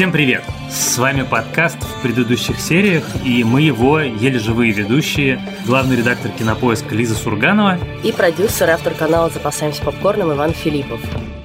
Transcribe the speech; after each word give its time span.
Всем 0.00 0.12
привет! 0.12 0.42
С 0.70 0.96
вами 0.96 1.28
подкаст 1.30 1.76
в 1.76 2.00
предыдущих 2.00 2.58
сериях, 2.58 3.04
и 3.22 3.44
мы 3.44 3.60
его 3.60 4.00
еле 4.00 4.38
живые 4.38 4.72
ведущие, 4.72 5.38
главный 5.66 5.94
редактор 5.94 6.30
кинопоиска 6.30 6.94
Лиза 6.94 7.14
Сурганова 7.14 7.78
и 8.02 8.10
продюсер, 8.10 8.70
автор 8.70 8.94
канала 8.94 9.28
«Запасаемся 9.28 9.82
попкорном» 9.82 10.32
Иван 10.32 10.54
Филиппов. 10.54 11.02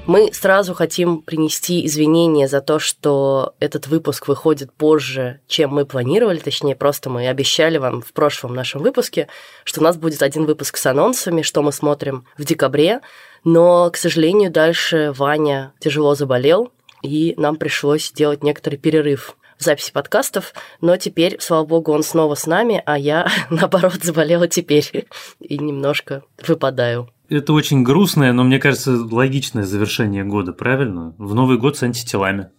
Мы 0.07 0.31
сразу 0.31 0.73
хотим 0.73 1.21
принести 1.21 1.86
извинения 1.86 2.48
за 2.48 2.62
то, 2.62 2.80
что 2.80 3.55
этот 3.59 3.88
выпуск 3.88 4.30
выходит 4.30 4.72
позже, 4.72 5.41
чем 5.48 5.72
мы 5.72 5.85
планировали, 5.85 6.38
точнее, 6.38 6.77
просто 6.77 7.09
мы 7.09 7.27
обещали 7.27 7.77
вам 7.77 8.02
в 8.02 8.13
прошлом 8.13 8.55
нашем 8.55 8.81
выпуске, 8.81 9.27
что 9.66 9.81
у 9.81 9.84
нас 9.84 9.98
будет 9.98 10.23
один 10.23 10.45
выпуск 10.45 10.77
с 10.77 10.85
анонсами, 10.85 11.41
что 11.41 11.62
мы 11.62 11.73
смотрим 11.73 12.23
в 12.38 12.45
декабре, 12.45 13.02
но, 13.44 13.90
к 13.91 13.98
сожалению, 13.98 14.49
дальше 14.49 15.12
Ваня 15.13 15.73
тяжело 15.80 16.16
заболел, 16.16 16.72
и 17.05 17.40
нам 17.40 17.55
пришлось 17.58 18.12
делать 18.12 18.44
некоторый 18.44 18.76
перерыв 18.77 19.38
в 19.58 19.63
записи 19.63 19.91
подкастов, 19.91 20.54
но 20.82 20.98
теперь, 20.98 21.38
слава 21.40 21.66
богу, 21.66 21.94
он 21.94 22.04
снова 22.04 22.36
с 22.36 22.46
нами, 22.46 22.82
а 22.86 22.98
я, 22.98 23.30
наоборот, 23.50 24.04
заболела 24.04 24.48
теперь 24.48 25.08
и 25.40 25.58
немножко 25.58 26.23
выпадаю. 26.46 27.10
Это 27.30 27.54
очень 27.54 27.84
грустное, 27.84 28.34
но 28.34 28.44
мне 28.44 28.60
кажется, 28.60 28.91
логичное 28.91 29.63
завершение 29.63 30.23
года, 30.23 30.54
правильно? 30.54 31.16
В 31.18 31.34
Новый 31.34 31.58
год 31.58 31.77
с 31.77 31.84
антителами. 31.84 32.49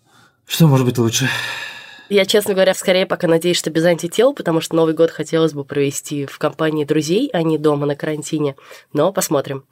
Что 0.47 0.67
может 0.67 0.87
быть 0.87 0.99
лучше? 0.99 1.29
Я, 2.09 2.25
честно 2.25 2.55
говоря, 2.55 2.73
скорее 2.75 3.05
пока 3.05 3.27
надеюсь, 3.27 3.57
что 3.57 3.71
без 3.71 3.85
антител, 3.85 4.33
потому 4.33 4.61
что 4.61 4.77
Новый 4.77 4.95
год 4.95 5.11
хотелось 5.11 5.53
бы 5.53 5.65
провести 5.65 6.27
в 6.27 6.39
компании 6.39 6.85
друзей, 6.85 7.29
а 7.33 7.43
не 7.43 7.59
дома 7.59 7.87
на 7.87 7.97
карантине. 7.97 8.55
Но 8.93 9.13
посмотрим. 9.13 9.65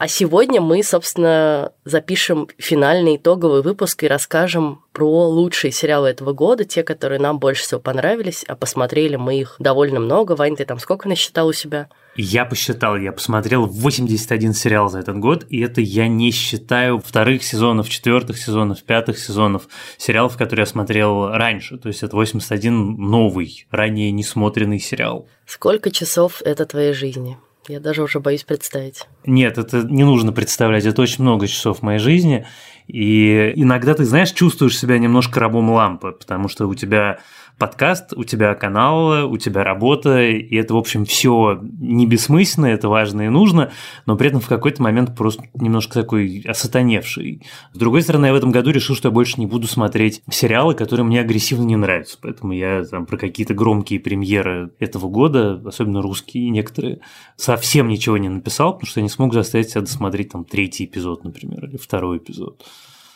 А 0.00 0.08
сегодня 0.08 0.62
мы, 0.62 0.82
собственно, 0.82 1.72
запишем 1.84 2.48
финальный 2.56 3.16
итоговый 3.16 3.60
выпуск 3.60 4.02
и 4.02 4.08
расскажем 4.08 4.80
про 4.94 5.28
лучшие 5.28 5.72
сериалы 5.72 6.08
этого 6.08 6.32
года, 6.32 6.64
те, 6.64 6.82
которые 6.82 7.20
нам 7.20 7.38
больше 7.38 7.64
всего 7.64 7.80
понравились, 7.80 8.42
а 8.48 8.56
посмотрели 8.56 9.16
мы 9.16 9.38
их 9.38 9.56
довольно 9.58 10.00
много. 10.00 10.36
Вань, 10.36 10.56
ты 10.56 10.64
там 10.64 10.78
сколько 10.78 11.06
насчитал 11.06 11.48
у 11.48 11.52
себя? 11.52 11.90
Я 12.16 12.46
посчитал, 12.46 12.96
я 12.96 13.12
посмотрел 13.12 13.66
81 13.66 14.54
сериал 14.54 14.88
за 14.88 15.00
этот 15.00 15.18
год, 15.18 15.44
и 15.50 15.60
это 15.60 15.82
я 15.82 16.08
не 16.08 16.30
считаю 16.30 16.98
вторых 16.98 17.44
сезонов, 17.44 17.90
четвертых 17.90 18.38
сезонов, 18.38 18.82
пятых 18.82 19.18
сезонов 19.18 19.68
сериалов, 19.98 20.38
которые 20.38 20.62
я 20.62 20.66
смотрел 20.66 21.28
раньше. 21.28 21.76
То 21.76 21.88
есть 21.88 22.02
это 22.02 22.16
81 22.16 22.96
новый, 22.96 23.66
ранее 23.70 24.10
несмотренный 24.12 24.78
сериал. 24.78 25.28
Сколько 25.44 25.90
часов 25.90 26.40
это 26.42 26.64
твоей 26.64 26.94
жизни? 26.94 27.36
Я 27.68 27.80
даже 27.80 28.02
уже 28.02 28.20
боюсь 28.20 28.44
представить. 28.44 29.06
Нет, 29.24 29.58
это 29.58 29.82
не 29.82 30.04
нужно 30.04 30.32
представлять. 30.32 30.86
Это 30.86 31.02
очень 31.02 31.22
много 31.22 31.46
часов 31.46 31.82
моей 31.82 31.98
жизни. 31.98 32.46
И 32.86 33.52
иногда 33.54 33.94
ты, 33.94 34.04
знаешь, 34.04 34.32
чувствуешь 34.32 34.78
себя 34.78 34.98
немножко 34.98 35.38
рабом 35.38 35.70
лампы, 35.70 36.12
потому 36.12 36.48
что 36.48 36.66
у 36.66 36.74
тебя 36.74 37.20
подкаст, 37.60 38.14
у 38.16 38.24
тебя 38.24 38.54
канал, 38.54 39.30
у 39.30 39.36
тебя 39.36 39.62
работа, 39.62 40.22
и 40.22 40.56
это, 40.56 40.74
в 40.74 40.78
общем, 40.78 41.04
все 41.04 41.60
не 41.62 42.06
бессмысленно, 42.06 42.66
это 42.66 42.88
важно 42.88 43.22
и 43.22 43.28
нужно, 43.28 43.70
но 44.06 44.16
при 44.16 44.28
этом 44.28 44.40
в 44.40 44.48
какой-то 44.48 44.82
момент 44.82 45.14
просто 45.14 45.44
немножко 45.54 45.92
такой 45.94 46.42
осатаневший. 46.48 47.42
С 47.72 47.78
другой 47.78 48.02
стороны, 48.02 48.26
я 48.26 48.32
в 48.32 48.36
этом 48.36 48.50
году 48.50 48.70
решил, 48.70 48.96
что 48.96 49.08
я 49.08 49.12
больше 49.12 49.38
не 49.38 49.46
буду 49.46 49.68
смотреть 49.68 50.22
сериалы, 50.30 50.74
которые 50.74 51.04
мне 51.04 51.20
агрессивно 51.20 51.64
не 51.64 51.76
нравятся, 51.76 52.16
поэтому 52.20 52.54
я 52.54 52.82
там 52.84 53.04
про 53.04 53.18
какие-то 53.18 53.52
громкие 53.52 54.00
премьеры 54.00 54.72
этого 54.80 55.08
года, 55.08 55.62
особенно 55.66 56.00
русские 56.00 56.48
некоторые, 56.48 57.00
совсем 57.36 57.88
ничего 57.88 58.16
не 58.16 58.30
написал, 58.30 58.72
потому 58.72 58.88
что 58.88 59.00
я 59.00 59.04
не 59.04 59.10
смог 59.10 59.34
заставить 59.34 59.68
себя 59.68 59.82
досмотреть 59.82 60.32
там 60.32 60.46
третий 60.46 60.86
эпизод, 60.86 61.24
например, 61.24 61.66
или 61.66 61.76
второй 61.76 62.16
эпизод. 62.16 62.64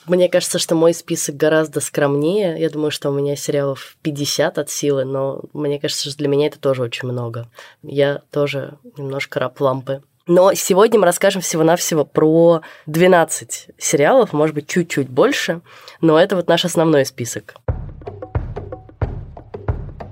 Мне 0.06 0.28
кажется, 0.28 0.58
что 0.58 0.74
мой 0.74 0.92
список 0.92 1.36
гораздо 1.36 1.80
скромнее. 1.80 2.60
Я 2.60 2.68
думаю, 2.68 2.90
что 2.90 3.10
у 3.10 3.12
меня 3.12 3.36
сериалов 3.36 3.96
50 4.02 4.58
от 4.58 4.70
силы, 4.70 5.04
но 5.04 5.42
мне 5.52 5.78
кажется, 5.78 6.10
что 6.10 6.18
для 6.18 6.28
меня 6.28 6.48
это 6.48 6.58
тоже 6.58 6.82
очень 6.82 7.08
много. 7.08 7.48
Я 7.82 8.20
тоже 8.30 8.74
немножко 8.96 9.40
раб 9.40 9.60
лампы. 9.60 10.02
Но 10.26 10.54
сегодня 10.54 10.98
мы 10.98 11.06
расскажем 11.06 11.42
всего-навсего 11.42 12.04
про 12.04 12.62
12 12.86 13.68
сериалов, 13.76 14.32
может 14.32 14.54
быть, 14.54 14.66
чуть-чуть 14.66 15.08
больше, 15.08 15.60
но 16.00 16.18
это 16.18 16.36
вот 16.36 16.48
наш 16.48 16.64
основной 16.64 17.04
список. 17.04 17.56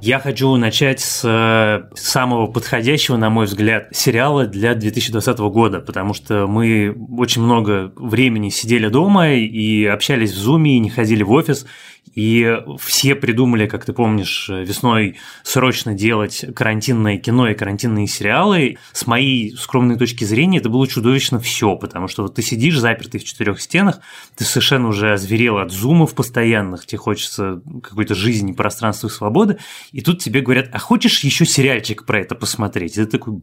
Я 0.04 0.18
хочу 0.18 0.56
начать 0.56 0.98
с 0.98 1.22
э, 1.24 1.94
самого 1.94 2.48
подходящего, 2.48 3.16
на 3.16 3.30
мой 3.30 3.46
взгляд, 3.46 3.86
сериала 3.92 4.46
для 4.46 4.74
2020 4.74 5.38
года, 5.38 5.78
потому 5.78 6.12
что 6.12 6.48
мы 6.48 6.92
очень 7.16 7.40
много 7.40 7.92
времени 7.94 8.48
сидели 8.48 8.88
дома 8.88 9.30
и 9.30 9.84
общались 9.84 10.32
в 10.32 10.36
Зуме, 10.38 10.74
и 10.74 10.80
не 10.80 10.90
ходили 10.90 11.22
в 11.22 11.30
офис, 11.30 11.66
и 12.14 12.58
все 12.78 13.14
придумали, 13.14 13.66
как 13.66 13.84
ты 13.86 13.92
помнишь, 13.92 14.48
весной 14.50 15.16
срочно 15.42 15.94
делать 15.94 16.44
карантинное 16.54 17.16
кино 17.16 17.48
и 17.48 17.54
карантинные 17.54 18.06
сериалы. 18.06 18.76
С 18.92 19.06
моей 19.06 19.56
скромной 19.56 19.96
точки 19.96 20.24
зрения 20.24 20.58
это 20.58 20.68
было 20.68 20.86
чудовищно 20.86 21.40
все, 21.40 21.74
потому 21.76 22.08
что 22.08 22.22
вот 22.24 22.34
ты 22.34 22.42
сидишь 22.42 22.78
запертый 22.78 23.18
в 23.18 23.24
четырех 23.24 23.60
стенах, 23.60 24.00
ты 24.36 24.44
совершенно 24.44 24.88
уже 24.88 25.12
озверел 25.12 25.58
от 25.58 25.72
зумов 25.72 26.14
постоянных, 26.14 26.84
тебе 26.84 26.98
хочется 26.98 27.62
какой-то 27.82 28.14
жизни, 28.14 28.52
пространства 28.52 29.06
и 29.08 29.10
свободы, 29.10 29.58
и 29.92 30.02
тут 30.02 30.20
тебе 30.20 30.42
говорят, 30.42 30.68
а 30.72 30.78
хочешь 30.78 31.20
еще 31.20 31.46
сериальчик 31.46 32.04
про 32.04 32.20
это 32.20 32.34
посмотреть? 32.34 32.98
И 32.98 33.04
ты 33.04 33.06
такой, 33.06 33.40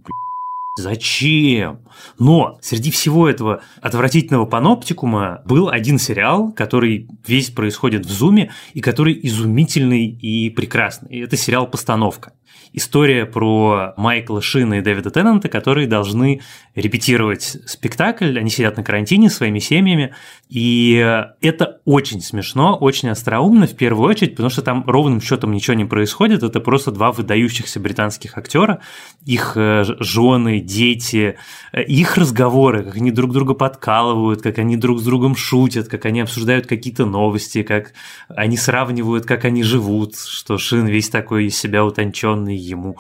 Зачем? 0.80 1.80
Но 2.18 2.58
среди 2.62 2.90
всего 2.90 3.28
этого 3.28 3.62
отвратительного 3.82 4.46
паноптикума 4.46 5.42
был 5.46 5.68
один 5.68 6.00
сериал, 6.00 6.54
который 6.54 7.10
весь 7.28 7.50
происходит 7.50 8.06
в 8.06 8.10
зуме 8.10 8.52
и 8.74 8.80
который 8.80 9.20
изумительный 9.24 10.08
и 10.08 10.50
прекрасный. 10.50 11.20
Это 11.20 11.36
сериал 11.36 11.68
«Постановка» 11.68 12.32
история 12.74 13.26
про 13.26 13.94
Майкла 13.98 14.42
Шина 14.42 14.76
и 14.76 14.82
Дэвида 14.82 15.12
Теннанта, 15.12 15.50
которые 15.50 15.88
должны 15.88 16.42
репетировать 16.76 17.58
спектакль. 17.66 18.38
Они 18.38 18.50
сидят 18.50 18.78
на 18.78 18.84
карантине 18.84 19.30
своими 19.30 19.60
семьями. 19.60 20.14
И 20.50 20.96
это 21.42 21.80
очень 21.86 22.22
смешно, 22.22 22.76
очень 22.76 23.10
остроумно 23.10 23.68
в 23.68 23.76
первую 23.76 24.10
очередь, 24.10 24.32
потому 24.32 24.50
что 24.50 24.62
там 24.62 24.84
ровным 24.88 25.22
счетом 25.22 25.52
ничего 25.52 25.76
не 25.76 25.86
происходит. 25.86 26.44
Это 26.44 26.60
просто 26.60 26.92
два 26.92 27.12
выдающихся 27.12 27.80
британских 27.80 28.38
актера, 28.38 28.80
их 29.26 29.54
э, 29.56 29.84
жены, 30.00 30.60
дети, 30.60 31.38
э, 31.72 31.84
их 31.84 32.18
разговоры, 32.18 32.84
как 32.84 32.96
они 32.96 33.12
друг 33.12 33.32
друга 33.32 33.54
подкалывают, 33.54 34.42
как 34.42 34.58
они 34.58 34.78
друг 34.78 35.00
с 35.00 35.04
другом 35.04 35.36
шутят, 35.36 35.88
как 35.88 36.06
они 36.06 36.22
обсуждают 36.22 36.66
какие-то 36.66 37.06
новости, 37.06 37.64
как 37.64 37.94
они 38.30 38.58
сравнивают, 38.58 39.26
как 39.26 39.46
они 39.46 39.64
живут, 39.64 40.16
что 40.18 40.58
Шин 40.58 40.88
весь 40.88 41.10
такой 41.10 41.46
из 41.46 41.58
себя 41.58 41.86
утонченный, 41.86 42.49
ему 42.56 42.98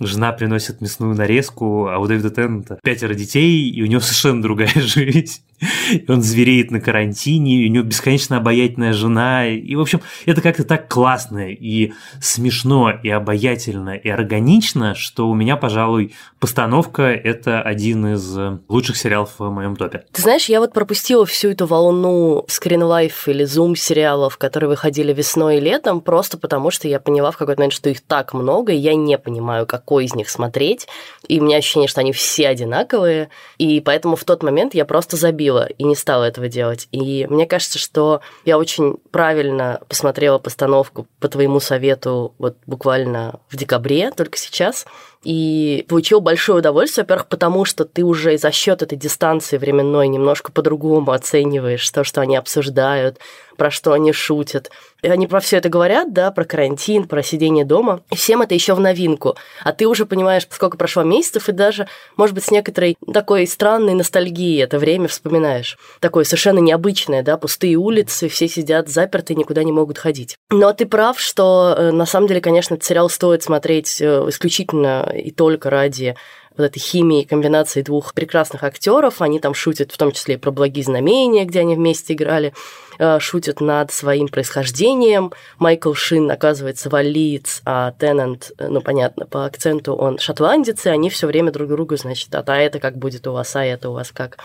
жена 0.00 0.32
приносит 0.32 0.80
мясную 0.80 1.14
нарезку, 1.14 1.88
а 1.88 1.98
у 1.98 2.06
Дэвида 2.06 2.30
Теннета 2.30 2.78
пятеро 2.82 3.14
детей, 3.14 3.70
и 3.70 3.82
у 3.82 3.86
него 3.86 4.00
совершенно 4.02 4.42
другая 4.42 4.68
жизнь. 4.74 5.42
Он 6.08 6.22
звереет 6.22 6.70
на 6.70 6.80
карантине, 6.80 7.62
и 7.62 7.68
у 7.68 7.72
него 7.72 7.84
бесконечно 7.84 8.36
обаятельная 8.36 8.92
жена. 8.92 9.46
И, 9.46 9.74
в 9.74 9.80
общем, 9.80 10.00
это 10.26 10.40
как-то 10.40 10.64
так 10.64 10.88
классно 10.88 11.50
и 11.50 11.92
смешно, 12.20 12.90
и 12.90 13.08
обаятельно, 13.08 13.90
и 13.96 14.08
органично, 14.08 14.94
что 14.94 15.28
у 15.28 15.34
меня, 15.34 15.56
пожалуй, 15.56 16.14
постановка– 16.40 17.02
это 17.02 17.62
один 17.62 18.14
из 18.14 18.36
лучших 18.68 18.96
сериалов 18.96 19.34
в 19.38 19.50
моем 19.50 19.76
топе. 19.76 20.04
Ты 20.12 20.22
знаешь, 20.22 20.46
я 20.46 20.60
вот 20.60 20.72
пропустила 20.72 21.24
всю 21.26 21.50
эту 21.50 21.66
волну 21.66 22.44
скринлайф 22.48 23.28
или 23.28 23.44
зум 23.44 23.76
сериалов, 23.76 24.36
которые 24.36 24.68
выходили 24.68 25.12
весной 25.12 25.58
и 25.58 25.60
летом, 25.60 26.00
просто 26.00 26.38
потому 26.38 26.70
что 26.70 26.88
я 26.88 27.00
поняла 27.00 27.30
в 27.30 27.36
какой-то 27.36 27.60
момент, 27.60 27.72
что 27.72 27.90
их 27.90 28.00
так 28.00 28.34
много, 28.34 28.72
и 28.72 28.76
я 28.76 28.94
не 28.94 29.18
понимаю, 29.18 29.66
какой 29.66 30.04
из 30.04 30.14
них 30.14 30.28
смотреть. 30.28 30.86
И 31.28 31.40
у 31.40 31.44
меня 31.44 31.58
ощущение, 31.58 31.88
что 31.88 32.00
они 32.00 32.12
все 32.12 32.48
одинаковые. 32.48 33.30
И 33.58 33.80
поэтому 33.80 34.16
в 34.16 34.24
тот 34.24 34.42
момент 34.42 34.74
я 34.74 34.84
просто 34.84 35.16
забила 35.16 35.45
и 35.78 35.84
не 35.84 35.96
стала 35.96 36.24
этого 36.24 36.48
делать. 36.48 36.88
И 36.92 37.26
мне 37.28 37.46
кажется, 37.46 37.78
что 37.78 38.20
я 38.44 38.58
очень 38.58 38.96
правильно 39.10 39.80
посмотрела 39.88 40.38
постановку 40.38 41.06
по 41.20 41.28
твоему 41.28 41.60
совету 41.60 42.34
вот 42.38 42.56
буквально 42.66 43.40
в 43.48 43.56
декабре, 43.56 44.10
только 44.10 44.38
сейчас 44.38 44.86
и 45.26 45.84
получил 45.88 46.20
большое 46.20 46.60
удовольствие, 46.60 47.02
во-первых, 47.02 47.26
потому 47.26 47.64
что 47.64 47.84
ты 47.84 48.04
уже 48.04 48.38
за 48.38 48.52
счет 48.52 48.82
этой 48.82 48.96
дистанции 48.96 49.58
временной 49.58 50.06
немножко 50.06 50.52
по-другому 50.52 51.10
оцениваешь 51.10 51.90
то, 51.90 52.04
что 52.04 52.20
они 52.20 52.36
обсуждают, 52.36 53.18
про 53.56 53.70
что 53.70 53.92
они 53.92 54.12
шутят. 54.12 54.70
И 55.02 55.08
они 55.08 55.26
про 55.26 55.40
все 55.40 55.58
это 55.58 55.68
говорят, 55.68 56.12
да, 56.12 56.30
про 56.30 56.44
карантин, 56.44 57.06
про 57.06 57.22
сидение 57.22 57.64
дома. 57.64 58.02
И 58.10 58.16
всем 58.16 58.42
это 58.42 58.54
еще 58.54 58.74
в 58.74 58.80
новинку. 58.80 59.36
А 59.62 59.72
ты 59.72 59.86
уже 59.86 60.06
понимаешь, 60.06 60.46
сколько 60.50 60.76
прошло 60.76 61.02
месяцев, 61.02 61.48
и 61.48 61.52
даже, 61.52 61.88
может 62.16 62.34
быть, 62.34 62.44
с 62.44 62.50
некоторой 62.50 62.96
такой 63.12 63.46
странной 63.46 63.94
ностальгией 63.94 64.62
это 64.62 64.78
время 64.78 65.08
вспоминаешь. 65.08 65.76
Такое 66.00 66.24
совершенно 66.24 66.58
необычное, 66.60 67.22
да, 67.22 67.36
пустые 67.36 67.76
улицы, 67.76 68.28
все 68.28 68.48
сидят 68.48 68.88
заперты, 68.88 69.34
никуда 69.34 69.64
не 69.64 69.72
могут 69.72 69.98
ходить. 69.98 70.36
Но 70.50 70.72
ты 70.72 70.86
прав, 70.86 71.20
что 71.20 71.74
э, 71.76 71.90
на 71.92 72.06
самом 72.06 72.28
деле, 72.28 72.40
конечно, 72.40 72.74
этот 72.74 72.84
сериал 72.84 73.08
стоит 73.08 73.42
смотреть 73.42 74.00
э, 74.00 74.24
исключительно 74.28 75.12
и 75.16 75.30
только 75.30 75.70
ради 75.70 76.16
вот 76.56 76.64
этой 76.64 76.78
химии, 76.78 77.24
комбинации 77.24 77.82
двух 77.82 78.14
прекрасных 78.14 78.62
актеров. 78.64 79.20
Они 79.20 79.38
там 79.40 79.54
шутят 79.54 79.92
в 79.92 79.98
том 79.98 80.12
числе 80.12 80.34
и 80.34 80.38
про 80.38 80.50
благие 80.50 80.84
знамения, 80.84 81.44
где 81.44 81.60
они 81.60 81.74
вместе 81.74 82.14
играли, 82.14 82.52
э, 82.98 83.18
шутят 83.20 83.60
над 83.60 83.92
своим 83.92 84.28
происхождением. 84.28 85.32
Майкл 85.58 85.92
Шин, 85.92 86.30
оказывается, 86.30 86.88
валиец, 86.88 87.62
а 87.64 87.92
Теннант, 87.92 88.52
э, 88.58 88.68
ну, 88.68 88.80
понятно, 88.80 89.26
по 89.26 89.44
акценту 89.44 89.94
он 89.94 90.18
шотландец, 90.18 90.86
и 90.86 90.88
они 90.88 91.10
все 91.10 91.26
время 91.26 91.52
друг 91.52 91.68
другу, 91.68 91.96
значит, 91.96 92.34
а, 92.34 92.42
а 92.46 92.56
это 92.56 92.78
как 92.78 92.96
будет 92.96 93.26
у 93.26 93.32
вас, 93.32 93.54
а 93.56 93.64
это 93.64 93.90
у 93.90 93.92
вас 93.92 94.12
как 94.12 94.38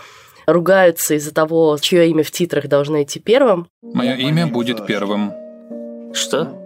ругаются 0.46 1.14
из-за 1.14 1.32
того, 1.32 1.78
чье 1.80 2.08
имя 2.08 2.24
в 2.24 2.30
титрах 2.30 2.66
должно 2.66 3.02
идти 3.02 3.20
первым. 3.20 3.68
Мое 3.80 4.16
имя 4.16 4.46
будет 4.46 4.86
первым. 4.86 5.32
Что? 6.12 6.58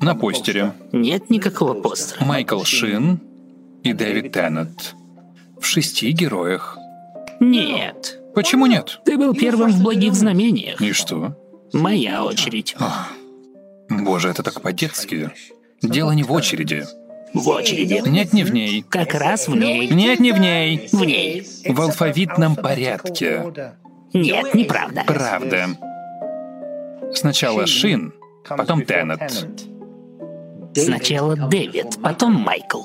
На 0.00 0.14
постере. 0.14 0.72
Нет 0.92 1.30
никакого 1.30 1.74
постера. 1.74 2.24
Майкл 2.24 2.62
Шин 2.64 3.20
и 3.84 3.92
Дэвид 3.92 4.32
Теннет. 4.32 4.94
В 5.60 5.64
шести 5.64 6.10
героях. 6.10 6.76
Нет. 7.38 8.20
Почему 8.34 8.66
нет? 8.66 9.00
Ты 9.04 9.16
был 9.16 9.34
первым 9.34 9.70
в 9.70 9.82
благих 9.82 10.14
знамениях. 10.14 10.80
И 10.80 10.92
что? 10.92 11.36
Моя 11.72 12.24
очередь. 12.24 12.74
Боже, 13.88 14.30
это 14.30 14.42
так 14.42 14.60
по-детски. 14.60 15.30
Дело 15.82 16.12
не 16.12 16.22
в 16.22 16.32
очереди. 16.32 16.84
В 17.34 17.48
очереди. 17.48 18.02
Нет, 18.06 18.32
не 18.32 18.44
в 18.44 18.52
ней. 18.52 18.82
Как 18.88 19.14
раз 19.14 19.48
в 19.48 19.54
ней. 19.54 19.88
Нет, 19.88 20.18
не 20.18 20.32
в 20.32 20.38
ней. 20.38 20.88
В 20.90 21.04
ней. 21.04 21.46
В 21.66 21.80
алфавитном 21.80 22.56
порядке. 22.56 23.44
Нет, 24.12 24.54
неправда. 24.54 25.02
Правда. 25.06 25.66
Сначала 27.12 27.66
Шин, 27.66 28.14
потом 28.48 28.82
Теннет. 28.84 29.46
Сначала 30.74 31.36
Дэвид, 31.36 31.98
потом 32.02 32.32
Майкл. 32.34 32.82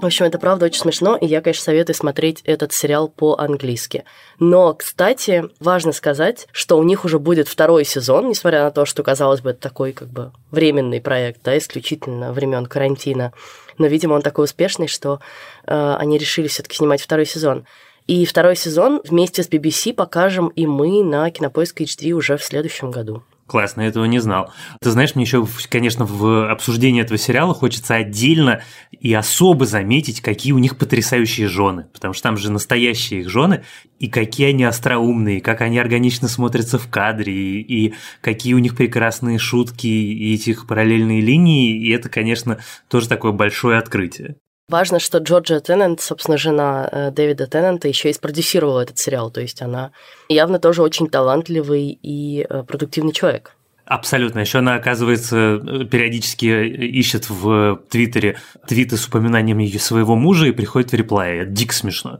В 0.00 0.06
общем, 0.06 0.26
это 0.26 0.38
правда 0.38 0.66
очень 0.66 0.80
смешно, 0.80 1.16
и 1.16 1.26
я, 1.26 1.40
конечно, 1.40 1.64
советую 1.64 1.96
смотреть 1.96 2.42
этот 2.44 2.72
сериал 2.72 3.08
по-английски. 3.08 4.04
Но, 4.38 4.74
кстати, 4.74 5.44
важно 5.60 5.92
сказать, 5.92 6.46
что 6.52 6.78
у 6.78 6.82
них 6.82 7.04
уже 7.04 7.18
будет 7.18 7.48
второй 7.48 7.84
сезон, 7.84 8.28
несмотря 8.28 8.64
на 8.64 8.70
то, 8.70 8.84
что, 8.84 9.02
казалось 9.02 9.40
бы, 9.40 9.50
это 9.50 9.60
такой 9.60 9.92
как 9.92 10.08
бы 10.08 10.32
временный 10.50 11.00
проект, 11.00 11.42
да, 11.42 11.56
исключительно 11.56 12.32
времен 12.32 12.66
карантина. 12.66 13.32
Но, 13.78 13.86
видимо, 13.86 14.14
он 14.14 14.22
такой 14.22 14.44
успешный, 14.44 14.88
что 14.88 15.20
э, 15.66 15.96
они 15.98 16.18
решили 16.18 16.48
все-таки 16.48 16.76
снимать 16.76 17.00
второй 17.00 17.24
сезон. 17.24 17.64
И 18.06 18.26
второй 18.26 18.56
сезон 18.56 19.00
вместе 19.04 19.42
с 19.42 19.48
BBC 19.48 19.94
покажем 19.94 20.48
и 20.48 20.66
мы 20.66 21.02
на 21.02 21.30
Кинопоиск 21.30 21.80
HD 21.80 22.12
уже 22.12 22.36
в 22.36 22.44
следующем 22.44 22.90
году. 22.90 23.22
Классно, 23.46 23.82
я 23.82 23.88
этого 23.88 24.06
не 24.06 24.20
знал. 24.20 24.52
Ты 24.80 24.90
знаешь, 24.90 25.14
мне 25.14 25.24
еще, 25.24 25.46
конечно, 25.68 26.06
в 26.06 26.50
обсуждении 26.50 27.02
этого 27.02 27.18
сериала 27.18 27.52
хочется 27.52 27.94
отдельно 27.94 28.62
и 28.90 29.12
особо 29.12 29.66
заметить, 29.66 30.22
какие 30.22 30.54
у 30.54 30.58
них 30.58 30.78
потрясающие 30.78 31.46
жены, 31.46 31.86
потому 31.92 32.14
что 32.14 32.22
там 32.22 32.38
же 32.38 32.50
настоящие 32.50 33.20
их 33.20 33.28
жены, 33.28 33.62
и 33.98 34.08
какие 34.08 34.48
они 34.48 34.64
остроумные, 34.64 35.42
как 35.42 35.60
они 35.60 35.78
органично 35.78 36.26
смотрятся 36.26 36.78
в 36.78 36.88
кадре, 36.88 37.34
и, 37.34 37.88
и 37.88 37.94
какие 38.22 38.54
у 38.54 38.58
них 38.58 38.76
прекрасные 38.76 39.38
шутки 39.38 39.88
и 39.88 40.34
этих 40.34 40.66
параллельные 40.66 41.20
линии, 41.20 41.76
и 41.76 41.90
это, 41.90 42.08
конечно, 42.08 42.58
тоже 42.88 43.08
такое 43.08 43.32
большое 43.32 43.78
открытие. 43.78 44.36
Важно, 44.74 44.98
что 44.98 45.18
Джорджия 45.18 45.60
Теннант, 45.60 46.00
собственно, 46.00 46.36
жена 46.36 46.88
э, 46.90 47.10
Дэвида 47.12 47.46
Теннанта, 47.46 47.86
еще 47.86 48.10
и 48.10 48.12
спродюсировала 48.12 48.80
этот 48.80 48.98
сериал. 48.98 49.30
То 49.30 49.40
есть 49.40 49.62
она 49.62 49.92
явно 50.28 50.58
тоже 50.58 50.82
очень 50.82 51.08
талантливый 51.08 51.96
и 52.02 52.44
э, 52.50 52.64
продуктивный 52.64 53.12
человек. 53.12 53.52
Абсолютно. 53.84 54.40
Еще 54.40 54.58
она, 54.58 54.74
оказывается, 54.74 55.60
периодически 55.88 56.46
ищет 56.46 57.30
в 57.30 57.82
Твиттере 57.88 58.40
твиты 58.66 58.96
с 58.96 59.06
упоминанием 59.06 59.58
ее 59.58 59.78
своего 59.78 60.16
мужа 60.16 60.46
и 60.46 60.50
приходит 60.50 60.90
в 60.90 60.94
реплай. 60.94 61.36
Это 61.36 61.50
дико 61.52 61.72
смешно. 61.72 62.18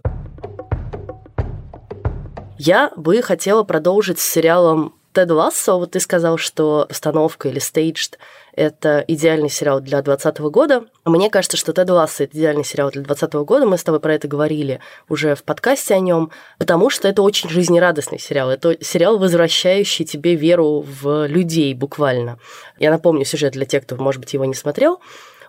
Я 2.56 2.93
бы 2.95 3.21
хотела 3.21 3.65
продолжить 3.65 4.21
с 4.21 4.31
сериалом 4.31 4.95
Тед 5.12 5.29
Лассо. 5.29 5.77
Вот 5.77 5.91
ты 5.91 5.99
сказал, 5.99 6.39
что 6.39 6.87
постановка 6.89 7.49
или 7.49 7.59
стейджд 7.59 8.17
это 8.56 9.05
идеальный 9.06 9.51
сериал 9.51 9.81
для 9.81 10.03
2020 10.03 10.39
года. 10.51 10.85
Мне 11.05 11.31
кажется, 11.31 11.56
что 11.56 11.73
Тед 11.73 11.91
Ласса– 11.91 12.25
это 12.25 12.37
идеальный 12.37 12.65
сериал 12.65 12.91
для 12.91 13.03
2020 13.03 13.35
года. 13.47 13.67
Мы 13.67 13.79
с 13.79 13.85
тобой 13.85 14.01
про 14.01 14.15
это 14.15 14.29
говорили 14.29 14.81
уже 15.09 15.35
в 15.35 15.43
подкасте 15.43 15.95
о 15.95 16.01
нем, 16.01 16.31
потому 16.59 16.91
что 16.91 17.09
это 17.09 17.23
очень 17.23 17.49
жизнерадостный 17.49 18.19
сериал. 18.19 18.51
Это 18.51 18.77
сериал, 18.83 19.19
возвращающий 19.19 20.05
тебе 20.05 20.35
веру 20.35 20.85
в 20.87 21.27
людей 21.27 21.75
буквально. 21.75 22.39
Я 22.79 22.91
напомню 22.91 23.25
сюжет 23.25 23.53
для 23.53 23.67
тех, 23.67 23.85
кто, 23.85 23.97
может 23.97 24.21
быть, 24.21 24.33
его 24.33 24.45
не 24.45 24.55
смотрел. 24.55 25.01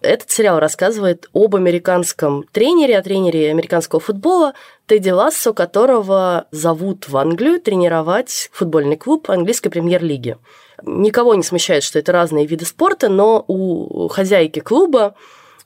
Этот 0.06 0.30
сериал 0.30 0.60
рассказывает 0.60 1.28
об 1.34 1.56
американском 1.56 2.46
тренере, 2.52 2.98
о 2.98 3.02
тренере 3.02 3.50
американского 3.50 4.00
футбола 4.00 4.54
Тедди 4.86 5.10
Лассо, 5.10 5.54
которого 5.54 6.46
зовут 6.52 7.10
в 7.10 7.18
Англию 7.18 7.60
тренировать 7.60 8.50
футбольный 8.54 8.98
клуб 8.98 9.30
английской 9.31 9.69
премьер-лиги. 9.69 10.38
Никого 10.84 11.34
не 11.34 11.44
смущает, 11.44 11.84
что 11.84 11.98
это 11.98 12.12
разные 12.12 12.46
виды 12.46 12.66
спорта, 12.66 13.10
но 13.10 13.44
у 13.48 14.07
хозяйки 14.10 14.60
клуба 14.60 15.16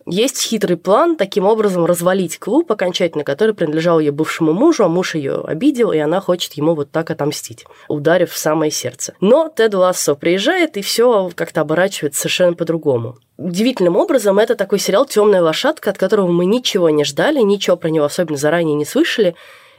есть 0.05 0.41
хитрый 0.41 0.77
план 0.77 1.17
таким 1.17 1.45
образом 1.45 1.85
развалить 1.85 2.39
клуб 2.39 2.71
окончательно, 2.71 3.25
который 3.25 3.53
принадлежал 3.53 3.99
ее 3.99 4.11
бывшему 4.11 4.53
мужу, 4.53 4.85
а 4.85 4.87
муж 4.87 5.15
ее 5.15 5.41
обидел, 5.41 5.91
и 5.91 5.97
она 5.97 6.21
хочет 6.21 6.53
ему 6.53 6.75
вот 6.75 6.91
так 6.91 7.11
отомстить, 7.11 7.65
ударив 7.89 8.31
в 8.31 8.37
самое 8.37 8.71
сердце. 8.71 9.13
Но 9.19 9.49
Тед 9.49 9.73
Лассо 9.73 10.15
приезжает, 10.15 10.77
и 10.77 10.81
все 10.81 11.29
как-то 11.35 11.61
оборачивается 11.61 12.21
совершенно 12.21 12.53
по-другому. 12.53 13.17
Удивительным 13.39 13.95
образом 13.95 14.37
это 14.37 14.57
такой 14.57 14.79
сериал 14.79 15.05
«Темная 15.05 15.41
лошадка», 15.41 15.91
от 15.91 15.97
которого 15.97 16.27
мы 16.27 16.45
ничего 16.45 16.89
не 16.89 17.05
ждали, 17.05 17.39
ничего 17.39 17.77
про 17.77 17.87
него 17.87 18.03
особенно 18.03 18.35
заранее 18.35 18.75
не 18.75 18.83
слышали, 18.83 19.33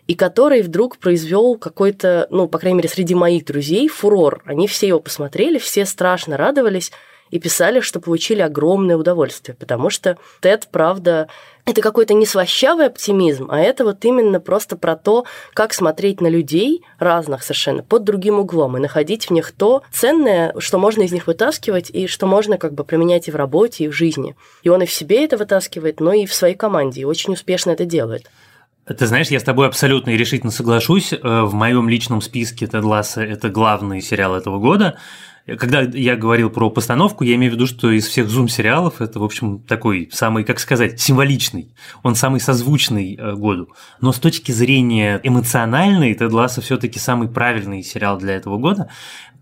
и 0.06 0.14
который 0.14 0.62
вдруг 0.62 0.96
произвел 0.96 1.58
какой-то, 1.58 2.26
ну, 2.30 2.48
по 2.48 2.58
крайней 2.58 2.78
мере, 2.78 2.88
среди 2.88 3.14
моих 3.14 3.44
друзей 3.44 3.86
фурор. 3.86 4.42
Они 4.46 4.66
все 4.66 4.88
его 4.88 4.98
посмотрели, 4.98 5.58
все 5.58 5.84
страшно 5.84 6.38
радовались 6.38 6.90
и 7.30 7.38
писали, 7.38 7.80
что 7.80 8.00
получили 8.00 8.40
огромное 8.40 8.96
удовольствие, 8.96 9.56
потому 9.58 9.90
что 9.90 10.18
Тед, 10.40 10.68
правда, 10.70 11.28
это 11.64 11.82
какой-то 11.82 12.14
не 12.14 12.26
слащавый 12.26 12.86
оптимизм, 12.86 13.48
а 13.50 13.60
это 13.60 13.84
вот 13.84 14.04
именно 14.04 14.40
просто 14.40 14.76
про 14.76 14.96
то, 14.96 15.24
как 15.54 15.72
смотреть 15.72 16.20
на 16.20 16.26
людей 16.26 16.82
разных 16.98 17.42
совершенно 17.42 17.82
под 17.82 18.04
другим 18.04 18.38
углом 18.38 18.76
и 18.76 18.80
находить 18.80 19.26
в 19.26 19.30
них 19.30 19.52
то 19.52 19.82
ценное, 19.92 20.54
что 20.58 20.78
можно 20.78 21.02
из 21.02 21.12
них 21.12 21.26
вытаскивать 21.26 21.90
и 21.90 22.06
что 22.06 22.26
можно 22.26 22.58
как 22.58 22.74
бы 22.74 22.84
применять 22.84 23.28
и 23.28 23.30
в 23.30 23.36
работе, 23.36 23.84
и 23.84 23.88
в 23.88 23.92
жизни. 23.92 24.34
И 24.62 24.68
он 24.68 24.82
и 24.82 24.86
в 24.86 24.92
себе 24.92 25.24
это 25.24 25.36
вытаскивает, 25.36 26.00
но 26.00 26.12
и 26.12 26.26
в 26.26 26.34
своей 26.34 26.54
команде, 26.54 27.02
и 27.02 27.04
очень 27.04 27.34
успешно 27.34 27.70
это 27.70 27.84
делает. 27.84 28.28
Ты 28.86 29.06
знаешь, 29.06 29.28
я 29.28 29.38
с 29.38 29.44
тобой 29.44 29.68
абсолютно 29.68 30.10
и 30.10 30.16
решительно 30.16 30.50
соглашусь. 30.50 31.12
Э, 31.12 31.42
в 31.42 31.54
моем 31.54 31.88
личном 31.88 32.20
списке 32.20 32.66
Тед 32.66 32.82
Ласса 32.82 33.22
это 33.22 33.48
главный 33.48 34.00
сериал 34.00 34.34
этого 34.34 34.58
года. 34.58 34.98
Когда 35.46 35.80
я 35.80 36.16
говорил 36.16 36.50
про 36.50 36.70
постановку, 36.70 37.24
я 37.24 37.34
имею 37.34 37.52
в 37.52 37.54
виду, 37.56 37.66
что 37.66 37.90
из 37.90 38.06
всех 38.06 38.28
зум-сериалов 38.28 39.00
это, 39.00 39.18
в 39.18 39.24
общем, 39.24 39.60
такой 39.60 40.08
самый, 40.12 40.44
как 40.44 40.60
сказать, 40.60 41.00
символичный. 41.00 41.74
Он 42.02 42.14
самый 42.14 42.40
созвучный 42.40 43.16
э, 43.16 43.34
году. 43.34 43.68
Но 44.00 44.12
с 44.12 44.18
точки 44.18 44.52
зрения 44.52 45.20
эмоциональной, 45.22 46.14
Тед 46.14 46.32
Ласса 46.32 46.60
все 46.60 46.76
таки 46.76 46.98
самый 46.98 47.28
правильный 47.28 47.82
сериал 47.82 48.18
для 48.18 48.34
этого 48.34 48.58
года 48.58 48.90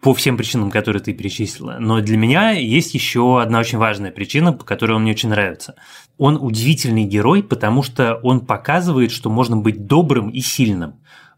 по 0.01 0.15
всем 0.15 0.37
причинам, 0.37 0.71
которые 0.71 1.03
ты 1.03 1.13
перечислила. 1.13 1.77
Но 1.81 2.01
для 2.01 2.17
меня 2.17 2.53
есть 2.53 2.95
еще 2.95 3.41
одна 3.43 3.59
очень 3.59 3.79
важная 3.79 4.13
причина, 4.13 4.53
по 4.53 4.65
которой 4.65 4.93
он 4.93 5.03
мне 5.03 5.13
очень 5.13 5.29
нравится. 5.29 5.75
Он 6.17 6.37
удивительный 6.41 7.05
герой, 7.05 7.43
потому 7.43 7.83
что 7.83 8.15
он 8.23 8.41
показывает, 8.41 9.11
что 9.11 9.31
можно 9.31 9.57
быть 9.57 9.87
добрым 9.87 10.31
и 10.31 10.41
сильным. 10.41 10.95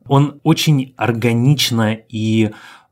Он 0.07 0.41
очень 0.43 0.95
органично 0.97 1.95
и 1.95 2.51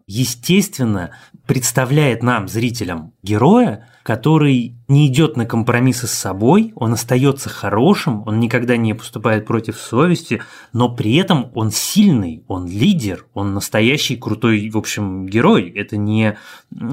естественно 0.09 1.13
представляет 1.47 2.23
нам, 2.23 2.49
зрителям, 2.49 3.13
героя, 3.29 3.87
который 4.09 4.75
не 4.89 5.07
идет 5.07 5.37
на 5.37 5.45
компромиссы 5.45 6.07
с 6.07 6.13
собой, 6.13 6.73
он 6.77 6.95
остается 6.95 7.51
хорошим, 7.51 8.23
он 8.27 8.41
никогда 8.41 8.79
не 8.79 8.95
поступает 8.95 9.45
против 9.45 9.77
совести, 9.77 10.41
но 10.73 10.89
при 10.89 11.17
этом 11.17 11.51
он 11.55 11.71
сильный, 11.71 12.43
он 12.49 12.67
лидер, 12.67 13.27
он 13.35 13.53
настоящий 13.53 14.17
крутой, 14.17 14.71
в 14.71 14.79
общем, 14.79 15.27
герой. 15.27 15.69
Это 15.69 15.99
не 15.99 16.39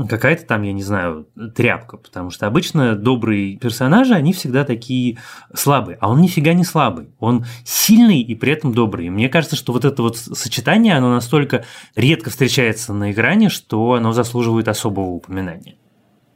какая-то 0.10 0.46
там, 0.46 0.64
я 0.64 0.74
не 0.74 0.84
знаю, 0.84 1.26
тряпка, 1.56 1.96
потому 1.96 2.32
что 2.32 2.48
обычно 2.48 2.96
добрые 2.96 3.56
персонажи, 3.56 4.14
они 4.14 4.34
всегда 4.34 4.66
такие 4.66 5.18
слабые, 5.54 5.98
а 6.02 6.10
он 6.10 6.20
нифига 6.20 6.52
не 6.52 6.66
слабый, 6.66 7.08
он 7.20 7.46
сильный 7.64 8.20
и 8.20 8.36
при 8.36 8.52
этом 8.52 8.74
добрый. 8.74 9.06
И 9.06 9.10
мне 9.10 9.30
кажется, 9.30 9.56
что 9.56 9.72
вот 9.72 9.86
это 9.86 10.02
вот 10.02 10.18
сочетание, 10.18 10.98
оно 10.98 11.12
настолько 11.12 11.64
редко 11.96 12.30
встречается 12.30 12.94
на 12.94 13.14
экране, 13.14 13.48
что 13.48 13.94
оно 13.94 14.12
заслуживает 14.12 14.68
особого 14.68 15.12
упоминания. 15.12 15.78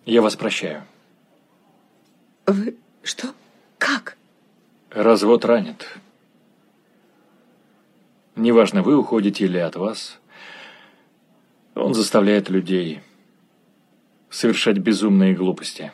Я 0.09 0.23
вас 0.23 0.35
прощаю. 0.35 0.85
Вы 2.47 2.75
что? 3.03 3.27
Как? 3.77 4.17
Развод 4.89 5.45
ранит. 5.45 5.87
Неважно, 8.35 8.81
вы 8.81 8.97
уходите 8.97 9.45
или 9.45 9.59
от 9.59 9.75
вас. 9.75 10.19
Он 11.75 11.93
заставляет 11.93 12.49
людей 12.49 13.01
совершать 14.31 14.79
безумные 14.79 15.35
глупости. 15.35 15.91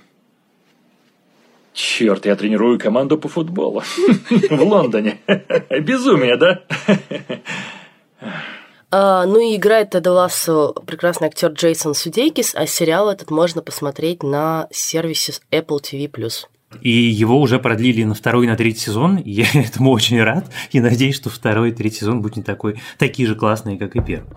Черт. 1.74 2.25
Я 2.25 2.38
тренирую 2.38 2.79
команду 2.79 3.17
по 3.17 3.27
футболу. 3.27 3.81
В 4.29 4.62
Лондоне. 4.62 5.19
Безумие, 5.81 6.38
да? 6.38 6.63
А, 8.97 9.25
ну 9.25 9.41
и 9.41 9.57
играет 9.57 9.89
Теда 9.89 10.13
Лассо 10.13 10.71
прекрасный 10.87 11.27
актер 11.27 11.51
Джейсон 11.51 11.93
Судейкис, 11.93 12.55
а 12.55 12.65
сериал 12.65 13.09
этот 13.09 13.29
можно 13.29 13.61
посмотреть 13.61 14.23
на 14.23 14.69
сервисе 14.71 15.33
Apple 15.51 15.81
TV+. 15.81 16.31
И 16.79 16.89
его 16.89 17.41
уже 17.41 17.59
продлили 17.59 18.05
на 18.05 18.13
второй 18.13 18.45
и 18.45 18.49
на 18.49 18.55
третий 18.55 18.79
сезон. 18.79 19.21
Я 19.25 19.47
этому 19.53 19.91
очень 19.91 20.23
рад 20.23 20.45
и 20.71 20.79
надеюсь, 20.79 21.17
что 21.17 21.29
второй 21.29 21.71
и 21.71 21.73
третий 21.73 21.99
сезон 21.99 22.21
будет 22.21 22.37
не 22.37 22.43
такой, 22.43 22.79
такие 22.97 23.27
же 23.27 23.35
классные, 23.35 23.77
как 23.77 23.97
и 23.97 23.99
первый. 23.99 24.29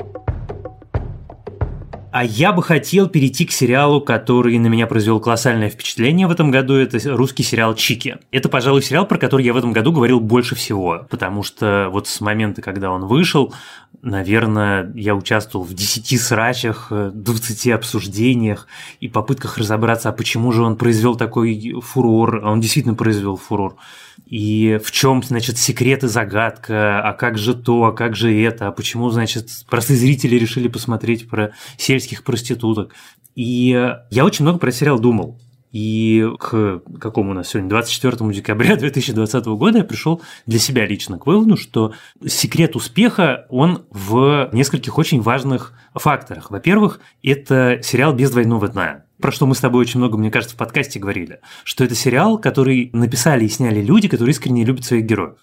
А 2.10 2.24
я 2.24 2.52
бы 2.52 2.62
хотел 2.62 3.06
перейти 3.06 3.44
к 3.44 3.52
сериалу, 3.52 4.00
который 4.00 4.58
на 4.58 4.68
меня 4.68 4.86
произвел 4.86 5.20
колоссальное 5.20 5.68
впечатление 5.68 6.26
в 6.26 6.30
этом 6.30 6.50
году. 6.50 6.74
Это 6.74 6.98
русский 7.14 7.42
сериал 7.42 7.74
«Чики». 7.74 8.16
Это, 8.32 8.48
пожалуй, 8.48 8.82
сериал, 8.82 9.06
про 9.06 9.18
который 9.18 9.44
я 9.44 9.52
в 9.52 9.58
этом 9.58 9.72
году 9.72 9.92
говорил 9.92 10.18
больше 10.18 10.54
всего, 10.54 11.06
потому 11.10 11.42
что 11.42 11.88
вот 11.92 12.08
с 12.08 12.20
момента, 12.22 12.62
когда 12.62 12.90
он 12.90 13.04
вышел, 13.06 13.52
наверное, 14.00 14.90
я 14.94 15.14
участвовал 15.14 15.66
в 15.66 15.74
10 15.74 16.20
срачах, 16.20 16.90
20 16.90 17.68
обсуждениях 17.68 18.68
и 19.00 19.08
попытках 19.08 19.58
разобраться, 19.58 20.08
а 20.08 20.12
почему 20.12 20.50
же 20.52 20.62
он 20.62 20.76
произвел 20.76 21.14
такой 21.14 21.74
фурор, 21.82 22.40
а 22.42 22.50
он 22.50 22.60
действительно 22.60 22.94
произвел 22.94 23.36
фурор 23.36 23.76
и 24.26 24.78
в 24.82 24.90
чем, 24.90 25.22
значит, 25.22 25.58
секрет 25.58 26.04
и 26.04 26.08
загадка, 26.08 27.00
а 27.00 27.12
как 27.12 27.38
же 27.38 27.54
то, 27.54 27.84
а 27.84 27.92
как 27.92 28.14
же 28.14 28.34
это, 28.42 28.68
а 28.68 28.72
почему, 28.72 29.10
значит, 29.10 29.48
простые 29.68 29.98
зрители 29.98 30.36
решили 30.36 30.68
посмотреть 30.68 31.28
про 31.28 31.52
сельских 31.76 32.24
проституток. 32.24 32.94
И 33.34 33.68
я 34.10 34.24
очень 34.24 34.44
много 34.44 34.58
про 34.58 34.72
сериал 34.72 34.98
думал. 34.98 35.40
И 35.70 36.26
к 36.38 36.80
какому 36.98 37.32
у 37.32 37.34
нас 37.34 37.48
сегодня, 37.48 37.68
24 37.68 38.32
декабря 38.32 38.76
2020 38.78 39.46
года 39.46 39.78
я 39.78 39.84
пришел 39.84 40.22
для 40.46 40.58
себя 40.58 40.86
лично 40.86 41.18
к 41.18 41.26
выводу, 41.26 41.56
что 41.56 41.92
секрет 42.26 42.74
успеха, 42.74 43.46
он 43.50 43.84
в 43.90 44.48
нескольких 44.52 44.96
очень 44.98 45.20
важных 45.20 45.74
факторах. 45.94 46.50
Во-первых, 46.50 47.00
это 47.22 47.80
сериал 47.82 48.14
без 48.14 48.30
двойного 48.30 48.68
дна 48.68 49.04
про 49.20 49.32
что 49.32 49.46
мы 49.46 49.54
с 49.54 49.60
тобой 49.60 49.82
очень 49.82 49.98
много, 49.98 50.16
мне 50.16 50.30
кажется, 50.30 50.54
в 50.54 50.58
подкасте 50.58 50.98
говорили, 50.98 51.40
что 51.64 51.84
это 51.84 51.94
сериал, 51.94 52.38
который 52.38 52.90
написали 52.92 53.44
и 53.44 53.48
сняли 53.48 53.82
люди, 53.82 54.08
которые 54.08 54.32
искренне 54.32 54.64
любят 54.64 54.84
своих 54.84 55.04
героев. 55.04 55.38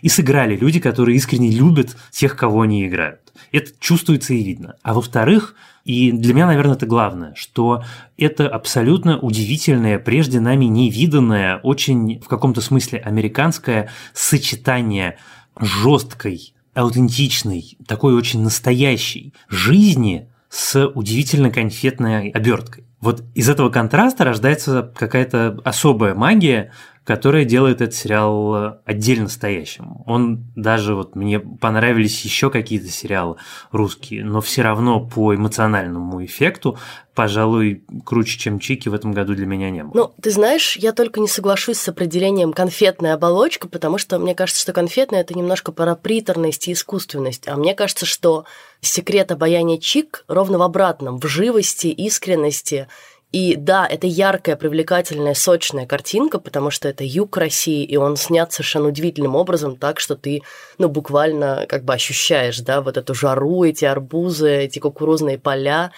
И 0.00 0.08
сыграли 0.08 0.56
люди, 0.56 0.78
которые 0.78 1.16
искренне 1.16 1.50
любят 1.50 1.96
тех, 2.10 2.36
кого 2.36 2.62
они 2.62 2.86
играют. 2.86 3.32
Это 3.50 3.72
чувствуется 3.80 4.32
и 4.32 4.42
видно. 4.42 4.76
А 4.82 4.94
во-вторых, 4.94 5.56
и 5.84 6.12
для 6.12 6.34
меня, 6.34 6.46
наверное, 6.46 6.74
это 6.74 6.86
главное, 6.86 7.34
что 7.34 7.82
это 8.16 8.48
абсолютно 8.48 9.18
удивительное, 9.18 9.98
прежде 9.98 10.38
нами 10.38 10.66
невиданное, 10.66 11.58
очень 11.62 12.20
в 12.20 12.28
каком-то 12.28 12.60
смысле 12.60 13.00
американское 13.00 13.90
сочетание 14.12 15.18
жесткой, 15.58 16.54
аутентичной, 16.74 17.76
такой 17.86 18.14
очень 18.14 18.42
настоящей 18.42 19.32
жизни 19.48 20.28
с 20.48 20.86
удивительно 20.86 21.50
конфетной 21.50 22.30
оберткой. 22.30 22.84
Вот 23.00 23.22
из 23.34 23.48
этого 23.48 23.70
контраста 23.70 24.24
рождается 24.24 24.92
какая-то 24.96 25.60
особая 25.64 26.14
магия, 26.14 26.72
которая 27.08 27.46
делает 27.46 27.80
этот 27.80 27.94
сериал 27.94 28.54
э, 28.54 28.78
отдельно 28.84 29.30
стоящим. 29.30 30.02
Он 30.04 30.44
даже 30.54 30.94
вот 30.94 31.16
мне 31.16 31.40
понравились 31.40 32.20
еще 32.20 32.50
какие-то 32.50 32.90
сериалы 32.90 33.36
русские, 33.72 34.26
но 34.26 34.42
все 34.42 34.60
равно 34.60 35.00
по 35.00 35.34
эмоциональному 35.34 36.22
эффекту, 36.22 36.76
пожалуй, 37.14 37.82
круче, 38.04 38.38
чем 38.38 38.58
Чики 38.58 38.90
в 38.90 38.94
этом 38.94 39.12
году 39.12 39.34
для 39.34 39.46
меня 39.46 39.70
не 39.70 39.84
было. 39.84 39.92
Ну, 39.94 40.12
ты 40.20 40.30
знаешь, 40.30 40.76
я 40.76 40.92
только 40.92 41.20
не 41.20 41.28
соглашусь 41.28 41.78
с 41.78 41.88
определением 41.88 42.52
конфетная 42.52 43.14
оболочка, 43.14 43.68
потому 43.68 43.96
что 43.96 44.18
мне 44.18 44.34
кажется, 44.34 44.60
что 44.60 44.74
конфетная 44.74 45.22
это 45.22 45.32
немножко 45.32 45.72
про 45.72 45.96
приторность 45.96 46.68
и 46.68 46.74
искусственность, 46.74 47.48
а 47.48 47.56
мне 47.56 47.74
кажется, 47.74 48.04
что 48.04 48.44
секрет 48.82 49.32
обаяния 49.32 49.78
Чик 49.78 50.26
ровно 50.28 50.58
в 50.58 50.62
обратном, 50.62 51.18
в 51.18 51.26
живости, 51.26 51.86
искренности 51.86 52.86
и 53.30 53.56
да, 53.56 53.86
это 53.86 54.06
яркая, 54.06 54.56
привлекательная, 54.56 55.34
сочная 55.34 55.86
картинка, 55.86 56.38
потому 56.38 56.70
что 56.70 56.88
это 56.88 57.04
юг 57.04 57.36
России, 57.36 57.84
и 57.84 57.96
он 57.96 58.16
снят 58.16 58.50
совершенно 58.52 58.88
удивительным 58.88 59.36
образом, 59.36 59.76
так 59.76 60.00
что 60.00 60.16
ты, 60.16 60.42
ну, 60.78 60.88
буквально 60.88 61.66
как 61.68 61.84
бы 61.84 61.92
ощущаешь, 61.92 62.60
да, 62.60 62.80
вот 62.80 62.96
эту 62.96 63.14
жару, 63.14 63.64
эти 63.64 63.84
арбузы, 63.84 64.50
эти 64.50 64.78
кукурузные 64.78 65.38
поля. 65.38 65.92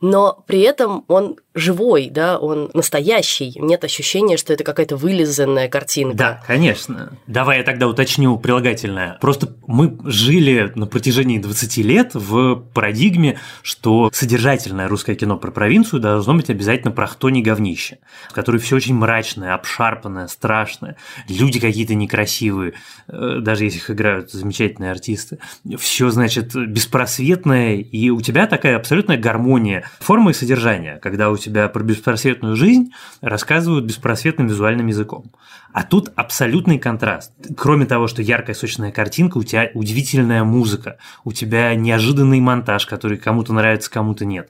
Но 0.00 0.42
при 0.48 0.62
этом 0.62 1.04
он 1.06 1.36
живой, 1.54 2.08
да, 2.10 2.38
он 2.38 2.70
настоящий. 2.74 3.52
Нет 3.58 3.84
ощущения, 3.84 4.36
что 4.36 4.52
это 4.52 4.64
какая-то 4.64 4.96
вылизанная 4.96 5.68
картинка. 5.68 6.16
Да, 6.16 6.42
конечно. 6.46 7.12
Давай 7.26 7.58
я 7.58 7.64
тогда 7.64 7.88
уточню 7.88 8.38
прилагательное. 8.38 9.18
Просто 9.20 9.54
мы 9.66 9.98
жили 10.04 10.72
на 10.74 10.86
протяжении 10.86 11.38
20 11.38 11.76
лет 11.78 12.10
в 12.14 12.56
парадигме, 12.56 13.38
что 13.62 14.10
содержательное 14.12 14.88
русское 14.88 15.14
кино 15.14 15.36
про 15.36 15.50
провинцию 15.50 16.00
должно 16.00 16.34
быть 16.34 16.48
обязательно 16.48 16.90
про 16.90 17.06
хтони 17.06 17.42
говнище, 17.42 17.98
в 18.30 18.32
которой 18.32 18.58
все 18.58 18.76
очень 18.76 18.94
мрачное, 18.94 19.54
обшарпанное, 19.54 20.28
страшное, 20.28 20.96
люди 21.28 21.60
какие-то 21.60 21.94
некрасивые, 21.94 22.74
э, 23.08 23.38
даже 23.40 23.64
если 23.64 23.78
их 23.78 23.90
играют 23.90 24.30
замечательные 24.30 24.90
артисты. 24.90 25.38
Все, 25.78 26.10
значит, 26.10 26.54
беспросветное, 26.54 27.76
и 27.76 28.10
у 28.10 28.20
тебя 28.20 28.46
такая 28.46 28.76
абсолютная 28.76 29.18
гармония 29.18 29.84
форма 30.00 30.30
и 30.30 30.34
содержание, 30.34 30.98
когда 30.98 31.30
у 31.30 31.36
тебя 31.42 31.68
про 31.68 31.82
беспросветную 31.82 32.56
жизнь 32.56 32.92
рассказывают 33.20 33.84
беспросветным 33.84 34.48
визуальным 34.48 34.86
языком. 34.86 35.32
А 35.72 35.82
тут 35.82 36.12
абсолютный 36.16 36.78
контраст. 36.78 37.32
Кроме 37.56 37.86
того, 37.86 38.06
что 38.06 38.22
яркая 38.22 38.54
сочная 38.54 38.92
картинка, 38.92 39.38
у 39.38 39.42
тебя 39.42 39.70
удивительная 39.74 40.44
музыка, 40.44 40.98
у 41.24 41.32
тебя 41.32 41.74
неожиданный 41.74 42.40
монтаж, 42.40 42.86
который 42.86 43.18
кому-то 43.18 43.52
нравится, 43.52 43.90
кому-то 43.90 44.24
нет 44.24 44.48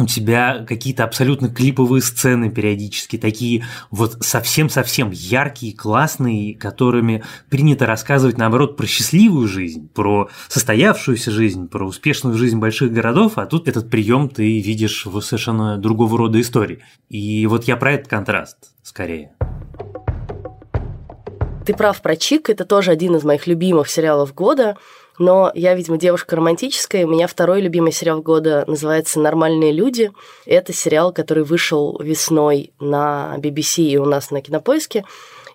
у 0.00 0.06
тебя 0.06 0.64
какие-то 0.66 1.04
абсолютно 1.04 1.48
клиповые 1.48 2.02
сцены 2.02 2.50
периодически, 2.50 3.18
такие 3.18 3.64
вот 3.90 4.16
совсем-совсем 4.20 5.10
яркие, 5.10 5.76
классные, 5.76 6.54
которыми 6.54 7.22
принято 7.48 7.86
рассказывать, 7.86 8.38
наоборот, 8.38 8.76
про 8.76 8.86
счастливую 8.86 9.46
жизнь, 9.46 9.88
про 9.88 10.30
состоявшуюся 10.48 11.30
жизнь, 11.30 11.68
про 11.68 11.86
успешную 11.86 12.36
жизнь 12.36 12.58
больших 12.58 12.92
городов, 12.92 13.34
а 13.36 13.46
тут 13.46 13.68
этот 13.68 13.90
прием 13.90 14.28
ты 14.28 14.60
видишь 14.60 15.06
в 15.06 15.20
совершенно 15.20 15.76
другого 15.76 16.16
рода 16.16 16.40
истории. 16.40 16.80
И 17.08 17.46
вот 17.46 17.64
я 17.64 17.76
про 17.76 17.92
этот 17.92 18.08
контраст 18.08 18.56
скорее. 18.82 19.32
Ты 21.66 21.74
прав 21.74 22.00
про 22.00 22.16
Чик, 22.16 22.48
это 22.48 22.64
тоже 22.64 22.90
один 22.90 23.16
из 23.16 23.22
моих 23.22 23.46
любимых 23.46 23.90
сериалов 23.90 24.34
года. 24.34 24.76
Но 25.20 25.52
я, 25.54 25.74
видимо, 25.74 25.98
девушка 25.98 26.34
романтическая. 26.34 27.06
У 27.06 27.10
меня 27.10 27.26
второй 27.26 27.60
любимый 27.60 27.92
сериал 27.92 28.22
года 28.22 28.64
называется 28.66 29.20
«Нормальные 29.20 29.70
люди». 29.70 30.12
Это 30.46 30.72
сериал, 30.72 31.12
который 31.12 31.44
вышел 31.44 32.00
весной 32.00 32.72
на 32.80 33.36
BBC 33.36 33.82
и 33.82 33.98
у 33.98 34.06
нас 34.06 34.30
на 34.30 34.40
Кинопоиске. 34.40 35.04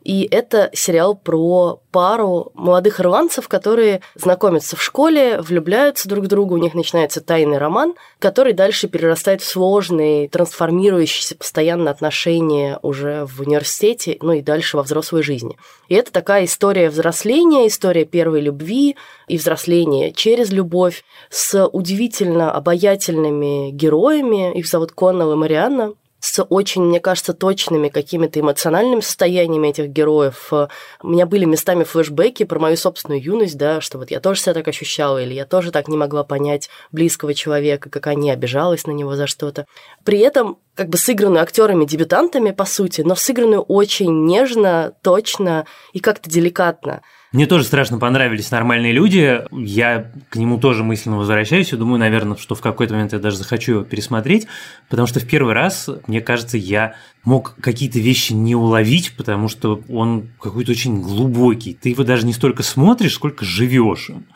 И 0.05 0.27
это 0.29 0.69
сериал 0.71 1.15
про 1.15 1.81
пару 1.91 2.51
молодых 2.53 3.01
ирландцев, 3.01 3.47
которые 3.47 4.01
знакомятся 4.13 4.75
в 4.75 4.83
школе, 4.83 5.41
влюбляются 5.41 6.07
друг 6.07 6.25
в 6.25 6.27
друга, 6.27 6.53
у 6.53 6.57
них 6.57 6.75
начинается 6.75 7.21
тайный 7.21 7.57
роман, 7.57 7.95
который 8.19 8.53
дальше 8.53 8.87
перерастает 8.87 9.41
в 9.41 9.47
сложные, 9.47 10.29
трансформирующиеся 10.29 11.35
постоянно 11.35 11.89
отношения 11.89 12.77
уже 12.83 13.25
в 13.25 13.41
университете, 13.41 14.19
ну 14.21 14.33
и 14.33 14.41
дальше 14.41 14.77
во 14.77 14.83
взрослой 14.83 15.23
жизни. 15.23 15.57
И 15.87 15.95
это 15.95 16.11
такая 16.11 16.45
история 16.45 16.91
взросления, 16.91 17.67
история 17.67 18.05
первой 18.05 18.41
любви 18.41 18.97
и 19.27 19.37
взросления 19.37 20.13
через 20.13 20.51
любовь 20.51 21.03
с 21.31 21.65
удивительно 21.65 22.51
обаятельными 22.51 23.71
героями. 23.71 24.55
Их 24.55 24.67
зовут 24.67 24.91
Коннелл 24.91 25.33
и 25.33 25.35
Марианна 25.35 25.95
с 26.25 26.43
очень, 26.43 26.81
мне 26.83 26.99
кажется, 26.99 27.33
точными 27.33 27.89
какими-то 27.89 28.39
эмоциональными 28.39 29.01
состояниями 29.01 29.67
этих 29.67 29.89
героев. 29.89 30.51
У 30.51 31.07
меня 31.07 31.27
были 31.27 31.45
местами 31.45 31.83
флешбеки 31.83 32.45
про 32.45 32.57
мою 32.57 32.77
собственную 32.77 33.21
юность, 33.21 33.57
да, 33.57 33.79
что 33.79 33.99
вот 33.99 34.09
я 34.09 34.19
тоже 34.19 34.41
себя 34.41 34.55
так 34.55 34.67
ощущала, 34.67 35.21
или 35.21 35.35
я 35.35 35.45
тоже 35.45 35.71
так 35.71 35.87
не 35.87 35.97
могла 35.97 36.23
понять 36.23 36.69
близкого 36.91 37.35
человека, 37.35 37.91
как 37.91 38.07
они 38.07 38.31
обижалась 38.31 38.87
на 38.87 38.91
него 38.91 39.15
за 39.15 39.27
что-то. 39.27 39.67
При 40.03 40.17
этом 40.17 40.57
как 40.73 40.89
бы 40.89 40.97
сыгранную 40.97 41.43
актерами-дебютантами, 41.43 42.51
по 42.51 42.65
сути, 42.65 43.01
но 43.01 43.15
сыгранную 43.15 43.61
очень 43.61 44.25
нежно, 44.25 44.93
точно 45.03 45.67
и 45.93 45.99
как-то 45.99 46.27
деликатно. 46.29 47.01
Мне 47.35 47.47
тоже 47.47 47.65
страшно 47.65 47.97
понравились 47.99 48.49
нормальные 48.49 48.93
люди. 48.93 49.41
Я 49.51 50.09
к 50.29 50.37
нему 50.37 50.57
тоже 50.57 50.85
мысленно 50.85 51.17
возвращаюсь 51.17 51.73
и 51.73 51.75
думаю, 51.75 51.99
наверное, 51.99 52.37
что 52.37 52.55
в 52.55 52.61
какой-то 52.61 52.93
момент 52.93 53.11
я 53.11 53.19
даже 53.19 53.35
захочу 53.35 53.73
его 53.73 53.83
пересмотреть, 53.83 54.47
потому 54.89 55.05
что 55.05 55.19
в 55.19 55.27
первый 55.27 55.53
раз, 55.53 55.89
мне 56.07 56.21
кажется, 56.21 56.57
я 56.57 56.95
мог 57.25 57.57
какие-то 57.59 57.99
вещи 57.99 58.31
не 58.31 58.55
уловить, 58.55 59.17
потому 59.17 59.49
что 59.49 59.81
он 59.89 60.29
какой-то 60.39 60.71
очень 60.71 61.01
глубокий. 61.01 61.73
Ты 61.73 61.89
его 61.89 62.05
даже 62.05 62.25
не 62.25 62.31
столько 62.31 62.63
смотришь, 62.63 63.15
сколько 63.15 63.43
живешь 63.43 64.11
им. 64.11 64.27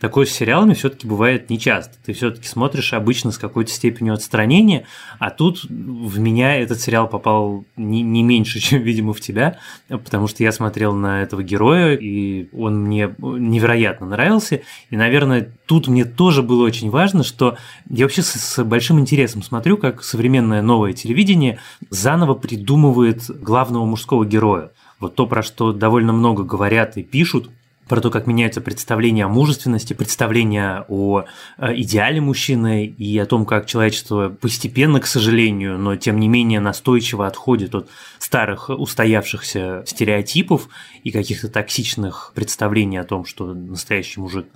такое 0.00 0.26
с 0.26 0.30
сериалами 0.30 0.74
все-таки 0.74 1.06
бывает 1.06 1.50
нечасто. 1.50 1.94
Ты 2.04 2.12
все-таки 2.12 2.46
смотришь 2.46 2.92
обычно 2.92 3.30
с 3.30 3.38
какой-то 3.38 3.70
степенью 3.70 4.14
отстранения, 4.14 4.86
а 5.18 5.30
тут 5.30 5.64
в 5.64 6.18
меня 6.18 6.56
этот 6.56 6.80
сериал 6.80 7.08
попал 7.08 7.64
не, 7.76 8.02
не 8.02 8.22
меньше, 8.22 8.60
чем, 8.60 8.82
видимо, 8.82 9.12
в 9.12 9.20
тебя, 9.20 9.58
потому 9.88 10.28
что 10.28 10.42
я 10.42 10.52
смотрел 10.52 10.94
на 10.94 11.22
этого 11.22 11.42
героя, 11.42 11.94
и 11.96 12.48
он 12.52 12.82
мне 12.84 13.14
невероятно 13.18 14.06
нравился. 14.06 14.62
И, 14.90 14.96
наверное, 14.96 15.50
тут 15.66 15.88
мне 15.88 16.04
тоже 16.04 16.42
было 16.42 16.64
очень 16.64 16.90
важно, 16.90 17.24
что 17.24 17.56
я 17.88 18.04
вообще 18.04 18.22
с, 18.22 18.32
с 18.32 18.64
большим 18.64 19.00
интересом 19.00 19.42
смотрю, 19.42 19.76
как 19.76 20.02
современное 20.02 20.62
новое 20.62 20.92
телевидение 20.92 21.58
заново 21.90 22.34
придумывает 22.34 23.22
главного 23.28 23.84
мужского 23.84 24.24
героя. 24.24 24.70
Вот 24.98 25.14
то, 25.14 25.26
про 25.26 25.42
что 25.42 25.72
довольно 25.72 26.12
много 26.12 26.42
говорят 26.42 26.96
и 26.96 27.02
пишут, 27.02 27.50
про 27.88 28.00
то, 28.00 28.10
как 28.10 28.26
меняются 28.26 28.60
представления 28.60 29.24
о 29.24 29.28
мужественности, 29.28 29.92
представления 29.92 30.84
о 30.88 31.24
э, 31.58 31.74
идеале 31.76 32.20
мужчины 32.20 32.86
и 32.86 33.18
о 33.18 33.26
том, 33.26 33.46
как 33.46 33.66
человечество 33.66 34.28
постепенно, 34.28 35.00
к 35.00 35.06
сожалению, 35.06 35.78
но 35.78 35.96
тем 35.96 36.18
не 36.18 36.28
менее 36.28 36.60
настойчиво 36.60 37.26
отходит 37.26 37.74
от 37.74 37.88
старых 38.18 38.70
устоявшихся 38.70 39.84
стереотипов 39.86 40.68
и 41.04 41.10
каких-то 41.10 41.48
токсичных 41.48 42.32
представлений 42.34 42.98
о 42.98 43.04
том, 43.04 43.24
что 43.24 43.54
настоящий 43.54 44.20
мужик 44.20 44.46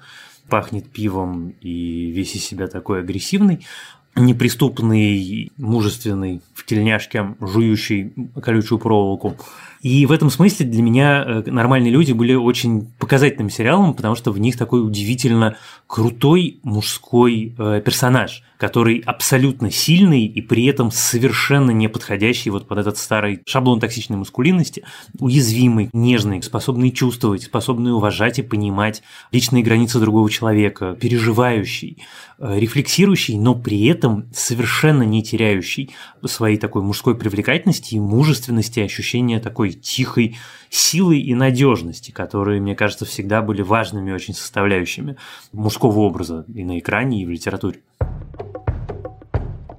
пахнет 0.48 0.90
пивом 0.90 1.54
и 1.60 2.10
весь 2.10 2.34
из 2.34 2.44
себя 2.44 2.66
такой 2.66 3.00
агрессивный 3.00 3.64
неприступный, 4.16 5.52
мужественный, 5.56 6.42
в 6.54 6.64
тельняшке, 6.64 7.34
жующий 7.40 8.12
колючую 8.42 8.78
проволоку. 8.78 9.36
И 9.80 10.04
в 10.04 10.12
этом 10.12 10.28
смысле 10.28 10.66
для 10.66 10.82
меня 10.82 11.24
э, 11.26 11.50
«Нормальные 11.50 11.90
люди» 11.90 12.12
были 12.12 12.34
очень 12.34 12.92
показательным 12.98 13.48
сериалом, 13.48 13.94
потому 13.94 14.14
что 14.14 14.30
в 14.30 14.38
них 14.38 14.58
такой 14.58 14.84
удивительно 14.84 15.56
крутой 15.86 16.60
мужской 16.62 17.54
э, 17.56 17.80
персонаж, 17.82 18.42
который 18.58 18.98
абсолютно 18.98 19.70
сильный 19.70 20.26
и 20.26 20.42
при 20.42 20.66
этом 20.66 20.90
совершенно 20.90 21.70
не 21.70 21.88
подходящий 21.88 22.50
вот 22.50 22.68
под 22.68 22.78
этот 22.78 22.98
старый 22.98 23.40
шаблон 23.46 23.80
токсичной 23.80 24.18
маскулинности, 24.18 24.84
уязвимый, 25.18 25.88
нежный, 25.94 26.42
способный 26.42 26.90
чувствовать, 26.90 27.44
способный 27.44 27.94
уважать 27.94 28.38
и 28.38 28.42
понимать 28.42 29.02
личные 29.32 29.62
границы 29.62 29.98
другого 29.98 30.30
человека, 30.30 30.94
переживающий, 31.00 32.02
э, 32.38 32.58
рефлексирующий, 32.60 33.38
но 33.38 33.54
при 33.54 33.86
этом 33.86 34.26
совершенно 34.34 35.04
не 35.04 35.22
теряющий 35.22 35.90
своей 36.26 36.58
такой 36.58 36.82
мужской 36.82 37.16
привлекательности 37.16 37.94
и 37.94 38.00
мужественности, 38.00 38.80
ощущения 38.80 39.40
такой 39.40 39.69
такой 39.70 39.80
тихой 39.80 40.38
силы 40.68 41.18
и 41.18 41.34
надежности, 41.34 42.10
которые, 42.10 42.60
мне 42.60 42.74
кажется, 42.74 43.04
всегда 43.04 43.42
были 43.42 43.62
важными 43.62 44.12
очень 44.12 44.34
составляющими 44.34 45.16
мужского 45.52 46.00
образа 46.00 46.44
и 46.54 46.64
на 46.64 46.78
экране, 46.78 47.22
и 47.22 47.26
в 47.26 47.30
литературе. 47.30 47.80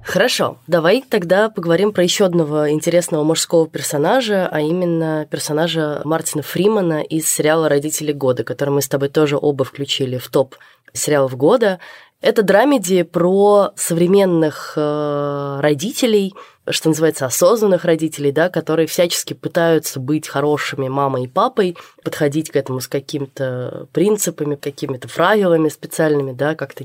Хорошо, 0.04 0.58
давай 0.66 1.02
тогда 1.08 1.48
поговорим 1.48 1.92
про 1.92 2.02
еще 2.02 2.24
одного 2.24 2.68
интересного 2.68 3.24
мужского 3.24 3.68
персонажа, 3.68 4.48
а 4.50 4.60
именно 4.60 5.26
персонажа 5.30 6.02
Мартина 6.04 6.42
Фримана 6.42 7.02
из 7.02 7.32
сериала 7.32 7.68
«Родители 7.68 8.12
года», 8.12 8.44
который 8.44 8.70
мы 8.70 8.82
с 8.82 8.88
тобой 8.88 9.08
тоже 9.08 9.38
оба 9.40 9.64
включили 9.64 10.18
в 10.18 10.28
топ 10.28 10.56
сериалов 10.92 11.36
года. 11.36 11.78
Это 12.20 12.42
драмеди 12.42 13.04
про 13.04 13.70
современных 13.76 14.74
э, 14.76 15.58
родителей, 15.60 16.34
что 16.68 16.88
называется, 16.88 17.26
осознанных 17.26 17.84
родителей, 17.84 18.30
да, 18.30 18.48
которые 18.48 18.86
всячески 18.86 19.34
пытаются 19.34 19.98
быть 19.98 20.28
хорошими 20.28 20.88
мамой 20.88 21.24
и 21.24 21.28
папой, 21.28 21.76
подходить 22.04 22.50
к 22.50 22.56
этому 22.56 22.80
с 22.80 22.86
какими-то 22.86 23.88
принципами, 23.92 24.54
какими-то 24.54 25.08
правилами 25.08 25.68
специальными, 25.68 26.32
да, 26.32 26.54
как-то 26.54 26.84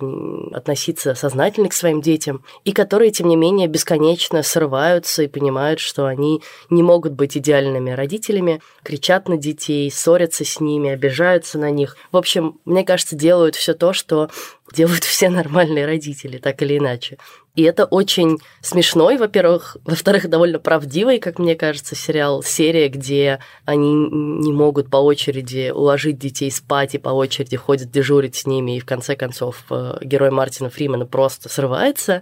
относиться 0.54 1.14
сознательно 1.14 1.70
к 1.70 1.74
своим 1.74 2.02
детям, 2.02 2.44
и 2.64 2.72
которые, 2.72 3.12
тем 3.12 3.28
не 3.28 3.36
менее, 3.36 3.68
бесконечно 3.68 4.42
срываются 4.42 5.24
и 5.24 5.28
понимают, 5.28 5.80
что 5.80 6.08
они 6.08 6.42
не 6.70 6.82
могут 6.82 7.14
быть 7.14 7.38
идеальными 7.38 7.92
родителями, 7.92 8.62
кричат 8.84 9.30
на 9.30 9.38
детей, 9.38 9.92
ссорятся 9.92 10.44
с 10.44 10.60
ними, 10.60 10.90
обижаются 10.90 11.60
на 11.60 11.70
них. 11.70 11.98
В 12.12 12.18
общем, 12.18 12.60
мне 12.66 12.84
кажется, 12.84 13.16
делают 13.16 13.56
все 13.56 13.74
то, 13.74 13.94
что 13.94 14.30
делают 14.74 15.04
все 15.04 15.30
нормальные 15.30 15.86
родители, 15.86 16.38
так 16.38 16.62
или 16.62 16.78
иначе. 16.78 17.18
И 17.58 17.64
это 17.64 17.86
очень 17.86 18.38
смешной, 18.62 19.18
во-первых. 19.18 19.78
Во-вторых, 19.84 20.30
довольно 20.30 20.60
правдивый, 20.60 21.18
как 21.18 21.40
мне 21.40 21.56
кажется, 21.56 21.96
сериал, 21.96 22.44
серия, 22.44 22.88
где 22.88 23.40
они 23.66 23.92
не 23.92 24.54
могут 24.54 24.92
по 24.92 24.98
очереди 24.98 25.72
уложить 25.72 26.20
детей 26.20 26.52
спать 26.52 26.94
и 26.94 27.00
по 27.00 27.10
очереди 27.10 27.58
ходят 27.58 27.90
дежурить 27.90 28.36
с 28.36 28.46
ними, 28.46 28.78
и 28.78 28.80
в 28.80 28.86
конце 28.86 29.16
концов 29.16 29.64
э, 29.72 29.98
герой 30.04 30.30
Мартина 30.30 30.70
Фримена 30.70 31.08
просто 31.08 31.50
срывается. 31.50 32.22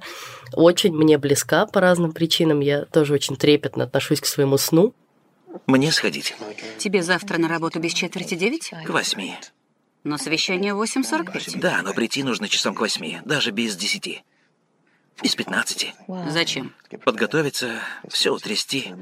Очень 0.54 0.95
мне 0.95 1.17
близка 1.17 1.65
по 1.65 1.82
разным 1.82 2.13
причинам. 2.13 2.62
Я 2.62 2.86
тоже 2.86 3.13
очень 3.13 3.36
трепетно 3.36 3.84
отношусь 3.84 4.21
к 4.21 4.26
своему 4.26 4.58
сну. 4.58 4.93
Мне 5.67 5.91
сходить? 5.91 6.34
Тебе 6.78 7.04
завтра 7.04 7.38
на 7.39 7.50
работу 7.50 7.82
без 7.82 7.91
четверти 7.91 8.36
девять? 8.36 8.71
К 8.86 8.89
восьми. 8.89 9.36
Но 10.06 10.17
совещание 10.17 10.74
в 10.74 10.82
8.45. 10.82 11.60
Да, 11.60 11.82
но 11.84 11.93
прийти 11.93 12.24
нужно 12.24 12.48
часам 12.48 12.74
к 12.74 12.80
восьми, 12.80 13.19
даже 13.26 13.52
без 13.52 13.76
десяти. 13.76 14.24
Из 15.21 15.36
пятнадцати. 15.36 15.93
Зачем? 16.30 16.73
Подготовиться, 17.04 17.80
все 18.08 18.34
утрясти. 18.34 18.93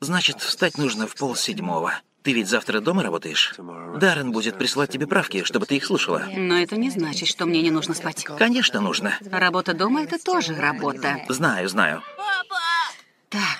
Значит, 0.00 0.40
встать 0.40 0.76
нужно 0.76 1.06
в 1.06 1.14
полседьмого. 1.14 1.94
Ты 2.22 2.32
ведь 2.32 2.48
завтра 2.48 2.80
дома 2.80 3.04
работаешь? 3.04 3.54
Даррен 3.98 4.32
будет 4.32 4.58
присылать 4.58 4.90
тебе 4.90 5.06
правки, 5.06 5.44
чтобы 5.44 5.64
ты 5.66 5.76
их 5.76 5.84
слушала. 5.84 6.26
Но 6.36 6.58
это 6.58 6.76
не 6.76 6.90
значит, 6.90 7.28
что 7.28 7.46
мне 7.46 7.62
не 7.62 7.70
нужно 7.70 7.94
спать. 7.94 8.24
Конечно, 8.24 8.80
нужно. 8.80 9.16
Работа 9.30 9.74
дома– 9.74 10.02
это 10.02 10.18
тоже 10.22 10.56
работа. 10.56 11.24
Знаю, 11.28 11.68
знаю. 11.68 12.02
Так, 13.28 13.58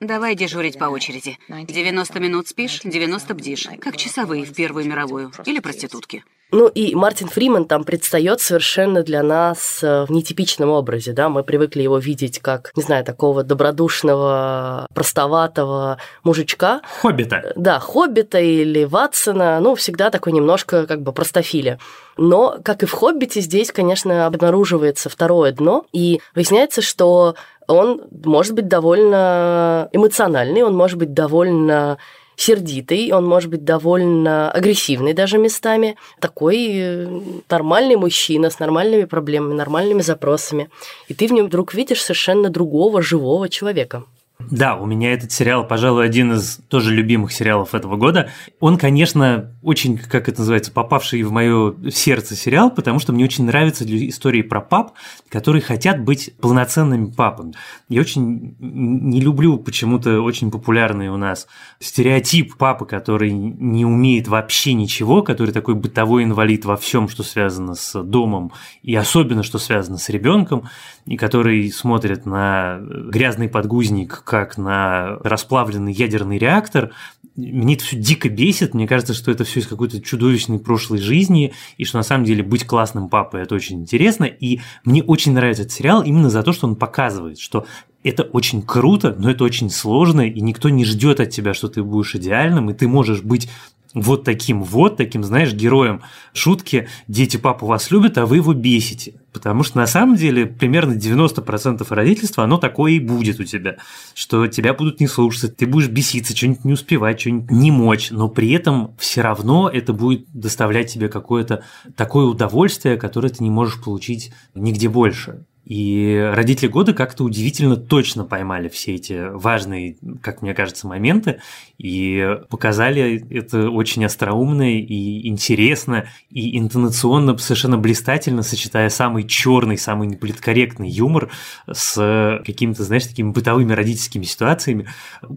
давай 0.00 0.34
дежурить 0.34 0.78
по 0.78 0.86
очереди. 0.86 1.38
90 1.48 2.18
минут 2.18 2.48
спишь, 2.48 2.80
90 2.82 3.34
бдишь. 3.34 3.68
Как 3.80 3.96
часовые 3.96 4.44
в 4.44 4.52
Первую 4.52 4.84
мировую. 4.86 5.32
Или 5.44 5.60
проститутки. 5.60 6.24
Ну 6.50 6.68
и 6.68 6.94
Мартин 6.94 7.28
Фриман 7.28 7.66
там 7.66 7.84
предстает 7.84 8.40
совершенно 8.40 9.02
для 9.02 9.22
нас 9.22 9.80
э, 9.82 10.04
в 10.06 10.10
нетипичном 10.10 10.70
образе, 10.70 11.12
да, 11.12 11.28
мы 11.28 11.42
привыкли 11.42 11.82
его 11.82 11.98
видеть 11.98 12.38
как, 12.38 12.72
не 12.74 12.82
знаю, 12.82 13.04
такого 13.04 13.42
добродушного, 13.42 14.86
простоватого 14.94 15.98
мужичка. 16.24 16.80
Хоббита. 17.02 17.52
Да, 17.54 17.78
Хоббита 17.78 18.40
или 18.40 18.84
Ватсона, 18.84 19.60
ну, 19.60 19.74
всегда 19.74 20.10
такой 20.10 20.32
немножко 20.32 20.86
как 20.86 21.02
бы 21.02 21.12
простофиля. 21.12 21.78
Но, 22.16 22.58
как 22.64 22.82
и 22.82 22.86
в 22.86 22.92
«Хоббите», 22.92 23.40
здесь, 23.40 23.70
конечно, 23.70 24.26
обнаруживается 24.26 25.08
второе 25.08 25.52
дно, 25.52 25.84
и 25.92 26.20
выясняется, 26.34 26.82
что 26.82 27.36
он 27.68 28.02
может 28.24 28.54
быть 28.54 28.66
довольно 28.66 29.88
эмоциональный, 29.92 30.62
он 30.62 30.74
может 30.74 30.98
быть 30.98 31.12
довольно 31.12 31.98
сердитый, 32.38 33.12
он 33.12 33.26
может 33.26 33.50
быть 33.50 33.64
довольно 33.64 34.50
агрессивный 34.50 35.12
даже 35.12 35.38
местами. 35.38 35.96
Такой 36.20 36.68
э, 36.72 37.20
нормальный 37.50 37.96
мужчина 37.96 38.48
с 38.48 38.58
нормальными 38.60 39.04
проблемами, 39.04 39.54
нормальными 39.54 40.02
запросами. 40.02 40.70
И 41.08 41.14
ты 41.14 41.26
в 41.26 41.32
нем 41.32 41.46
вдруг 41.46 41.74
видишь 41.74 42.02
совершенно 42.02 42.48
другого 42.48 43.02
живого 43.02 43.48
человека. 43.48 44.04
Да, 44.50 44.76
у 44.76 44.86
меня 44.86 45.12
этот 45.12 45.32
сериал, 45.32 45.66
пожалуй, 45.66 46.06
один 46.06 46.32
из 46.32 46.60
тоже 46.68 46.94
любимых 46.94 47.32
сериалов 47.32 47.74
этого 47.74 47.96
года. 47.96 48.30
Он, 48.60 48.78
конечно, 48.78 49.52
очень, 49.62 49.98
как 49.98 50.28
это 50.28 50.40
называется, 50.40 50.70
попавший 50.70 51.22
в 51.22 51.32
мое 51.32 51.74
сердце 51.90 52.36
сериал, 52.36 52.70
потому 52.70 53.00
что 53.00 53.12
мне 53.12 53.24
очень 53.24 53.44
нравятся 53.44 53.84
истории 53.84 54.42
про 54.42 54.60
пап, 54.60 54.92
которые 55.28 55.60
хотят 55.60 56.02
быть 56.02 56.34
полноценными 56.40 57.10
папами. 57.10 57.54
Я 57.88 58.00
очень 58.00 58.56
не 58.60 59.20
люблю 59.20 59.58
почему-то 59.58 60.20
очень 60.22 60.50
популярный 60.52 61.08
у 61.08 61.16
нас 61.16 61.48
стереотип 61.80 62.56
папы, 62.56 62.86
который 62.86 63.32
не 63.32 63.84
умеет 63.84 64.28
вообще 64.28 64.72
ничего, 64.72 65.22
который 65.22 65.50
такой 65.50 65.74
бытовой 65.74 66.22
инвалид 66.24 66.64
во 66.64 66.76
всем, 66.76 67.08
что 67.08 67.24
связано 67.24 67.74
с 67.74 68.02
домом, 68.02 68.52
и 68.82 68.94
особенно, 68.94 69.42
что 69.42 69.58
связано 69.58 69.98
с 69.98 70.08
ребенком, 70.08 70.68
и 71.06 71.16
который 71.16 71.70
смотрит 71.72 72.24
на 72.24 72.78
грязный 72.80 73.48
подгузник, 73.48 74.22
как 74.28 74.58
на 74.58 75.16
расплавленный 75.24 75.90
ядерный 75.90 76.36
реактор. 76.36 76.90
Мне 77.34 77.76
это 77.76 77.84
все 77.84 77.96
дико 77.96 78.28
бесит. 78.28 78.74
Мне 78.74 78.86
кажется, 78.86 79.14
что 79.14 79.30
это 79.30 79.44
все 79.44 79.60
из 79.60 79.66
какой-то 79.66 80.02
чудовищной 80.02 80.58
прошлой 80.58 80.98
жизни, 80.98 81.54
и 81.78 81.86
что 81.86 81.96
на 81.96 82.02
самом 82.02 82.26
деле 82.26 82.42
быть 82.42 82.66
классным 82.66 83.08
папой 83.08 83.40
это 83.40 83.54
очень 83.54 83.80
интересно. 83.80 84.24
И 84.24 84.60
мне 84.84 85.02
очень 85.02 85.32
нравится 85.32 85.62
этот 85.62 85.72
сериал 85.72 86.02
именно 86.02 86.28
за 86.28 86.42
то, 86.42 86.52
что 86.52 86.66
он 86.66 86.76
показывает, 86.76 87.38
что 87.38 87.64
это 88.04 88.24
очень 88.24 88.60
круто, 88.60 89.16
но 89.18 89.30
это 89.30 89.44
очень 89.44 89.70
сложно, 89.70 90.28
и 90.28 90.40
никто 90.42 90.68
не 90.68 90.84
ждет 90.84 91.20
от 91.20 91.30
тебя, 91.30 91.54
что 91.54 91.68
ты 91.68 91.82
будешь 91.82 92.14
идеальным, 92.14 92.68
и 92.68 92.74
ты 92.74 92.86
можешь 92.86 93.22
быть 93.22 93.48
вот 93.94 94.24
таким 94.24 94.62
вот, 94.62 94.98
таким, 94.98 95.24
знаешь, 95.24 95.54
героем 95.54 96.02
шутки 96.34 96.86
«Дети 97.08 97.38
папу 97.38 97.64
вас 97.64 97.90
любят, 97.90 98.18
а 98.18 98.26
вы 98.26 98.36
его 98.36 98.52
бесите». 98.52 99.17
Потому 99.38 99.62
что 99.62 99.78
на 99.78 99.86
самом 99.86 100.16
деле 100.16 100.46
примерно 100.46 100.94
90% 100.94 101.86
родительства, 101.90 102.42
оно 102.42 102.58
такое 102.58 102.92
и 102.92 102.98
будет 102.98 103.38
у 103.38 103.44
тебя, 103.44 103.76
что 104.12 104.48
тебя 104.48 104.74
будут 104.74 104.98
не 104.98 105.06
слушаться, 105.06 105.48
ты 105.48 105.64
будешь 105.64 105.88
беситься, 105.88 106.36
что-нибудь 106.36 106.64
не 106.64 106.72
успевать, 106.72 107.20
что-нибудь 107.20 107.50
не 107.52 107.70
мочь, 107.70 108.10
но 108.10 108.28
при 108.28 108.50
этом 108.50 108.96
все 108.98 109.20
равно 109.20 109.70
это 109.72 109.92
будет 109.92 110.26
доставлять 110.32 110.92
тебе 110.92 111.08
какое-то 111.08 111.62
такое 111.96 112.26
удовольствие, 112.26 112.96
которое 112.96 113.28
ты 113.28 113.44
не 113.44 113.50
можешь 113.50 113.80
получить 113.80 114.32
нигде 114.56 114.88
больше. 114.88 115.44
И 115.68 116.16
родители 116.34 116.66
года 116.66 116.94
как-то 116.94 117.24
удивительно 117.24 117.76
точно 117.76 118.24
поймали 118.24 118.70
все 118.70 118.94
эти 118.94 119.28
важные, 119.30 119.98
как 120.22 120.40
мне 120.40 120.54
кажется, 120.54 120.86
моменты 120.86 121.40
и 121.76 122.38
показали 122.48 123.22
это 123.30 123.68
очень 123.68 124.02
остроумно 124.06 124.78
и 124.78 125.28
интересно 125.28 126.06
и 126.30 126.58
интонационно 126.58 127.36
совершенно 127.36 127.76
блистательно, 127.76 128.42
сочетая 128.42 128.88
самый 128.88 129.24
черный, 129.24 129.76
самый 129.76 130.08
неполиткорректный 130.08 130.88
юмор 130.88 131.30
с 131.70 132.40
какими-то, 132.46 132.84
знаешь, 132.84 133.06
такими 133.06 133.30
бытовыми 133.30 133.74
родительскими 133.74 134.24
ситуациями. 134.24 134.88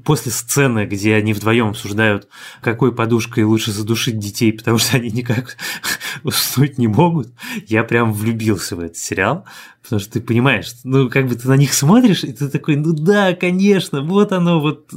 После 0.06 0.32
сцены, 0.32 0.86
где 0.86 1.14
они 1.16 1.34
вдвоем 1.34 1.68
обсуждают, 1.72 2.30
какой 2.62 2.96
подушкой 2.96 3.44
лучше 3.44 3.74
задушить 3.74 4.18
детей, 4.18 4.54
потому 4.54 4.78
что 4.78 4.96
они 4.96 5.12
никак 5.12 5.58
уснуть 6.24 6.78
не 6.78 6.88
могут, 6.88 7.34
я 7.68 7.84
прям 7.84 8.14
влюбился 8.14 8.78
в 8.78 8.80
этот 8.80 8.96
сериал, 8.96 9.46
потому 9.84 10.00
что 10.00 10.14
ты 10.14 10.21
понимаешь, 10.22 10.74
ну, 10.84 11.10
как 11.10 11.28
бы 11.28 11.36
ты 11.36 11.48
на 11.48 11.58
них 11.58 11.74
смотришь, 11.74 12.24
и 12.24 12.32
ты 12.32 12.50
такой, 12.50 12.76
ну 12.76 12.94
да, 12.94 13.34
конечно, 13.34 14.02
вот 14.02 14.32
оно, 14.32 14.60
вот 14.60 14.90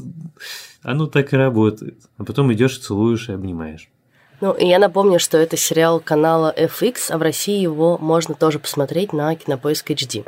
оно 0.83 1.07
так 1.07 1.33
и 1.33 1.37
работает. 1.37 2.01
А 2.17 2.25
потом 2.25 2.53
идешь, 2.53 2.79
целуешь 2.79 3.29
и 3.29 3.33
обнимаешь. 3.33 3.89
Ну, 4.41 4.53
и 4.53 4.67
я 4.67 4.79
напомню, 4.79 5.19
что 5.19 5.39
это 5.39 5.57
сериал 5.57 6.01
канала 6.01 6.55
FX, 6.57 7.11
а 7.11 7.19
в 7.19 7.23
России 7.23 7.61
его 7.61 7.99
можно 7.99 8.35
тоже 8.35 8.59
посмотреть 8.59 9.13
на 9.13 9.35
Кинопоиск 9.35 9.91
HD. 9.91 10.25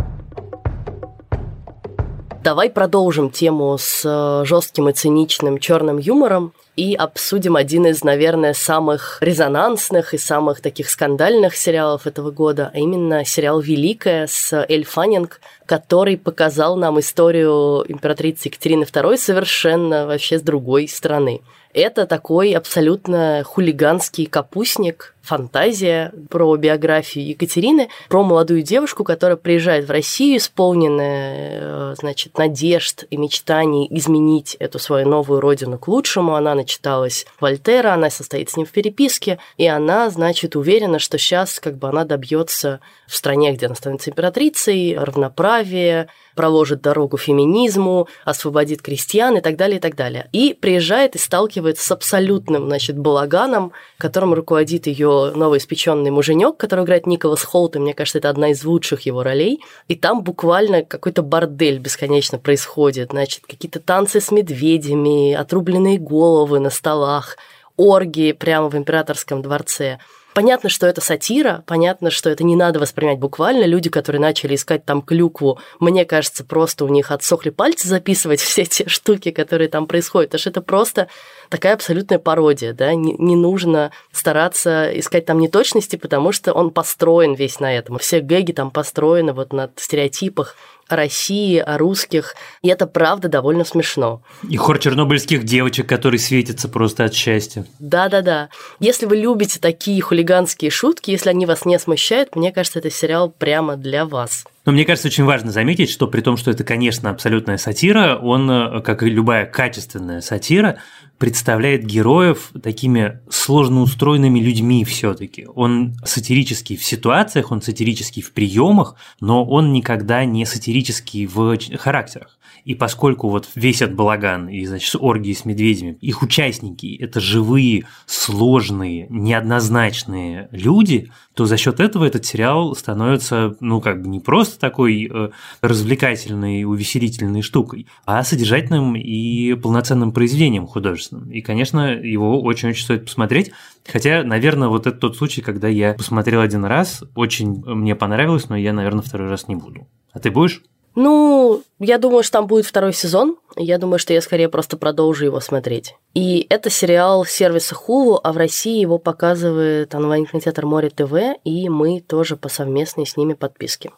Давай 2.43 2.71
продолжим 2.71 3.31
тему 3.31 3.77
с 3.77 4.03
э, 4.05 4.45
жестким 4.47 4.89
и 4.89 4.93
циничным 4.93 5.59
черным 5.59 5.99
юмором 5.99 6.53
и 6.77 6.95
обсудим 6.95 7.57
один 7.57 7.87
из, 7.87 8.05
наверное, 8.05 8.53
самых 8.53 9.19
резонансных 9.23 10.13
и 10.13 10.19
самых 10.19 10.61
таких 10.61 10.91
скандальных 10.91 11.57
сериалов 11.57 12.07
этого 12.07 12.31
года, 12.31 12.71
а 12.73 12.79
именно 12.79 13.25
сериал 13.25 13.61
«Великая» 13.61 14.27
с 14.27 14.53
Эль 14.69 14.85
Фаннинг, 14.85 15.41
который 15.65 16.19
показал 16.19 16.77
нам 16.77 17.01
историю 17.01 17.85
императрицы 17.89 18.49
Екатерины 18.49 18.85
II 18.85 19.17
совершенно 19.17 20.07
вообще 20.07 20.39
с 20.39 20.43
другой 20.43 20.87
стороны. 20.87 21.41
Это 21.77 22.07
такой 22.07 22.53
абсолютно 22.53 23.43
хулиганский 23.45 24.25
капустник, 24.25 25.15
фантазия 25.21 26.11
про 26.31 26.57
биографию 26.57 27.27
Екатерины, 27.27 27.91
про 28.09 28.23
молодую 28.23 28.63
девушку, 28.63 29.05
которая 29.05 29.37
приезжает 29.37 29.87
в 29.87 29.91
Россию, 29.91 30.39
исполненная, 30.39 31.59
э, 31.61 31.95
значит, 31.99 32.39
надежд 32.39 33.05
и 33.11 33.19
мечтаний 33.19 33.89
изменить 33.91 34.57
эту 34.59 34.79
свою 34.79 35.07
новую 35.07 35.41
родину 35.41 35.79
к 35.79 35.89
лучшему. 35.89 36.35
Она 36.35 36.55
начиталась 36.67 37.27
Вольтера, 37.39 37.95
она 37.95 38.11
состоит 38.11 38.51
с 38.51 38.57
ним 38.57 38.67
в 38.67 38.71
переписке, 38.71 39.39
и 39.57 39.67
она, 39.69 40.11
значит, 40.11 40.57
уверена, 40.57 40.99
что 40.99 41.17
сейчас 41.17 41.61
как 41.61 41.79
бы 41.79 41.89
она 41.89 42.05
добьется 42.05 42.81
в 43.07 43.15
стране, 43.15 43.53
где 43.53 43.67
она 43.67 43.77
становится 43.77 44.11
императрицей, 44.11 44.99
равноправия, 44.99 46.09
проложит 46.37 46.81
дорогу 46.81 47.17
феминизму, 47.17 48.07
освободит 48.25 48.83
крестьян 48.83 49.37
и 49.37 49.41
так 49.41 49.57
далее, 49.57 49.79
и 49.79 49.81
так 49.81 49.97
далее. 49.97 50.29
И 50.33 50.55
приезжает 50.55 51.17
и 51.17 51.19
сталкивается 51.19 51.85
с 51.85 51.91
абсолютным, 51.91 52.67
значит, 52.67 52.97
балаганом, 52.97 53.73
которым 53.99 54.35
руководит 54.35 54.87
ее 54.87 55.33
новоиспеченный 55.35 56.11
муженек, 56.11 56.57
который 56.57 56.85
играет 56.85 57.07
Николас 57.07 57.43
Холт, 57.43 57.75
и 57.75 57.81
мне 57.81 57.95
кажется, 57.95 58.19
это 58.19 58.31
одна 58.31 58.51
из 58.51 58.65
лучших 58.65 59.03
его 59.03 59.25
ролей. 59.25 59.61
И 59.89 59.97
там 59.97 60.23
буквально 60.23 60.83
какой-то 60.83 61.23
бордель 61.23 61.79
бесконечно 61.79 62.39
происходит, 62.39 63.11
значит, 63.11 63.45
какие-то 63.47 63.81
танцы 63.81 64.21
с 64.21 64.31
медведями, 64.31 65.33
отрубленные 65.33 65.99
головы 65.99 66.61
на 66.61 66.71
столах, 66.71 67.37
оргии 67.77 68.33
прямо 68.33 68.69
в 68.69 68.77
императорском 68.77 69.43
дворце. 69.43 69.99
Понятно, 70.37 70.69
что 70.69 70.87
это 70.87 71.01
сатира, 71.01 71.65
понятно, 71.65 72.11
что 72.11 72.29
это 72.29 72.45
не 72.45 72.57
надо 72.57 72.79
воспринимать 72.79 73.19
буквально. 73.19 73.65
Люди, 73.65 73.89
которые 73.89 74.21
начали 74.21 74.55
искать 74.55 74.85
там 74.85 75.01
клюкву, 75.01 75.59
мне 75.81 76.05
кажется, 76.05 76.45
просто 76.45 76.85
у 76.85 76.89
них 76.89 77.11
отсохли 77.11 77.49
пальцы 77.49 77.89
записывать 77.89 78.41
все 78.43 78.67
те 78.67 78.87
штуки, 78.87 79.31
которые 79.31 79.71
там 79.71 79.87
происходят. 79.87 80.39
Что 80.39 80.51
это 80.51 80.61
просто 80.61 81.09
такая 81.49 81.73
абсолютная 81.73 82.19
пародия, 82.19 82.75
да, 82.75 82.95
не, 82.95 83.15
не 83.15 83.35
нужно 83.35 83.93
стараться 84.13 84.91
искать 84.99 85.25
там 85.25 85.39
неточности, 85.39 85.97
потому 85.97 86.33
что 86.33 86.53
он 86.53 86.71
построен 86.71 87.33
весь 87.33 87.59
на 87.59 87.75
этом. 87.75 87.97
Все 87.97 88.21
гэги 88.21 88.53
там 88.53 88.71
построены 88.71 89.33
вот 89.33 89.55
на 89.55 89.71
стереотипах 89.77 90.55
о 90.89 90.97
России, 90.97 91.59
о 91.59 91.79
русских, 91.79 92.35
и 92.63 92.69
это 92.69 92.87
правда 92.87 93.29
довольно 93.29 93.65
смешно. 93.65 94.23
И 94.49 94.57
хор 94.57 94.79
чернобыльских 94.79 95.45
девочек, 95.45 95.89
которые 95.89 96.21
светятся 96.21 96.69
просто 96.69 97.05
от 97.05 97.15
счастья. 97.15 97.67
Да-да-да. 97.79 98.49
Если 98.79 99.07
вы 99.07 99.17
любите 99.17 99.59
такие 99.59 100.01
хулиганские 100.01 100.71
шутки, 100.71 101.11
если 101.11 101.31
они 101.31 101.47
вас 101.47 101.65
не 101.65 101.79
смущают, 101.79 102.37
мне 102.37 102.53
кажется, 102.53 102.79
это 102.79 102.91
сериал 102.91 103.31
прямо 103.31 103.77
для 103.77 104.05
вас. 104.05 104.45
Но 104.65 104.73
мне 104.73 104.85
кажется, 104.85 105.09
очень 105.09 105.25
важно 105.25 105.53
заметить, 105.53 105.91
что 105.91 106.09
при 106.09 106.21
том, 106.21 106.37
что 106.37 106.51
это, 106.51 106.65
конечно, 106.65 107.09
абсолютная 107.11 107.57
сатира, 107.57 108.17
он, 108.17 108.51
э, 108.51 108.81
как 108.83 109.05
и 109.05 109.07
любая 109.09 109.47
качественная 109.47 110.21
сатира, 110.21 110.79
представляет 111.19 111.85
героев 111.85 112.51
такими 112.63 113.21
сложно 113.31 113.81
устроенными 113.81 114.39
людьми 114.39 114.85
все-таки. 114.85 115.47
Он 115.55 115.95
сатирический 116.05 116.77
в 116.77 116.85
ситуациях, 116.85 117.53
он 117.53 117.63
сатирический 117.63 118.23
в 118.23 118.33
приемах, 118.33 118.97
но 119.21 119.45
он 119.45 119.73
никогда 119.73 120.25
не 120.25 120.45
сатирический 120.45 121.27
в 121.27 121.57
характерах. 121.79 122.39
И 122.65 122.75
поскольку 122.75 123.29
вот 123.29 123.49
весь 123.55 123.83
этот 123.83 123.95
балаган 123.97 124.49
и, 124.49 124.65
значит, 124.67 124.97
оргии 124.99 125.33
с 125.33 125.45
медведями, 125.45 125.99
их 126.01 126.23
участники– 126.23 126.97
это 127.01 127.21
живые, 127.21 127.87
сложные, 128.07 129.07
неоднозначные 129.09 130.49
люди, 130.51 131.11
то 131.35 131.45
за 131.45 131.57
счет 131.57 131.81
этого 131.81 132.05
этот 132.05 132.25
сериал 132.25 132.75
становится, 132.75 133.57
ну, 133.61 133.81
как 133.81 134.03
бы 134.03 134.09
не 134.09 134.21
просто 134.21 134.59
такой 134.59 135.11
э, 135.13 135.31
развлекательной, 135.61 136.65
увеселительной 136.65 137.43
штукой, 137.43 137.87
а 138.05 138.25
содержательным 138.25 138.97
и 138.97 139.55
полноценным 139.55 140.13
произведением 140.13 140.67
художественным. 140.67 141.31
И, 141.31 141.43
конечно, 141.43 141.91
его 141.91 142.41
очень-очень 142.43 142.85
стоит 142.85 143.05
посмотреть. 143.05 143.53
Хотя, 143.87 144.23
наверное, 144.25 144.69
вот 144.69 144.87
это 144.87 144.99
тот 144.99 145.17
случай, 145.17 145.43
когда 145.43 145.69
я 145.69 145.95
посмотрел 145.95 146.41
один 146.41 146.65
раз, 146.65 147.05
очень 147.15 147.63
мне 147.65 147.95
понравилось, 147.95 148.49
но 148.49 148.57
я, 148.57 148.73
наверное, 148.73 149.03
второй 149.03 149.29
раз 149.29 149.47
не 149.47 149.57
буду. 149.57 149.87
А 150.13 150.19
ты 150.19 150.31
будешь? 150.31 150.63
Ну, 150.97 151.63
я 151.79 151.99
думаю, 151.99 152.23
что 152.23 152.39
там 152.39 152.47
будет 152.47 152.65
второй 152.65 152.95
сезон. 152.95 153.37
Я 153.55 153.79
думаю, 153.79 153.99
что 153.99 154.15
я 154.15 154.23
скорее 154.23 154.49
просто 154.49 154.79
продолжу 154.79 155.27
его 155.27 155.41
смотреть. 155.41 155.95
И 156.15 156.47
это 156.49 156.71
сериал 156.71 157.27
сервиса 157.27 157.75
Hulu, 157.75 158.19
а 158.25 158.33
в 158.33 158.39
России 158.39 158.81
его 158.81 158.99
показывает 158.99 159.95
онлайн-кинотеатр 159.95 160.65
Море 160.65 160.89
ТВ, 160.89 161.39
и 161.45 161.69
мы 161.69 162.01
тоже 162.01 162.37
по 162.37 162.49
совместной 162.49 163.07
с 163.07 163.19
ними 163.19 163.35
подписке. 163.35 163.91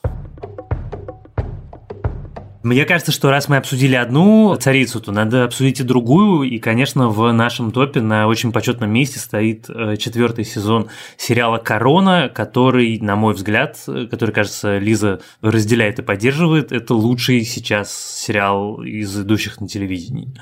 Мне 2.68 2.84
кажется, 2.84 3.12
что 3.12 3.30
раз 3.30 3.48
мы 3.48 3.56
обсудили 3.56 3.94
одну 3.94 4.54
царицу, 4.56 5.00
то 5.00 5.10
надо 5.10 5.44
обсудить 5.44 5.80
и 5.80 5.84
другую. 5.84 6.42
И, 6.42 6.58
конечно, 6.58 7.08
в 7.08 7.32
нашем 7.32 7.72
топе 7.72 8.02
на 8.02 8.26
очень 8.26 8.52
почетном 8.52 8.90
месте 8.90 9.18
стоит 9.18 9.70
э, 9.70 9.96
четвертый 9.96 10.44
сезон 10.44 10.90
сериала 11.16 11.56
«Корона», 11.56 12.28
который, 12.28 13.00
на 13.00 13.16
мой 13.16 13.32
взгляд, 13.32 13.78
э, 13.88 14.06
который, 14.10 14.32
кажется, 14.32 14.76
Лиза 14.76 15.22
разделяет 15.40 16.00
и 16.00 16.02
поддерживает, 16.02 16.70
это 16.70 16.92
лучший 16.92 17.40
сейчас 17.46 17.90
сериал 17.90 18.82
из 18.82 19.18
идущих 19.18 19.62
на 19.62 19.66
телевидении. 19.66 20.34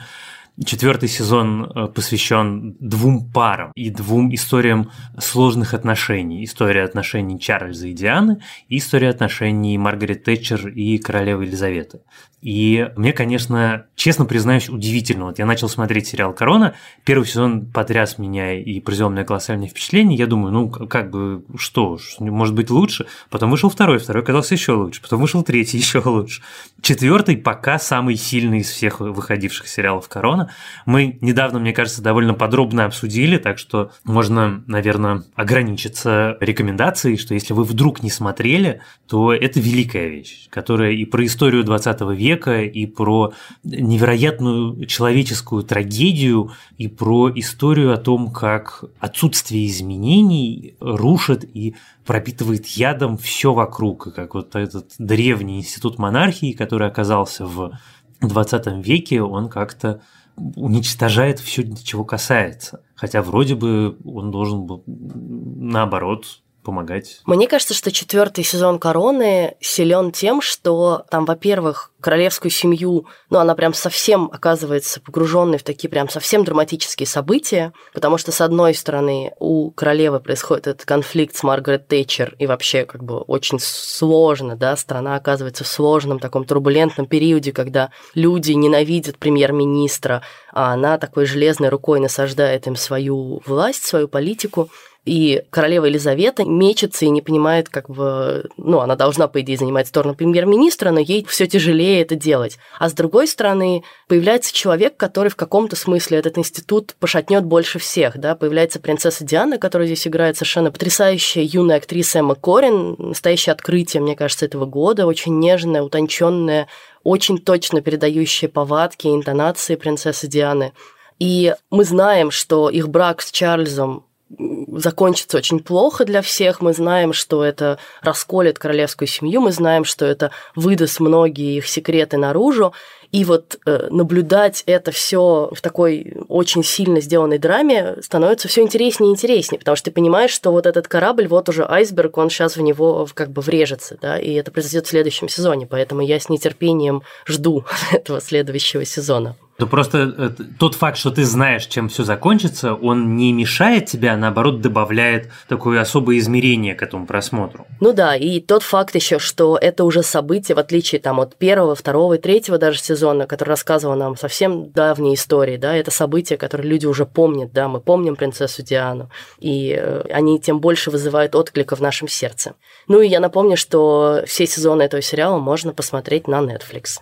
Четвертый 0.64 1.11
сезон 1.11 1.64
э, 1.64 1.87
посвящен 1.88 2.77
двум 2.81 3.31
парам 3.31 3.73
и 3.75 3.90
двум 3.90 4.35
историям 4.35 4.90
сложных 5.19 5.75
отношений. 5.75 6.45
История 6.45 6.85
отношений 6.85 7.38
Чарльза 7.38 7.88
и 7.88 7.92
Дианы 7.92 8.40
и 8.69 8.79
история 8.79 9.11
отношений 9.11 9.77
Маргарет 9.77 10.25
Тэтчер 10.25 10.69
и 10.69 10.97
королевы 10.97 11.45
Елизаветы. 11.45 12.01
И 12.47 12.88
мне, 12.97 13.12
конечно, 13.12 13.87
честно 13.97 14.25
признаюсь, 14.25 14.69
удивительно. 14.69 15.25
Вот 15.25 15.38
я 15.38 15.47
начал 15.47 15.69
смотреть 15.69 16.07
сериал 16.07 16.33
«Корона», 16.33 16.75
первый 17.05 17.25
сезон 17.27 17.66
потряс 17.66 18.19
меня 18.19 18.55
и 18.55 18.79
произвел 18.79 19.11
мне 19.11 19.25
колоссальное 19.25 19.66
впечатление. 19.66 20.16
Я 20.16 20.27
думаю, 20.27 20.53
ну, 20.53 20.69
как 20.69 21.11
бы, 21.11 21.45
что, 21.57 21.99
может 22.21 22.55
быть 22.55 22.71
лучше? 22.71 23.07
Потом 23.31 23.51
вышел 23.51 23.69
второй, 23.69 23.99
второй 23.99 24.23
оказался 24.23 24.55
еще 24.55 24.73
лучше. 24.73 25.03
Потом 25.03 25.23
вышел 25.23 25.42
третий, 25.42 25.79
еще 25.79 26.01
лучше. 26.05 26.42
Четвертый 26.81 27.37
пока 27.37 27.79
самый 27.79 28.14
сильный 28.14 28.59
из 28.59 28.71
всех 28.71 29.01
выходивших 29.01 29.66
сериалов 29.66 30.09
«Корона». 30.09 30.45
Мы 30.85 31.18
недавно, 31.20 31.59
мне 31.59 31.72
кажется, 31.72 32.02
довольно 32.02 32.35
подробно 32.35 32.85
обсудили, 32.85 33.38
так 33.38 33.59
что 33.59 33.90
можно, 34.04 34.62
наверное, 34.66 35.24
ограничиться 35.35 36.37
рекомендацией, 36.40 37.16
что 37.16 37.35
если 37.35 37.52
вы 37.52 37.64
вдруг 37.64 38.02
не 38.02 38.11
смотрели, 38.11 38.80
то 39.09 39.32
это 39.32 39.61
великая 39.61 40.09
вещь, 40.09 40.48
которая 40.50 40.92
и 40.92 41.04
про 41.04 41.24
историю 41.24 41.64
20 41.64 42.00
века, 42.16 42.62
и 42.62 42.87
про 42.87 43.32
невероятную 43.64 44.87
человеческую 44.87 45.62
трагедию, 45.62 46.52
и 46.78 46.88
про 46.88 47.30
историю 47.35 47.92
о 47.92 47.96
том, 47.96 48.30
как 48.30 48.85
отсутствие 49.00 49.66
изменений 49.66 50.76
рушит 50.80 51.44
и 51.44 51.74
пропитывает 52.04 52.66
ядом 52.66 53.18
все 53.18 53.52
вокруг, 53.52 54.06
и 54.06 54.11
как 54.11 54.35
вот 54.35 54.54
этот 54.54 54.92
древний 54.98 55.59
институт 55.59 55.98
монархии, 55.98 56.52
который 56.52 56.88
оказался 56.88 57.46
в 57.46 57.72
20 58.20 58.85
веке, 58.85 59.22
он 59.22 59.48
как-то 59.48 60.00
уничтожает 60.37 61.38
все, 61.38 61.64
чего 61.77 62.05
касается. 62.05 62.83
Хотя 62.94 63.22
вроде 63.22 63.55
бы 63.55 63.99
он 64.05 64.31
должен 64.31 64.66
был 64.66 64.85
наоборот 64.87 66.42
помогать. 66.66 67.20
Мне 67.26 67.46
кажется, 67.46 67.74
что 67.74 67.92
четвертый 67.92 68.42
сезон 68.42 68.81
Короны 68.81 69.57
силен 69.61 70.11
тем, 70.11 70.40
что 70.40 71.05
там, 71.11 71.24
во-первых, 71.24 71.92
королевскую 72.00 72.50
семью, 72.50 73.07
ну, 73.31 73.38
она 73.38 73.55
прям 73.55 73.72
совсем 73.72 74.29
оказывается 74.33 75.00
погруженной 75.00 75.59
в 75.59 75.62
такие 75.62 75.88
прям 75.88 76.09
совсем 76.09 76.44
драматические 76.44 77.07
события, 77.07 77.72
потому 77.94 78.18
что, 78.18 78.33
с 78.33 78.40
одной 78.40 78.74
стороны, 78.74 79.33
у 79.38 79.70
королевы 79.70 80.18
происходит 80.20 80.66
этот 80.66 80.85
конфликт 80.85 81.37
с 81.37 81.42
Маргарет 81.44 81.87
Тэтчер, 81.87 82.35
и 82.38 82.46
вообще 82.46 82.85
как 82.85 83.05
бы 83.05 83.18
очень 83.20 83.59
сложно, 83.61 84.57
да, 84.57 84.76
страна 84.76 85.14
оказывается 85.14 85.62
в 85.62 85.68
сложном 85.68 86.18
таком 86.18 86.44
турбулентном 86.44 87.07
периоде, 87.07 87.52
когда 87.52 87.90
люди 88.14 88.52
ненавидят 88.52 89.18
премьер-министра, 89.18 90.22
а 90.52 90.72
она 90.72 90.98
такой 90.98 91.26
железной 91.26 91.68
рукой 91.68 92.00
насаждает 92.00 92.66
им 92.66 92.74
свою 92.74 93.40
власть, 93.46 93.85
свою 93.85 94.09
политику, 94.09 94.68
и 95.07 95.45
королева 95.51 95.87
Елизавета 95.87 96.45
мечется 96.45 97.05
и 97.05 97.11
не 97.11 97.23
понимает, 97.23 97.69
как 97.69 97.88
бы, 97.88 98.49
ну, 98.57 98.81
она 98.81 98.97
должна, 98.97 99.29
по 99.29 99.40
идее, 99.40 99.57
занимать 99.57 99.87
сторону 99.87 100.16
премьер-министра, 100.16 100.90
но 100.90 100.99
ей 100.99 101.25
все 101.25 101.47
тяжелее 101.47 102.03
это 102.03 102.16
делать. 102.16 102.59
А 102.81 102.88
с 102.88 102.92
другой 102.92 103.29
стороны, 103.29 103.85
появляется 104.09 104.53
человек, 104.53 104.97
который 104.97 105.29
в 105.29 105.37
каком-то 105.37 105.77
смысле 105.77 106.19
этот 106.19 106.38
институт 106.38 106.97
пошатнет 106.99 107.45
больше 107.45 107.79
всех, 107.79 108.19
да, 108.19 108.35
появляется 108.35 108.81
принцесса 108.81 109.25
Диана, 109.25 109.59
которая 109.59 109.87
здесь 109.87 110.09
играет 110.09 110.37
совершенно 110.37 110.73
потрясающая 110.73 111.45
юная 111.45 111.77
актриса 111.77 112.19
Эмма 112.19 112.35
Корин, 112.35 112.97
настоящее 112.99 113.53
открытие, 113.53 114.03
мне 114.03 114.16
кажется, 114.16 114.45
этого 114.45 114.66
года, 114.66 115.07
очень 115.07 115.38
нежная, 115.38 115.83
утонченная, 115.83 116.66
очень 117.05 117.38
точно 117.38 117.81
передающая 117.81 118.49
повадки 118.49 119.07
и 119.07 119.14
интонации 119.14 119.77
принцессы 119.77 120.27
Дианы. 120.27 120.73
И 121.21 121.55
мы 121.71 121.85
знаем, 121.85 122.33
что 122.33 122.69
их 122.69 122.88
брак 122.88 123.23
с 123.23 123.31
Чарльзом 123.31 124.06
закончится 124.29 125.39
очень 125.39 125.61
плохо 125.61 126.05
для 126.05 126.21
всех. 126.21 126.61
Мы 126.61 126.73
знаем, 126.73 127.12
что 127.12 127.45
это 127.45 127.79
расколет 128.03 128.59
королевскую 128.59 129.09
семью, 129.09 129.41
мы 129.41 129.53
знаем, 129.53 129.85
что 129.85 130.05
это 130.05 130.31
выдаст 130.55 131.01
многие 131.01 131.57
их 131.57 131.69
секреты 131.69 132.17
наружу. 132.17 132.73
И 133.12 133.25
вот 133.25 133.59
э, 133.65 133.87
наблюдать 133.91 134.65
это 134.67 134.91
все 134.91 135.49
в 135.53 135.61
такой 135.61 136.17
очень 136.29 136.65
сильно 136.65 137.01
сделанной 137.01 137.39
драме 137.39 137.97
становится 138.03 138.49
все 138.49 138.62
интереснее 138.62 139.11
и 139.11 139.12
интереснее, 139.12 139.61
потому 139.61 139.77
что 139.77 139.87
ты 139.87 139.91
понимаешь, 139.93 140.33
что 140.33 140.51
вот 140.51 140.67
этот 140.67 140.89
корабль, 140.89 141.29
вот 141.29 141.49
уже 141.49 141.65
айсберг, 141.65 142.19
он 142.19 142.31
сейчас 142.31 142.57
в 142.57 142.62
него 142.62 143.07
как 143.15 143.31
бы 143.31 143.43
врежется, 143.43 143.97
да, 144.03 144.19
и 144.19 144.33
это 144.33 144.51
произойдет 144.51 144.87
в 144.87 144.91
следующем 144.91 145.29
сезоне, 145.29 145.67
поэтому 145.67 146.01
я 146.01 146.19
с 146.19 146.29
нетерпением 146.29 147.03
жду 147.27 147.65
этого 147.93 148.21
следующего 148.21 148.85
сезона. 148.85 149.37
То 149.59 149.66
просто 149.66 150.14
э, 150.16 150.31
тот 150.59 150.75
факт, 150.75 150.99
что 150.99 151.11
ты 151.11 151.25
знаешь, 151.25 151.66
чем 151.66 151.88
все 151.88 152.05
закончится, 152.05 152.75
он 152.75 153.16
не 153.16 153.33
мешает 153.33 153.87
тебе, 153.87 154.11
а 154.11 154.16
наоборот 154.16 154.61
добавляет 154.61 155.31
такое 155.49 155.81
особое 155.81 156.19
измерение 156.19 156.75
к 156.75 156.83
этому 156.83 157.07
просмотру. 157.07 157.66
Ну 157.81 157.92
да, 157.92 158.16
и 158.16 158.40
тот 158.40 158.62
факт 158.62 158.95
еще, 158.95 159.19
что 159.19 159.57
это 159.57 159.85
уже 159.85 160.03
событие, 160.03 160.55
в 160.55 160.59
отличие 160.59 161.01
там 161.01 161.21
от 161.21 161.37
первого, 161.37 161.75
второго 161.75 162.14
и 162.14 162.19
третьего 162.19 162.59
даже 162.59 162.79
сезона, 162.79 163.27
который 163.27 163.51
рассказывал 163.51 163.97
нам 163.97 164.16
совсем 164.16 164.71
давние 164.73 165.14
истории, 165.14 165.57
да, 165.57 165.75
это 165.75 165.90
события, 165.90 166.37
которые 166.37 166.69
люди 166.69 166.87
уже 166.87 167.07
помнят, 167.07 167.53
да, 167.53 167.69
мы 167.69 167.81
помним 167.81 168.16
принцессу 168.16 168.62
Диану, 168.62 169.11
и 169.38 169.75
э, 169.79 170.03
они 170.11 170.38
тем 170.38 170.61
больше 170.61 170.90
вызывают 170.90 171.35
отклика 171.35 171.77
в 171.77 171.81
нашем 171.81 172.09
сердце. 172.09 172.55
Ну 172.88 173.01
и 173.01 173.09
я 173.09 173.21
напомню, 173.21 173.57
что 173.57 174.23
все 174.27 174.47
сезоны 174.47 174.83
этого 174.83 175.01
сериала 175.01 175.38
можно 175.38 175.73
посмотреть 175.73 176.29
на 176.29 176.40
Netflix. 176.40 177.01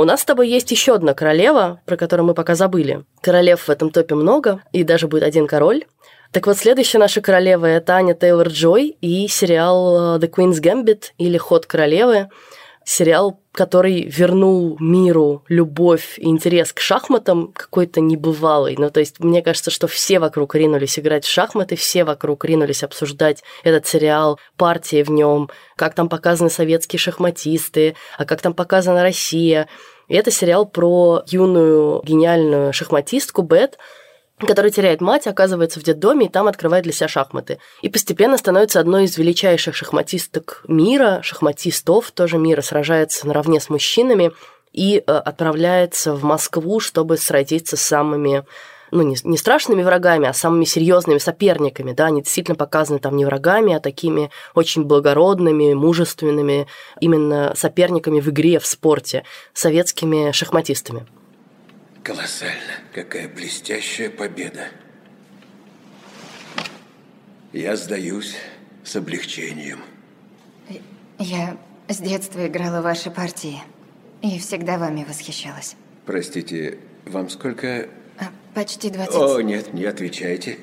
У 0.00 0.04
нас 0.04 0.20
с 0.20 0.24
тобой 0.24 0.48
есть 0.48 0.70
еще 0.70 0.94
одна 0.94 1.12
королева, 1.12 1.80
про 1.84 1.96
которую 1.96 2.28
мы 2.28 2.34
пока 2.34 2.54
забыли. 2.54 3.04
Королев 3.20 3.66
в 3.66 3.68
этом 3.68 3.90
топе 3.90 4.14
много, 4.14 4.62
и 4.70 4.84
даже 4.84 5.08
будет 5.08 5.24
один 5.24 5.48
король. 5.48 5.86
Так 6.30 6.46
вот, 6.46 6.56
следующая 6.56 6.98
наша 6.98 7.20
королева– 7.20 7.66
это 7.66 7.94
Аня 7.94 8.14
Тейлор-Джой 8.14 8.96
и 9.00 9.26
сериал 9.26 10.20
«The 10.20 10.30
Queen's 10.30 10.60
Gambit» 10.62 11.06
или 11.18 11.36
«Ход 11.36 11.66
королевы». 11.66 12.28
Сериал, 12.90 13.38
который 13.52 14.04
вернул 14.04 14.78
миру 14.80 15.44
любовь 15.48 16.18
и 16.18 16.26
интерес 16.26 16.72
к 16.72 16.80
шахматам 16.80 17.52
какой-то 17.52 18.00
небывалый. 18.00 18.76
Ну, 18.78 18.88
то 18.88 19.00
есть, 19.00 19.20
мне 19.20 19.42
кажется, 19.42 19.70
что 19.70 19.88
все 19.88 20.18
вокруг 20.18 20.54
ринулись 20.54 20.98
играть 20.98 21.26
в 21.26 21.30
шахматы, 21.30 21.76
все 21.76 22.04
вокруг 22.04 22.46
ринулись 22.46 22.82
обсуждать 22.82 23.42
этот 23.62 23.86
сериал, 23.86 24.40
партии 24.56 25.02
в 25.02 25.10
нем, 25.10 25.50
как 25.76 25.92
там 25.92 26.08
показаны 26.08 26.48
советские 26.48 26.98
шахматисты, 26.98 27.94
а 28.16 28.24
как 28.24 28.40
там 28.40 28.54
показана 28.54 29.02
Россия. 29.02 29.68
И 30.08 30.14
это 30.14 30.30
сериал 30.30 30.64
про 30.64 31.22
юную 31.26 32.00
гениальную 32.04 32.72
шахматистку 32.72 33.42
Бет, 33.42 33.76
который 34.46 34.70
теряет 34.70 35.00
мать, 35.00 35.26
оказывается 35.26 35.80
в 35.80 35.82
детдоме 35.82 36.26
и 36.26 36.28
там 36.28 36.46
открывает 36.46 36.84
для 36.84 36.92
себя 36.92 37.08
шахматы. 37.08 37.58
И 37.82 37.88
постепенно 37.88 38.36
становится 38.36 38.80
одной 38.80 39.04
из 39.04 39.16
величайших 39.18 39.74
шахматисток 39.74 40.62
мира, 40.68 41.20
шахматистов 41.22 42.10
тоже 42.12 42.38
мира, 42.38 42.60
сражается 42.60 43.26
наравне 43.26 43.60
с 43.60 43.68
мужчинами 43.68 44.32
и 44.72 45.02
э, 45.04 45.12
отправляется 45.12 46.14
в 46.14 46.24
Москву, 46.24 46.80
чтобы 46.80 47.16
сразиться 47.16 47.76
с 47.76 47.82
самыми 47.82 48.44
ну, 48.90 49.02
не, 49.02 49.16
не 49.24 49.36
страшными 49.36 49.82
врагами, 49.82 50.28
а 50.28 50.32
самыми 50.32 50.64
серьезными 50.64 51.18
соперниками, 51.18 51.92
да, 51.92 52.06
они 52.06 52.22
действительно 52.22 52.56
показаны 52.56 52.98
там 52.98 53.16
не 53.16 53.24
врагами, 53.24 53.74
а 53.74 53.80
такими 53.80 54.30
очень 54.54 54.84
благородными, 54.84 55.74
мужественными 55.74 56.66
именно 57.00 57.52
соперниками 57.54 58.20
в 58.20 58.28
игре, 58.30 58.58
в 58.58 58.66
спорте, 58.66 59.24
советскими 59.52 60.32
шахматистами. 60.32 61.06
Колоссально. 62.02 62.80
Какая 62.94 63.28
блестящая 63.28 64.10
победа. 64.10 64.68
Я 67.52 67.76
сдаюсь 67.76 68.36
с 68.84 68.96
облегчением. 68.96 69.80
Я 71.18 71.56
с 71.88 71.98
детства 71.98 72.46
играла 72.46 72.80
в 72.80 72.84
ваши 72.84 73.10
партии 73.10 73.60
и 74.22 74.38
всегда 74.38 74.78
вами 74.78 75.04
восхищалась. 75.08 75.76
Простите, 76.06 76.78
вам 77.06 77.28
сколько? 77.28 77.88
А, 78.18 78.26
почти 78.54 78.90
20. 78.90 79.14
О, 79.14 79.40
нет, 79.40 79.72
не 79.74 79.84
отвечайте. 79.84 80.58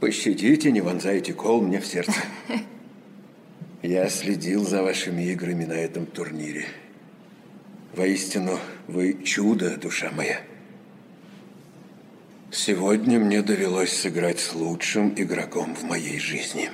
Пощадите, 0.00 0.72
не 0.72 0.80
вонзайте 0.80 1.32
кол 1.32 1.62
мне 1.62 1.80
в 1.80 1.86
сердце. 1.86 2.20
Я 3.82 4.08
следил 4.08 4.64
за 4.64 4.82
вашими 4.82 5.22
играми 5.32 5.64
на 5.64 5.74
этом 5.74 6.06
турнире. 6.06 6.66
Воистину, 7.94 8.58
вы 8.86 9.22
чудо, 9.22 9.76
душа 9.76 10.10
моя. 10.12 10.40
Сегодня 12.54 13.18
мне 13.18 13.40
довелось 13.40 13.98
сыграть 13.98 14.38
с 14.38 14.54
лучшим 14.54 15.14
игроком 15.16 15.74
в 15.74 15.84
моей 15.84 16.18
жизни. 16.18 16.68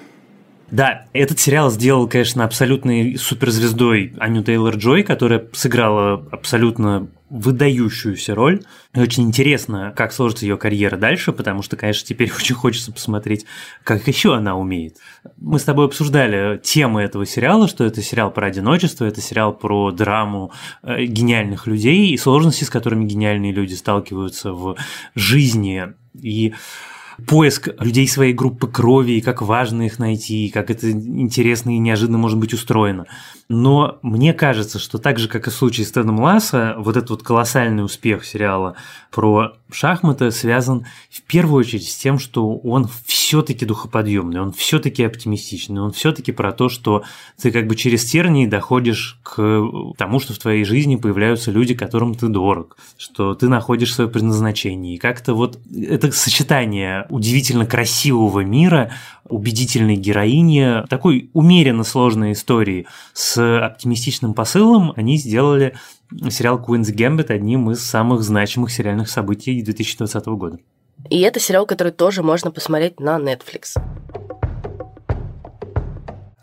Да, 0.70 1.06
этот 1.14 1.40
сериал 1.40 1.70
сделал, 1.70 2.06
конечно, 2.08 2.44
абсолютной 2.44 3.16
суперзвездой 3.16 4.12
Аню 4.18 4.42
Тейлор-Джой, 4.42 5.02
которая 5.02 5.46
сыграла 5.52 6.26
абсолютно 6.30 7.08
выдающуюся 7.30 8.34
роль. 8.34 8.62
И 8.94 9.00
очень 9.00 9.24
интересно, 9.24 9.92
как 9.96 10.12
сложится 10.12 10.44
ее 10.44 10.56
карьера 10.56 10.96
дальше, 10.96 11.32
потому 11.32 11.62
что, 11.62 11.76
конечно, 11.76 12.06
теперь 12.06 12.30
очень 12.36 12.54
хочется 12.54 12.92
посмотреть, 12.92 13.46
как 13.82 14.06
еще 14.08 14.34
она 14.34 14.56
умеет. 14.56 14.96
Мы 15.38 15.58
с 15.58 15.64
тобой 15.64 15.86
обсуждали 15.86 16.58
темы 16.58 17.02
этого 17.02 17.24
сериала, 17.24 17.66
что 17.66 17.84
это 17.84 18.02
сериал 18.02 18.30
про 18.30 18.46
одиночество, 18.46 19.06
это 19.06 19.22
сериал 19.22 19.54
про 19.54 19.90
драму 19.90 20.52
э, 20.82 21.04
гениальных 21.04 21.66
людей 21.66 22.10
и 22.10 22.18
сложности, 22.18 22.64
с 22.64 22.70
которыми 22.70 23.06
гениальные 23.06 23.52
люди 23.52 23.74
сталкиваются 23.74 24.52
в 24.52 24.76
жизни. 25.14 25.94
И 26.20 26.52
поиск 27.26 27.68
людей 27.80 28.06
своей 28.06 28.32
группы 28.32 28.68
крови, 28.68 29.12
и 29.12 29.20
как 29.20 29.42
важно 29.42 29.86
их 29.86 29.98
найти, 29.98 30.46
и 30.46 30.50
как 30.50 30.70
это 30.70 30.90
интересно 30.90 31.70
и 31.70 31.78
неожиданно 31.78 32.18
может 32.18 32.38
быть 32.38 32.54
устроено. 32.54 33.06
Но 33.48 33.98
мне 34.02 34.34
кажется, 34.34 34.78
что 34.78 34.98
так 34.98 35.18
же, 35.18 35.28
как 35.28 35.46
и 35.46 35.50
в 35.50 35.54
случае 35.54 35.86
с 35.86 35.92
Тедом 35.92 36.20
Ласса, 36.20 36.74
вот 36.78 36.96
этот 36.96 37.10
вот 37.10 37.22
колоссальный 37.22 37.84
успех 37.84 38.24
сериала 38.24 38.76
про 39.10 39.54
шахмата 39.70 40.30
связан 40.30 40.86
в 41.10 41.22
первую 41.22 41.60
очередь 41.60 41.88
с 41.88 41.96
тем, 41.96 42.18
что 42.18 42.56
он 42.56 42.88
все-таки 43.06 43.64
духоподъемный, 43.64 44.40
он 44.40 44.52
все-таки 44.52 45.04
оптимистичный, 45.04 45.80
он 45.80 45.92
все-таки 45.92 46.32
про 46.32 46.52
то, 46.52 46.68
что 46.68 47.04
ты 47.40 47.50
как 47.50 47.66
бы 47.66 47.76
через 47.76 48.04
тернии 48.04 48.46
доходишь 48.46 49.18
к 49.22 49.62
тому, 49.96 50.20
что 50.20 50.34
в 50.34 50.38
твоей 50.38 50.64
жизни 50.64 50.96
появляются 50.96 51.50
люди, 51.50 51.74
которым 51.74 52.14
ты 52.14 52.28
дорог, 52.28 52.76
что 52.96 53.34
ты 53.34 53.48
находишь 53.48 53.94
свое 53.94 54.08
предназначение. 54.10 54.94
И 54.94 54.98
как-то 54.98 55.34
вот 55.34 55.58
это 55.74 56.10
сочетание 56.12 57.06
удивительно 57.10 57.66
красивого 57.66 58.40
мира, 58.40 58.92
убедительной 59.28 59.96
героини, 59.96 60.86
такой 60.88 61.30
умеренно 61.34 61.84
сложной 61.84 62.32
истории 62.32 62.86
с 63.12 63.58
оптимистичным 63.66 64.34
посылом, 64.34 64.92
они 64.96 65.18
сделали 65.18 65.74
сериал 66.30 66.58
Queen's 66.58 66.94
Gambit 66.94 67.30
одним 67.32 67.70
из 67.70 67.84
самых 67.84 68.22
значимых 68.22 68.70
сериальных 68.70 69.08
событий 69.08 69.62
2020 69.62 70.26
года. 70.26 70.58
И 71.10 71.20
это 71.20 71.40
сериал, 71.40 71.66
который 71.66 71.92
тоже 71.92 72.22
можно 72.22 72.50
посмотреть 72.50 73.00
на 73.00 73.18
Netflix. 73.18 73.76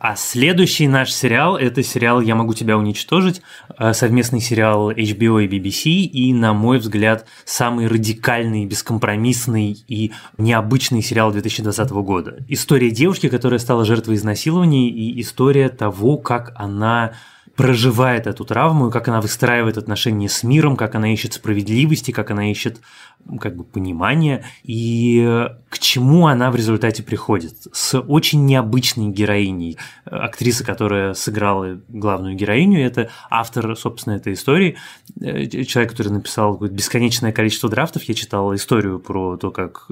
А 0.08 0.16
следующий 0.16 0.88
наш 0.88 1.12
сериал– 1.12 1.58
это 1.58 1.82
сериал 1.82 2.22
«Я 2.22 2.36
могу 2.36 2.54
тебя 2.54 2.78
уничтожить», 2.78 3.42
э, 3.80 3.92
совместный 3.94 4.40
сериал 4.40 4.92
HBO 4.92 5.44
и 5.44 5.48
BBC, 5.48 5.90
и, 5.90 6.32
на 6.32 6.54
мой 6.54 6.78
взгляд, 6.78 7.26
самый 7.44 7.88
радикальный, 7.88 8.68
бескомпромиссный 8.68 9.72
и 9.88 10.12
необычный 10.38 11.02
сериал 11.02 11.32
2020 11.32 11.90
года. 11.90 12.38
История 12.48 12.92
девушки, 12.92 13.30
которая 13.30 13.58
стала 13.58 13.84
жертвой 13.84 14.18
изнасилования, 14.18 14.90
и 14.90 15.20
история 15.22 15.70
того, 15.70 16.20
как 16.20 16.54
она 16.56 17.14
проживает 17.56 18.28
эту 18.28 18.46
травму, 18.46 18.88
и 18.88 18.92
как 18.92 19.08
она 19.08 19.22
выстраивает 19.22 19.78
отношения 19.78 20.30
с 20.30 20.44
миром, 20.44 20.76
как 20.76 20.96
она 20.96 21.14
ищет 21.14 21.34
справедливости, 21.34 22.12
как 22.12 22.32
она 22.32 22.52
ищет 22.52 22.80
как 23.40 23.56
бы 23.56 23.64
понимания 23.64 24.46
и 24.64 25.48
к 25.70 25.80
чему 25.80 26.28
она 26.28 26.52
в 26.52 26.56
результате 26.56 27.04
приходит. 27.04 27.68
С 27.74 28.00
очень 28.00 28.46
необычной 28.46 29.10
героиней. 29.10 29.78
Актриса, 30.06 30.64
которая 30.64 31.14
сыграла 31.14 31.82
главную 31.90 32.36
героиню, 32.36 32.86
это 32.86 33.10
автор, 33.30 33.76
собственно, 33.76 34.14
этой 34.14 34.34
истории. 34.34 34.78
Э, 35.20 35.46
человек, 35.46 35.92
который 35.92 36.10
написал 36.14 36.58
бесконечное 36.58 37.32
количество 37.32 37.70
драфтов. 37.70 38.04
Я 38.04 38.14
читал 38.14 38.54
историю 38.56 39.00
про 39.00 39.38
то, 39.38 39.52
как 39.52 39.88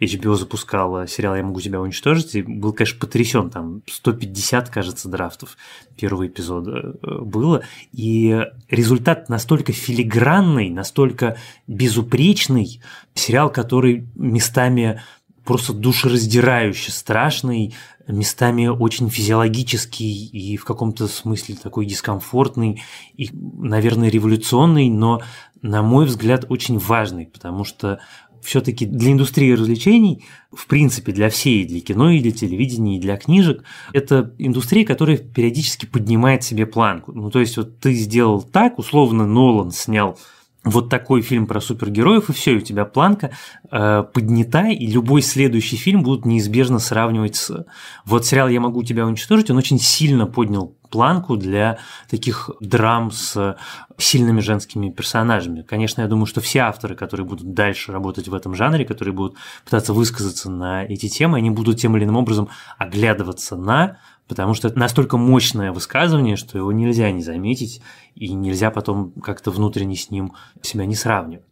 HBO 0.00 0.34
запускала 0.34 1.06
сериал 1.06 1.36
«Я 1.36 1.44
могу 1.44 1.60
тебя 1.60 1.80
уничтожить», 1.80 2.34
и 2.34 2.42
был, 2.42 2.72
конечно, 2.72 2.98
потрясен. 2.98 3.50
Там 3.50 3.82
150, 3.86 4.70
кажется, 4.70 5.08
драфтов 5.08 5.56
первого 5.96 6.26
эпизода 6.26 6.96
э, 7.02 7.18
было. 7.20 7.62
И 7.92 8.44
результат 8.68 9.28
настолько 9.28 9.72
филигранный, 9.72 10.70
настолько 10.70 11.36
безупречный, 11.66 12.77
сериал, 13.14 13.50
который 13.50 14.06
местами 14.14 15.00
просто 15.44 15.72
душераздирающий, 15.72 16.92
страшный, 16.92 17.74
местами 18.06 18.66
очень 18.66 19.08
физиологический 19.08 20.26
и 20.26 20.56
в 20.56 20.64
каком-то 20.64 21.08
смысле 21.08 21.56
такой 21.56 21.86
дискомфортный 21.86 22.82
и, 23.16 23.30
наверное, 23.32 24.10
революционный, 24.10 24.90
но, 24.90 25.22
на 25.62 25.82
мой 25.82 26.06
взгляд, 26.06 26.46
очень 26.48 26.78
важный, 26.78 27.26
потому 27.26 27.64
что 27.64 28.00
все-таки 28.42 28.86
для 28.86 29.12
индустрии 29.12 29.52
развлечений, 29.52 30.24
в 30.52 30.66
принципе, 30.66 31.12
для 31.12 31.28
всей, 31.28 31.66
для 31.66 31.80
кино 31.80 32.10
и 32.10 32.20
для 32.20 32.32
телевидения, 32.32 32.96
и 32.96 33.00
для 33.00 33.16
книжек, 33.16 33.64
это 33.92 34.34
индустрия, 34.38 34.84
которая 34.84 35.18
периодически 35.18 35.86
поднимает 35.86 36.44
себе 36.44 36.66
планку. 36.66 37.12
Ну, 37.12 37.30
то 37.30 37.40
есть, 37.40 37.56
вот 37.56 37.80
ты 37.80 37.92
сделал 37.94 38.42
так, 38.42 38.78
условно, 38.78 39.26
Нолан 39.26 39.70
снял 39.70 40.18
вот 40.64 40.88
такой 40.90 41.22
фильм 41.22 41.46
про 41.46 41.60
супергероев, 41.60 42.30
и 42.30 42.32
все, 42.32 42.54
у 42.54 42.60
тебя 42.60 42.84
планка 42.84 43.30
э, 43.70 44.04
поднята, 44.12 44.68
и 44.68 44.86
любой 44.86 45.22
следующий 45.22 45.76
фильм 45.76 46.02
будут 46.02 46.24
неизбежно 46.24 46.78
сравнивать 46.78 47.36
с... 47.36 47.66
Вот 48.04 48.26
сериал 48.26 48.48
«Я 48.48 48.60
могу 48.60 48.82
тебя 48.82 49.06
уничтожить», 49.06 49.50
он 49.50 49.56
очень 49.56 49.78
сильно 49.78 50.26
поднял 50.26 50.74
планку 50.90 51.36
для 51.36 51.78
таких 52.10 52.50
драм 52.60 53.10
с 53.10 53.56
сильными 53.98 54.40
женскими 54.40 54.90
персонажами. 54.90 55.62
Конечно, 55.62 56.00
я 56.00 56.08
думаю, 56.08 56.26
что 56.26 56.40
все 56.40 56.60
авторы, 56.60 56.96
которые 56.96 57.26
будут 57.26 57.54
дальше 57.54 57.92
работать 57.92 58.28
в 58.28 58.34
этом 58.34 58.54
жанре, 58.54 58.84
которые 58.84 59.14
будут 59.14 59.36
пытаться 59.64 59.92
высказаться 59.92 60.50
на 60.50 60.84
эти 60.84 61.08
темы, 61.08 61.38
они 61.38 61.50
будут 61.50 61.78
тем 61.78 61.96
или 61.96 62.04
иным 62.04 62.16
образом 62.16 62.48
оглядываться 62.78 63.56
на 63.56 63.98
потому 64.28 64.54
что 64.54 64.68
это 64.68 64.78
настолько 64.78 65.16
мощное 65.16 65.72
высказывание, 65.72 66.36
что 66.36 66.58
его 66.58 66.70
нельзя 66.70 67.10
не 67.10 67.22
заметить, 67.22 67.80
и 68.14 68.32
нельзя 68.32 68.70
потом 68.70 69.12
как-то 69.22 69.50
внутренне 69.50 69.96
с 69.96 70.10
ним 70.10 70.34
себя 70.62 70.86
не 70.86 70.94
сравнивать. 70.94 71.44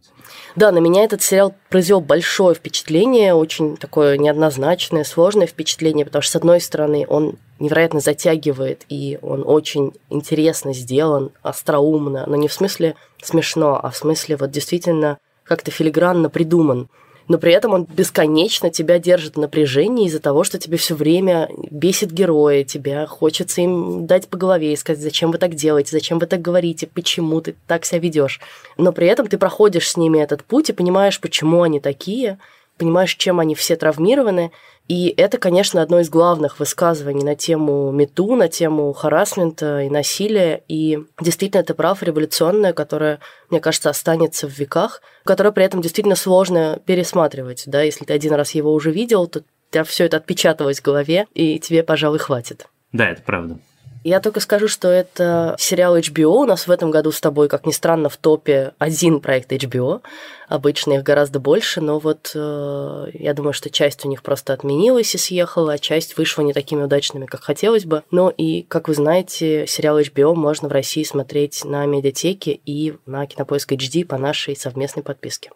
Да, 0.55 0.73
на 0.73 0.79
меня 0.79 1.05
этот 1.05 1.23
сериал 1.23 1.55
произвел 1.69 2.01
большое 2.01 2.55
впечатление, 2.55 3.35
очень 3.35 3.77
такое 3.77 4.17
неоднозначное, 4.17 5.05
сложное 5.05 5.47
впечатление, 5.47 6.07
потому 6.07 6.23
что, 6.23 6.33
с 6.33 6.37
одной 6.37 6.61
стороны, 6.61 7.07
он 7.09 7.37
невероятно 7.59 8.01
затягивает, 8.01 8.85
и 8.89 9.19
он 9.23 9.43
очень 9.47 9.93
интересно 10.09 10.73
сделан, 10.73 11.31
остроумно, 11.43 12.25
но 12.27 12.37
не 12.37 12.49
в 12.49 12.53
смысле 12.53 12.97
смешно, 13.23 13.79
а 13.83 13.91
в 13.91 13.97
смысле 13.97 14.37
вот 14.37 14.51
действительно 14.51 15.19
как-то 15.45 15.71
филигранно 15.71 16.31
придуман 16.31 16.89
но 17.29 17.39
при 17.39 17.53
этом 17.53 17.73
он 17.73 17.85
бесконечно 17.85 18.71
тебя 18.71 18.99
держит 18.99 19.37
в 19.37 19.41
напряжении 19.41 20.07
из-за 20.07 20.21
того, 20.21 20.45
что 20.45 20.59
тебе 20.59 20.77
все 20.77 20.95
время 20.95 21.49
бесит 21.71 22.11
герои, 22.11 22.63
тебя 22.63 23.07
хочется 23.07 23.61
им 23.61 24.07
дать 24.07 24.29
по 24.29 24.37
голове 24.37 24.73
и 24.73 24.77
сказать, 24.77 25.03
зачем 25.03 25.31
вы 25.31 25.39
так 25.39 25.55
делаете, 25.55 25.91
зачем 25.93 26.19
вы 26.19 26.27
так 26.27 26.41
говорите, 26.41 26.87
почему 26.87 27.41
ты 27.41 27.55
так 27.67 27.85
себя 27.85 28.01
ведешь. 28.01 28.41
Но 28.77 28.93
при 28.93 29.09
этом 29.09 29.27
ты 29.27 29.39
проходишь 29.39 29.91
с 29.91 29.97
ними 29.97 30.19
этот 30.19 30.45
путь 30.45 30.71
и 30.71 30.73
понимаешь, 30.73 31.21
почему 31.21 31.63
они 31.63 31.81
такие, 31.81 32.39
понимаешь, 32.79 33.15
чем 33.15 33.41
они 33.41 33.55
все 33.55 33.77
травмированы, 33.77 34.53
и 34.89 35.13
это, 35.17 35.39
конечно, 35.39 35.83
одно 35.83 36.01
из 36.01 36.09
главных 36.09 36.61
высказываний 36.61 37.25
на 37.25 37.35
тему 37.35 37.91
мету, 37.91 38.37
на 38.37 38.49
тему 38.49 38.93
харасмента 38.93 39.81
и 39.81 39.91
насилия. 39.91 40.63
И 40.69 40.99
действительно, 41.21 41.61
это 41.61 41.75
прав 41.75 42.03
революционное, 42.03 42.73
которое, 42.73 43.19
мне 43.51 43.61
кажется, 43.61 43.91
останется 43.91 44.49
в 44.49 44.57
веках, 44.57 45.03
которое 45.25 45.51
при 45.51 45.65
этом 45.65 45.83
действительно 45.83 46.15
сложно 46.15 46.81
пересматривать. 46.87 47.65
Да? 47.67 47.83
Если 47.83 48.05
ты 48.05 48.13
один 48.13 48.35
раз 48.35 48.53
его 48.53 48.73
уже 48.73 48.93
видел, 48.93 49.27
то 49.27 49.41
у 49.41 49.73
тебя 49.73 49.83
все 49.85 50.05
это 50.05 50.19
отпечаталось 50.19 50.79
в 50.79 50.85
голове, 50.85 51.27
и 51.35 51.59
тебе, 51.59 51.83
пожалуй, 51.83 52.21
хватит. 52.21 52.69
Да, 52.93 53.09
это 53.11 53.23
правда. 53.23 53.59
Я 54.07 54.21
только 54.21 54.39
скажу, 54.39 54.69
что 54.69 54.87
это 54.87 55.57
сериал 55.59 55.99
HBO. 55.99 56.29
У 56.29 56.45
нас 56.45 56.69
в 56.69 56.71
этом 56.71 56.93
году 56.93 57.11
с 57.11 57.21
тобой, 57.21 57.49
как 57.49 57.67
ни 57.67 57.73
странно, 57.73 58.09
в 58.09 58.17
топе 58.17 58.73
один 58.79 59.19
проект 59.19 59.51
HBO. 59.51 60.01
Обычно 60.49 60.93
их 60.93 61.03
гораздо 61.03 61.41
больше, 61.41 61.81
но 61.81 61.99
вот 61.99 62.31
э, 62.33 63.07
я 63.15 63.35
думаю, 63.35 63.53
что 63.53 63.69
часть 63.69 64.05
у 64.05 64.09
них 64.09 64.23
просто 64.23 64.53
отменилась 64.53 65.13
и 65.17 65.19
съехала, 65.19 65.73
а 65.73 65.79
часть 65.79 66.17
вышла 66.17 66.43
не 66.43 66.53
такими 66.53 66.85
удачными, 66.85 67.27
как 67.27 67.43
хотелось 67.43 67.85
бы. 67.85 68.05
Но 68.13 68.31
и, 68.31 68.63
как 68.63 68.87
вы 68.87 68.95
знаете, 68.95 69.67
сериал 69.67 69.99
HBO 69.99 70.35
можно 70.35 70.69
в 70.69 70.73
России 70.73 71.03
смотреть 71.03 71.65
на 71.65 71.85
медиатеке 71.87 72.61
и 72.65 72.95
на 73.07 73.27
Кинопоиск 73.27 73.73
HD 73.73 74.05
по 74.05 74.19
нашей 74.19 74.55
совместной 74.55 75.03
подписке. 75.03 75.51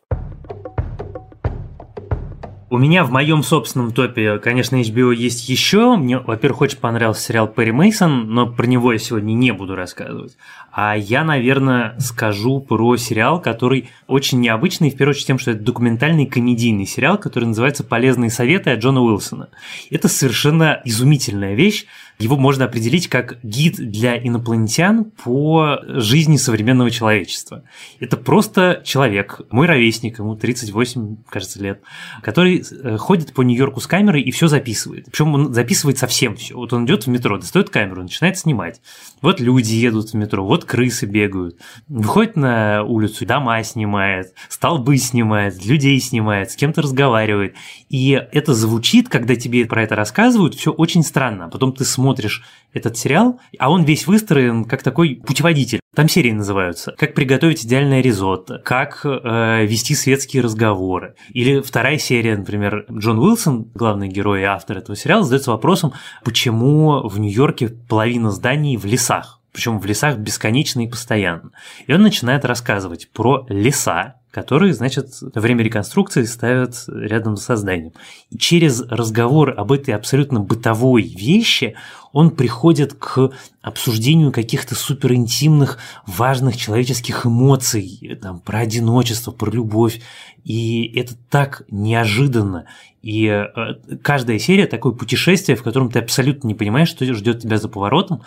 У 2.73 2.79
меня 2.79 3.03
в 3.03 3.11
моем 3.11 3.43
собственном 3.43 3.91
топе, 3.91 4.39
конечно, 4.39 4.77
HBO 4.77 5.13
есть 5.13 5.49
еще. 5.49 5.97
Мне, 5.97 6.21
во-первых, 6.21 6.61
очень 6.61 6.79
понравился 6.79 7.23
сериал 7.23 7.49
Перри 7.49 7.73
Мейсон, 7.73 8.33
но 8.33 8.47
про 8.47 8.65
него 8.65 8.93
я 8.93 8.99
сегодня 9.01 9.33
не 9.33 9.51
буду 9.51 9.75
рассказывать. 9.75 10.37
А 10.71 10.97
я, 10.97 11.25
наверное, 11.25 11.97
скажу 11.99 12.61
про 12.61 12.97
сериал, 12.97 13.43
который 13.43 13.91
очень 14.07 14.39
необычный, 14.39 14.91
в 14.91 14.97
первую 14.97 15.15
очередь 15.15 15.27
тем, 15.27 15.41
что 15.41 15.51
это 15.51 15.65
документальный 15.65 16.27
комедийный 16.27 16.87
сериал, 16.87 17.19
который 17.19 17.47
называется 17.47 17.83
«Полезные 17.83 18.31
советы» 18.31 18.71
от 18.71 18.79
Джона 18.79 19.03
Уилсона. 19.03 19.49
Это 19.91 20.07
совершенно 20.07 20.81
изумительная 20.85 21.55
вещь. 21.55 21.87
Его 22.21 22.37
можно 22.37 22.67
определить 22.67 23.09
как 23.09 23.39
гид 23.43 23.77
для 23.77 24.19
инопланетян 24.19 25.05
по 25.05 25.79
жизни 25.87 26.37
современного 26.37 26.91
человечества. 26.91 27.65
Это 27.99 28.19
просто 28.19 28.83
человек, 28.85 29.41
мой 29.51 29.67
ровесник, 29.67 30.19
ему 30.19 30.37
38, 30.37 31.17
кажется, 31.31 31.63
лет, 31.63 31.81
который 32.21 32.63
э, 32.63 32.99
ходит 32.99 33.33
по 33.33 33.41
Нью-Йорку 33.41 33.81
с 33.81 33.87
камерой 33.87 34.21
и 34.21 34.31
все 34.33 34.49
записывает. 34.49 35.07
Причем 35.07 35.33
он 35.33 35.55
записывает 35.55 35.97
совсем 35.97 36.37
все. 36.37 36.57
Вот 36.57 36.75
он 36.75 36.85
идет 36.85 37.07
в 37.07 37.07
метро, 37.07 37.39
достает 37.39 37.71
камеру, 37.71 38.03
начинает 38.03 38.37
снимать. 38.37 38.83
Вот 39.23 39.41
люди 39.41 39.73
едут 39.73 40.11
в 40.11 40.15
метро, 40.15 40.45
вот 40.45 40.67
крысы 40.67 41.07
бегают. 41.07 41.57
Выходит 41.89 42.37
на 42.37 42.85
улицу, 42.85 43.25
дома 43.25 43.63
снимает, 43.63 44.35
столбы 44.51 44.99
снимает, 44.99 45.65
людей 45.65 45.99
снимает, 46.01 46.51
с 46.51 46.57
кем-то 46.57 46.83
разговаривает. 46.83 47.55
И 47.89 48.11
это 48.11 48.53
звучит, 48.53 49.09
когда 49.09 49.37
тебе 49.37 49.65
про 49.65 49.85
это 49.85 49.97
рассказывают, 49.97 50.55
все 50.55 50.71
очень 50.71 51.03
странно. 51.03 51.47
А 51.47 51.49
потом 51.49 51.73
ты 51.73 51.87
смотришь 51.87 52.10
смотришь 52.11 52.43
этот 52.73 52.97
сериал, 52.97 53.39
а 53.59 53.71
он 53.71 53.85
весь 53.85 54.07
выстроен 54.09 54.65
как 54.65 54.83
такой 54.83 55.23
путеводитель. 55.25 55.79
Там 55.95 56.09
серии 56.09 56.33
называются 56.33 56.93
«Как 56.99 57.15
приготовить 57.15 57.65
идеальное 57.65 58.01
ризотто», 58.01 58.61
«Как 58.65 59.01
э, 59.05 59.65
вести 59.65 59.95
светские 59.95 60.43
разговоры». 60.43 61.15
Или 61.33 61.61
вторая 61.61 61.99
серия, 61.99 62.37
например, 62.37 62.87
Джон 62.91 63.21
Уилсон, 63.21 63.71
главный 63.75 64.09
герой 64.09 64.41
и 64.41 64.45
автор 64.45 64.79
этого 64.79 64.97
сериала, 64.97 65.23
задается 65.23 65.53
вопросом, 65.53 65.93
почему 66.25 67.07
в 67.07 67.21
Нью-Йорке 67.21 67.69
половина 67.89 68.33
зданий 68.33 68.77
в 68.77 68.85
лесах 68.85 69.41
причем 69.53 69.81
в 69.81 69.85
лесах 69.85 70.17
бесконечно 70.19 70.81
и 70.85 70.89
постоянно. 70.89 71.51
И 71.89 71.93
он 71.93 72.03
начинает 72.03 72.45
рассказывать 72.45 73.11
про 73.11 73.47
леса, 73.49 74.21
которые, 74.31 74.75
значит, 74.75 75.09
во 75.21 75.41
время 75.41 75.65
реконструкции 75.65 76.23
ставят 76.23 76.85
рядом 76.89 77.37
с 77.37 77.45
созданием. 77.45 77.93
И 78.31 78.39
через 78.39 78.81
разговор 78.83 79.55
об 79.57 79.73
этой 79.73 79.95
абсолютно 79.95 80.41
бытовой 80.41 81.03
вещи 81.03 81.75
он 82.13 82.31
приходит 82.31 82.95
к 82.95 83.31
обсуждению 83.63 84.33
каких-то 84.33 84.75
суперинтимных, 84.75 85.79
важных 86.07 86.57
человеческих 86.57 87.27
эмоций, 87.27 88.19
там, 88.21 88.41
про 88.41 88.61
одиночество, 88.61 89.31
про 89.31 89.51
любовь. 89.51 90.01
И 90.45 90.93
это 90.97 91.15
так 91.29 91.63
неожиданно. 91.71 92.67
И 93.03 93.27
э, 93.27 93.97
каждая 94.03 94.39
серия 94.39 94.67
такое 94.67 94.93
путешествие, 94.93 95.57
в 95.57 95.63
котором 95.63 95.91
ты 95.91 96.01
абсолютно 96.01 96.49
не 96.49 96.55
понимаешь, 96.55 96.89
что 96.89 97.05
ждет 97.15 97.41
тебя 97.41 97.59
за 97.59 97.69
поворотом, 97.69 98.23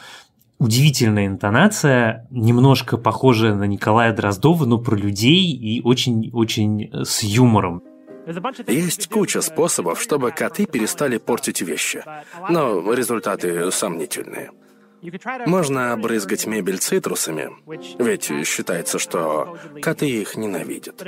удивительная 0.59 1.27
интонация, 1.27 2.27
немножко 2.31 2.97
похожая 2.97 3.53
на 3.53 3.65
Николая 3.65 4.15
Дроздова, 4.15 4.65
но 4.65 4.77
про 4.77 4.95
людей 4.95 5.51
и 5.51 5.81
очень-очень 5.81 6.89
с 7.03 7.23
юмором. 7.23 7.81
Есть 8.67 9.09
куча 9.09 9.41
способов, 9.41 10.01
чтобы 10.01 10.31
коты 10.31 10.65
перестали 10.65 11.17
портить 11.17 11.61
вещи, 11.61 12.03
но 12.49 12.93
результаты 12.93 13.71
сомнительные. 13.71 14.51
Можно 15.45 15.91
обрызгать 15.91 16.45
мебель 16.45 16.77
цитрусами, 16.77 17.51
ведь 17.99 18.31
считается, 18.47 18.99
что 18.99 19.57
коты 19.81 20.09
их 20.09 20.37
ненавидят. 20.37 21.03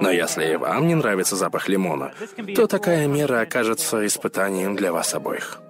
Но 0.00 0.10
если 0.10 0.54
вам 0.54 0.88
не 0.88 0.94
нравится 0.94 1.36
запах 1.36 1.68
лимона, 1.68 2.12
то 2.56 2.66
такая 2.66 3.06
мера 3.06 3.40
окажется 3.40 4.06
испытанием 4.06 4.76
для 4.76 4.92
вас 4.92 5.14
обоих. 5.14 5.60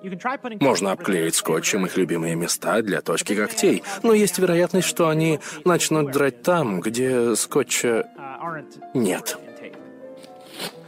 Можно 0.61 0.93
обклеить 0.93 1.35
скотчем 1.35 1.87
их 1.87 1.97
любимые 1.97 2.37
места 2.37 2.81
для 2.81 3.01
точки 3.01 3.35
когтей, 3.35 3.83
но 4.05 4.13
есть 4.13 4.39
вероятность, 4.39 4.87
что 4.87 5.09
они 5.09 5.41
начнут 5.65 6.13
драть 6.13 6.43
там, 6.43 6.81
где 6.81 7.35
скотча 7.35 8.07
нет. 8.95 9.37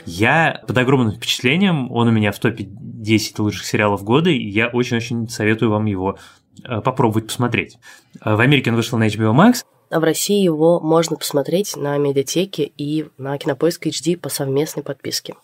Я 0.06 0.62
под 0.66 0.78
огромным 0.78 1.12
впечатлением, 1.12 1.90
он 1.92 2.08
у 2.08 2.12
меня 2.12 2.32
в 2.32 2.38
топе 2.38 2.66
10 2.68 3.38
лучших 3.40 3.64
сериалов 3.64 4.04
года, 4.04 4.30
и 4.30 4.48
я 4.48 4.68
очень-очень 4.68 5.28
советую 5.28 5.70
вам 5.70 5.86
его 5.86 6.16
Э, 6.64 6.80
попробовать 6.80 7.26
посмотреть. 7.26 7.78
Э, 8.24 8.34
в 8.34 8.40
Америке 8.40 8.70
он 8.70 8.76
вышел 8.76 8.98
на 8.98 9.06
HBO 9.06 9.34
Max. 9.34 9.64
А 9.90 10.00
в 10.00 10.04
России 10.04 10.42
его 10.42 10.80
можно 10.80 11.16
посмотреть 11.16 11.76
на 11.76 11.96
медиатеке 11.98 12.64
и 12.76 13.06
на 13.18 13.38
Кинопоиск 13.38 13.86
HD 13.86 14.16
по 14.16 14.28
совместной 14.28 14.82
подписке. 14.82 15.34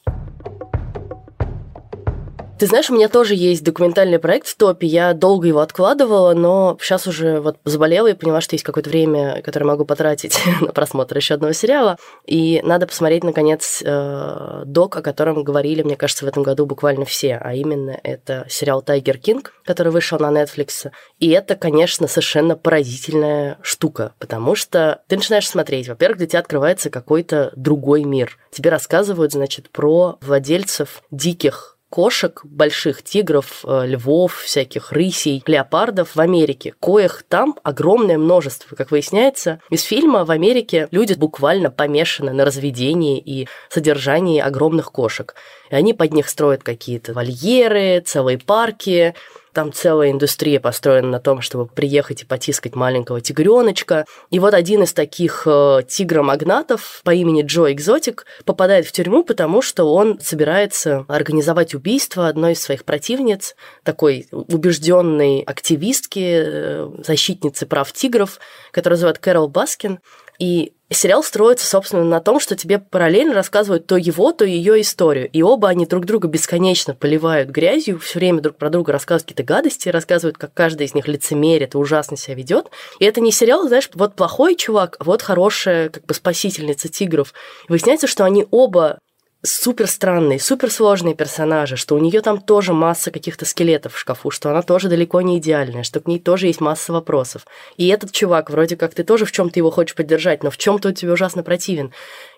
Ты 2.63 2.69
знаешь, 2.69 2.91
у 2.91 2.95
меня 2.95 3.09
тоже 3.09 3.35
есть 3.35 3.65
документальный 3.65 4.21
проект 4.21 4.47
в 4.47 4.57
топе. 4.57 4.87
Я 4.87 5.15
долго 5.15 5.49
его 5.49 5.59
откладывала, 5.59 6.33
но 6.33 6.79
сейчас 6.81 7.09
уже 7.09 7.41
вот 7.41 7.57
заболела 7.65 8.07
и 8.07 8.15
поняла, 8.15 8.41
что 8.41 8.55
есть 8.55 8.65
какое-то 8.65 8.89
время, 8.89 9.43
которое 9.43 9.65
могу 9.65 9.85
потратить 9.85 10.39
на 10.61 10.69
просмотр 10.69 11.17
еще 11.17 11.35
одного 11.35 11.55
сериала. 11.55 11.99
И 12.25 12.61
надо 12.63 12.87
посмотреть, 12.87 13.25
наконец, 13.25 13.83
э, 13.85 14.63
док, 14.65 14.97
о 14.97 15.03
котором 15.03 15.43
говорили, 15.43 15.83
мне 15.83 15.97
кажется, 15.97 16.25
в 16.25 16.29
этом 16.29 16.45
году 16.45 16.65
буквально 16.65 17.05
все. 17.05 17.37
А 17.43 17.53
именно 17.53 17.99
это 18.05 18.47
сериал 18.49 18.81
«Тайгер 18.81 19.19
Кинг», 19.19 19.55
который 19.65 19.91
вышел 19.91 20.21
на 20.21 20.31
Netflix. 20.31 20.93
И 21.19 21.31
это, 21.31 21.57
конечно, 21.57 22.07
совершенно 22.07 22.55
поразительная 22.55 23.59
штука, 23.63 24.15
потому 24.21 24.55
что 24.55 25.03
ты 25.09 25.17
начинаешь 25.17 25.49
смотреть. 25.49 25.89
Во-первых, 25.89 26.19
для 26.19 26.29
тебя 26.29 26.39
открывается 26.39 26.91
какой-то 26.91 27.53
другой 27.57 28.05
мир. 28.05 28.39
Тебе 28.53 28.71
рассказывают, 28.71 29.33
значит, 29.33 29.69
про 29.69 30.17
владельцев 30.21 31.03
диких 31.11 31.72
кошек, 31.93 32.41
больших 32.45 33.03
тигров, 33.03 33.67
э, 33.67 33.85
львов, 33.87 34.41
всяких 34.41 34.93
рысей, 34.93 35.43
леопардов 35.47 36.17
в 36.17 36.21
Америке, 36.21 36.73
коих 36.81 37.23
там 37.29 37.55
огромное 37.63 38.17
множество. 38.17 38.75
Как 38.75 38.91
выясняется, 38.91 39.61
из 39.69 39.83
фильма 39.83 40.25
в 40.25 40.31
Америке 40.31 40.89
люди 40.91 41.13
буквально 41.13 41.71
помешаны 41.71 42.33
на 42.33 42.47
разведении 42.47 43.19
и 43.19 43.47
содержании 43.69 44.41
огромных 44.41 44.91
кошек. 44.91 45.35
И 45.71 45.75
они 45.75 45.93
под 45.93 46.15
них 46.15 46.31
строят 46.31 46.63
какие-то 46.63 47.13
вольеры, 47.13 48.03
целые 48.07 48.39
парки, 48.39 49.15
там 49.53 49.73
целая 49.73 50.11
индустрия 50.11 50.61
построена 50.61 51.09
на 51.09 51.21
том, 51.21 51.41
чтобы 51.41 51.67
приехать 51.67 52.23
и 52.23 52.27
потискать 52.27 52.75
маленького 52.75 53.21
тигреночка. 53.21 54.07
И 54.31 54.39
вот 54.39 54.55
один 54.55 54.83
из 54.83 54.93
таких 54.93 55.43
э, 55.47 55.83
тигромагнатов 55.87 57.01
по 57.05 57.13
имени 57.13 57.43
Джо 57.43 57.71
Экзотик 57.71 58.27
попадает 58.45 58.87
в 58.87 58.93
тюрьму, 58.93 59.25
потому 59.25 59.63
что 59.63 59.85
он 59.85 60.19
собирается 60.21 61.05
организовать 61.09 61.75
убийство 61.75 62.29
одной 62.29 62.53
из 62.53 62.63
своих 62.63 62.85
противниц, 62.85 63.55
такой 63.83 64.27
убежденной 64.31 65.41
активистки, 65.41 66.43
э, 66.45 66.91
защитницы 67.05 67.67
прав 67.67 67.93
тигров, 67.93 68.39
которая 68.71 68.99
зовут 68.99 69.19
Кэрол 69.19 69.49
Баскин. 69.49 70.01
И 70.43 70.73
сериал 70.91 71.23
строится, 71.23 71.65
собственно, 71.65 72.03
на 72.03 72.19
том, 72.19 72.41
что 72.41 72.57
тебе 72.57 72.81
параллельно 72.81 73.33
рассказывают 73.33 73.87
то 73.87 73.97
его, 73.97 74.33
то 74.33 74.45
ее 74.45 74.81
историю. 74.81 75.31
И 75.31 75.41
оба 75.41 75.69
они 75.69 75.87
друг 75.87 76.05
друга 76.05 76.27
бесконечно 76.27 76.97
поливают 76.97 77.51
грязью, 77.51 78.01
все 78.01 78.19
время 78.19 78.41
друг 78.41 78.57
про 78.57 78.69
друга 78.69 78.91
рассказывают 78.93 79.29
какие-то 79.29 79.45
гадости, 79.45 79.89
рассказывают, 79.89 80.39
как 80.39 80.53
каждый 80.53 80.87
из 80.87 80.95
них 80.95 81.07
лицемерит 81.07 81.77
и 81.77 81.79
ужасно 81.79 82.17
себя 82.17 82.35
ведет. 82.35 82.73
И 82.99 83.05
это 83.05 83.21
не 83.21 83.31
сериал, 83.31 83.69
знаешь, 83.69 83.89
вот 83.95 84.17
плохой 84.17 84.57
чувак, 84.57 84.97
а 84.99 85.05
вот 85.05 85.23
хорошая 85.23 85.91
как 85.91 86.07
бы 86.07 86.13
спасительница 86.13 86.89
тигров. 86.89 87.35
И 87.69 87.71
выясняется, 87.71 88.09
что 88.09 88.25
они 88.25 88.45
оба 88.51 88.99
супер 89.45 89.89
странные, 89.89 90.39
супер 90.39 90.71
сложные 90.71 91.15
персонажи, 91.15 91.77
что 91.77 91.97
у 91.97 91.99
нее 91.99 92.21
там 92.21 92.41
тоже 92.41 92.73
масса 92.73 93.11
каких-то 93.11 93.45
скелетов 93.45 93.95
в 93.95 93.99
шкафу, 93.99 94.31
что 94.31 94.51
она 94.51 94.63
тоже 94.63 94.89
далеко 94.89 95.21
не 95.21 95.39
идеальная, 95.39 95.83
что 95.83 96.01
к 96.01 96.07
ней 96.07 96.21
тоже 96.21 96.47
есть 96.47 96.61
масса 96.61 96.93
вопросов. 96.93 97.47
И 97.77 97.89
этот 97.89 98.13
чувак, 98.13 98.51
вроде 98.51 98.77
как 98.77 98.95
ты 98.95 99.03
тоже 99.03 99.25
в 99.25 99.33
чем-то 99.33 99.59
его 99.59 99.71
хочешь 99.71 99.97
поддержать, 99.97 100.43
но 100.43 100.51
в 100.51 100.59
чем-то 100.59 100.89
он 100.89 100.95
тебе 100.95 101.13
ужасно 101.13 101.43
противен. 101.43 101.93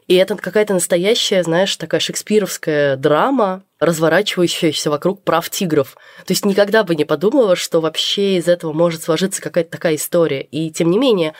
И 0.06 0.16
это 0.16 0.36
какая-то 0.36 0.74
настоящая, 0.74 1.42
знаешь, 1.42 1.76
такая 1.76 2.00
шекспировская 2.00 2.96
драма, 2.96 3.62
разворачивающаяся 3.80 4.90
вокруг 4.90 5.22
прав 5.22 5.48
тигров. 5.48 5.96
То 6.26 6.32
есть 6.32 6.44
никогда 6.44 6.84
бы 6.84 6.94
не 6.94 7.04
подумала, 7.04 7.56
что 7.56 7.80
вообще 7.80 8.36
из 8.36 8.48
этого 8.48 8.72
может 8.72 9.02
сложиться 9.02 9.40
какая-то 9.40 9.70
такая 9.70 9.94
история. 9.94 10.42
И 10.42 10.70
тем 10.70 10.90
не 10.90 10.98
менее, 10.98 11.34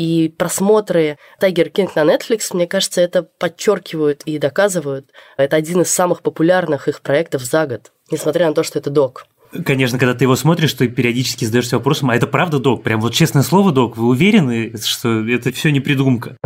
и 0.00 0.30
просмотры 0.30 1.18
Tiger 1.42 1.70
King 1.70 1.90
на 1.94 2.10
Netflix, 2.10 2.54
мне 2.54 2.66
кажется, 2.66 3.02
это 3.02 3.22
подчеркивают 3.22 4.22
и 4.24 4.38
доказывают. 4.38 5.10
Это 5.36 5.56
один 5.56 5.82
из 5.82 5.90
самых 5.90 6.22
популярных 6.22 6.88
их 6.88 7.02
проектов 7.02 7.44
за 7.44 7.66
год, 7.66 7.92
несмотря 8.10 8.46
на 8.48 8.54
то, 8.54 8.62
что 8.62 8.78
это 8.78 8.88
док. 8.88 9.26
Конечно, 9.66 9.98
когда 9.98 10.14
ты 10.14 10.24
его 10.24 10.36
смотришь, 10.36 10.72
ты 10.72 10.88
периодически 10.88 11.44
задаешься 11.44 11.76
вопросом, 11.76 12.08
а 12.08 12.16
это 12.16 12.26
правда 12.26 12.58
док? 12.58 12.82
Прям 12.82 13.02
вот 13.02 13.12
честное 13.12 13.42
слово, 13.42 13.72
док, 13.72 13.98
вы 13.98 14.06
уверены, 14.06 14.72
что 14.82 15.28
это 15.28 15.52
все 15.52 15.70
не 15.70 15.80
придумка? 15.80 16.38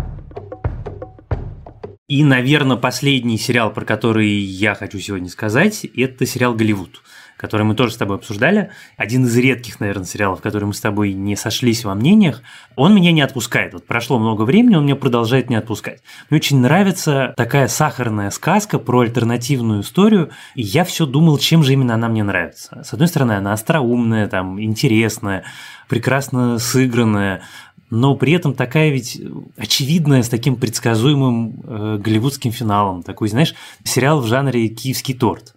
И, 2.08 2.24
наверное, 2.24 2.76
последний 2.76 3.38
сериал, 3.38 3.72
про 3.72 3.84
который 3.84 4.30
я 4.30 4.74
хочу 4.74 4.98
сегодня 4.98 5.30
сказать, 5.30 5.86
это 5.96 6.26
сериал 6.26 6.54
«Голливуд» 6.54 7.02
который 7.44 7.64
мы 7.64 7.74
тоже 7.74 7.92
с 7.92 7.98
тобой 7.98 8.16
обсуждали, 8.16 8.70
один 8.96 9.26
из 9.26 9.36
редких, 9.36 9.78
наверное, 9.78 10.06
сериалов, 10.06 10.40
которые 10.40 10.66
мы 10.66 10.72
с 10.72 10.80
тобой 10.80 11.12
не 11.12 11.36
сошлись 11.36 11.84
во 11.84 11.94
мнениях, 11.94 12.40
он 12.74 12.94
меня 12.94 13.12
не 13.12 13.20
отпускает. 13.20 13.74
Вот 13.74 13.86
прошло 13.86 14.18
много 14.18 14.44
времени, 14.44 14.76
он 14.76 14.84
меня 14.86 14.96
продолжает 14.96 15.50
не 15.50 15.56
отпускать. 15.56 16.00
Мне 16.30 16.38
очень 16.38 16.58
нравится 16.60 17.34
такая 17.36 17.68
сахарная 17.68 18.30
сказка 18.30 18.78
про 18.78 19.00
альтернативную 19.00 19.82
историю, 19.82 20.30
и 20.54 20.62
я 20.62 20.84
все 20.84 21.04
думал, 21.04 21.36
чем 21.36 21.62
же 21.62 21.74
именно 21.74 21.92
она 21.92 22.08
мне 22.08 22.24
нравится. 22.24 22.82
С 22.82 22.94
одной 22.94 23.08
стороны, 23.08 23.32
она 23.32 23.52
остроумная, 23.52 24.26
там, 24.26 24.58
интересная, 24.58 25.44
прекрасно 25.90 26.58
сыгранная, 26.58 27.42
но 27.90 28.16
при 28.16 28.32
этом 28.32 28.54
такая 28.54 28.88
ведь 28.88 29.20
очевидная, 29.58 30.22
с 30.22 30.30
таким 30.30 30.56
предсказуемым 30.56 31.60
э, 31.62 31.98
голливудским 32.02 32.52
финалом. 32.52 33.02
Такой, 33.02 33.28
знаешь, 33.28 33.54
сериал 33.84 34.20
в 34.20 34.26
жанре 34.26 34.66
«Киевский 34.68 35.14
торт». 35.14 35.54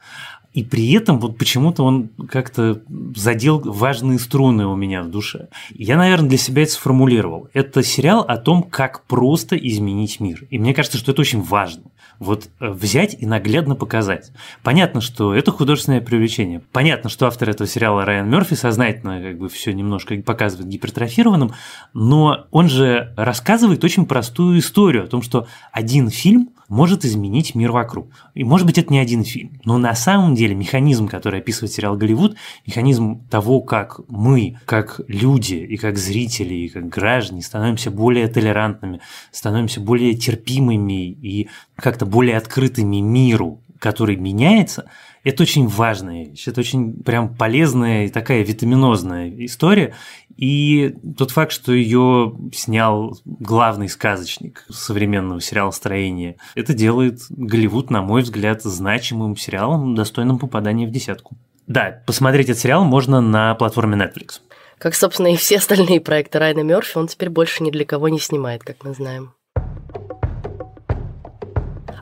И 0.58 0.64
при 0.64 0.92
этом 0.94 1.20
вот 1.20 1.38
почему-то 1.38 1.84
он 1.84 2.10
как-то 2.32 2.82
задел 3.16 3.60
важные 3.60 4.18
струны 4.18 4.66
у 4.66 4.76
меня 4.76 5.04
в 5.04 5.12
душе. 5.12 5.50
Я, 5.76 5.98
наверное, 5.98 6.30
для 6.30 6.40
себя 6.40 6.64
это 6.64 6.72
сформулировал. 6.72 7.48
Это 7.54 7.84
сериал 7.84 8.22
о 8.28 8.38
том, 8.38 8.64
как 8.64 9.04
просто 9.04 9.56
изменить 9.56 10.20
мир. 10.20 10.46
И 10.50 10.58
мне 10.58 10.74
кажется, 10.74 10.98
что 10.98 11.12
это 11.12 11.22
очень 11.22 11.44
важно. 11.44 11.84
Вот 12.18 12.50
э, 12.60 12.72
взять 12.72 13.16
и 13.20 13.28
наглядно 13.28 13.76
показать. 13.76 14.32
Понятно, 14.64 15.00
что 15.00 15.36
это 15.36 15.52
художественное 15.52 16.02
привлечение. 16.02 16.60
Понятно, 16.72 17.12
что 17.12 17.28
автор 17.28 17.52
этого 17.52 17.68
сериала 17.68 18.04
Райан 18.04 18.28
Мерфи 18.28 18.56
сознательно 18.56 19.22
как 19.22 19.38
бы 19.38 19.50
все 19.50 19.74
немножко 19.74 20.16
показывает 20.24 20.70
гипертрофированным, 20.70 21.54
но 21.94 22.48
он 22.50 22.68
же 22.68 23.14
рассказывает 23.16 23.84
очень 23.84 24.08
простую 24.08 24.58
историю 24.58 25.04
о 25.04 25.08
том, 25.08 25.22
что 25.22 25.46
один 25.72 26.10
фильм 26.10 26.50
может 26.70 27.06
изменить 27.06 27.56
мир 27.56 27.72
вокруг. 27.72 28.08
И 28.34 28.44
может 28.44 28.66
быть 28.66 28.78
это 28.78 28.92
не 28.92 29.00
один 29.00 29.24
фильм, 29.24 29.60
но 29.64 29.78
на 29.78 29.94
самом 29.96 30.36
деле 30.36 30.47
механизм, 30.54 31.08
который 31.08 31.40
описывает 31.40 31.72
сериал 31.72 31.98
«Голливуд», 31.98 32.36
механизм 32.66 33.28
того, 33.30 33.62
как 33.62 34.00
мы, 34.08 34.58
как 34.66 35.02
люди 35.08 35.56
и 35.56 35.78
как 35.78 35.98
зрители, 35.98 36.54
и 36.54 36.70
как 36.70 36.90
граждане 36.90 37.42
становимся 37.42 37.92
более 37.92 38.28
толерантными, 38.28 39.02
становимся 39.32 39.82
более 39.82 40.14
терпимыми 40.14 41.12
и 41.12 41.50
как-то 41.76 42.06
более 42.06 42.38
открытыми 42.38 42.98
миру, 42.98 43.62
который 43.80 44.16
меняется, 44.16 44.90
это 45.24 45.44
очень 45.44 45.68
важная 45.68 46.26
вещь, 46.26 46.48
это 46.48 46.62
очень 46.62 47.04
прям 47.04 47.36
полезная 47.36 48.06
и 48.06 48.10
такая 48.10 48.44
витаминозная 48.44 49.30
история. 49.46 49.94
И 50.38 50.96
тот 51.18 51.32
факт, 51.32 51.52
что 51.52 51.74
ее 51.74 52.36
снял 52.54 53.18
главный 53.26 53.90
сказочник 53.90 54.66
современного 54.70 55.42
сериала 55.42 55.72
строения, 55.72 56.38
это 56.54 56.74
делает 56.74 57.22
Голливуд, 57.30 57.90
на 57.90 58.02
мой 58.02 58.22
взгляд, 58.22 58.62
значимым 58.62 59.36
сериалом, 59.36 59.96
достойным 59.96 60.38
попадания 60.38 60.88
в 60.88 60.92
десятку. 60.92 61.36
Да, 61.66 62.02
посмотреть 62.06 62.50
этот 62.50 62.62
сериал 62.62 62.86
можно 62.86 63.20
на 63.20 63.56
платформе 63.56 63.98
Netflix. 63.98 64.40
Как, 64.78 64.94
собственно, 64.94 65.34
и 65.34 65.38
все 65.38 65.58
остальные 65.58 66.02
проекты 66.02 66.38
Райана 66.38 66.62
Мерфи, 66.62 66.98
он 66.98 67.08
теперь 67.08 67.30
больше 67.30 67.64
ни 67.64 67.72
для 67.72 67.84
кого 67.84 68.10
не 68.10 68.20
снимает, 68.20 68.64
как 68.64 68.84
мы 68.84 68.94
знаем. 68.94 69.34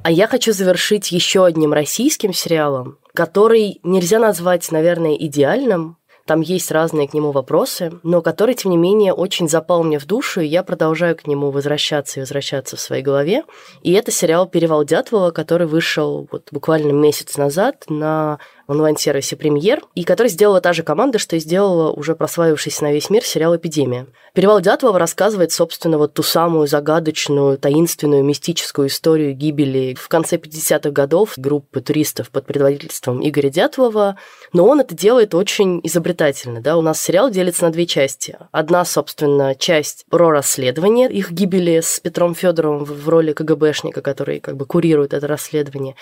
А 0.04 0.12
я 0.12 0.28
хочу 0.28 0.52
завершить 0.52 1.12
еще 1.12 1.46
одним 1.46 1.74
российским 1.74 2.32
сериалом, 2.32 3.00
который 3.16 3.80
нельзя 3.82 4.20
назвать, 4.20 4.72
наверное, 4.72 5.16
идеальным, 5.16 5.98
там 6.26 6.42
есть 6.42 6.72
разные 6.72 7.08
к 7.08 7.14
нему 7.14 7.32
вопросы, 7.32 7.92
но 8.04 8.22
который, 8.22 8.56
тем 8.56 8.72
не 8.72 8.78
менее, 8.78 9.14
очень 9.14 9.48
запал 9.48 9.84
мне 9.84 10.00
в 10.00 10.06
душу, 10.06 10.42
и 10.42 10.48
я 10.48 10.64
продолжаю 10.64 11.16
к 11.16 11.28
нему 11.28 11.52
возвращаться 11.52 12.20
и 12.20 12.22
возвращаться 12.22 12.76
в 12.76 12.80
своей 12.80 13.04
голове. 13.04 13.44
И 13.84 13.94
это 13.94 14.12
сериал 14.12 14.48
«Перевал 14.48 14.84
Дятлова», 14.84 15.30
который 15.30 15.68
вышел 15.68 16.28
вот 16.32 16.50
буквально 16.52 16.92
месяц 16.92 17.38
назад 17.38 17.86
на 17.90 18.40
онлайн-сервисе 18.68 19.36
«Премьер», 19.36 19.82
и 19.96 20.04
который 20.04 20.28
сделала 20.28 20.62
та 20.62 20.74
же 20.74 20.84
команда, 20.84 21.20
что 21.20 21.36
и 21.36 21.40
сделала 21.40 21.92
уже 21.92 22.16
прославившийся 22.16 22.84
на 22.84 22.92
весь 22.92 23.10
мир 23.10 23.24
сериал 23.24 23.56
«Эпидемия». 23.56 24.08
«Перевал 24.34 24.60
Дятлова» 24.60 25.00
рассказывает, 25.00 25.52
собственно, 25.52 25.98
вот 25.98 26.14
ту 26.14 26.24
самую 26.24 26.68
загадочную, 26.68 27.58
таинственную, 27.58 28.24
мистическую 28.24 28.90
историю 28.90 29.34
гибели 29.34 29.96
в 29.98 30.10
конце 30.10 30.36
50-х 30.36 30.90
годов 30.90 31.34
группы 31.38 31.80
туристов 31.80 32.30
под 32.30 32.46
предводительством 32.46 33.26
Игоря 33.26 33.50
Дятлова, 33.50 34.18
но 34.52 34.66
он 34.68 34.82
это 34.82 34.94
делает 34.94 35.34
очень 35.34 35.80
изобретательно. 35.84 36.62
Да? 36.62 36.76
У 36.76 36.82
нас 36.82 37.02
сериал 37.02 37.30
делится 37.30 37.64
на 37.64 37.72
две 37.72 37.86
части. 37.86 38.38
Одна, 38.52 38.84
собственно, 38.84 39.56
часть 39.56 40.06
про 40.10 40.32
расследование 40.32 41.10
их 41.10 41.32
гибели 41.32 41.80
с 41.80 42.00
Петром 42.00 42.36
Федоровым 42.36 42.84
в 42.84 43.08
роли 43.08 43.32
КГБшника, 43.32 44.02
который 44.02 44.40
как 44.40 44.58
бы 44.58 44.66
курирует 44.66 45.14
это 45.14 45.28
расследование. 45.28 45.96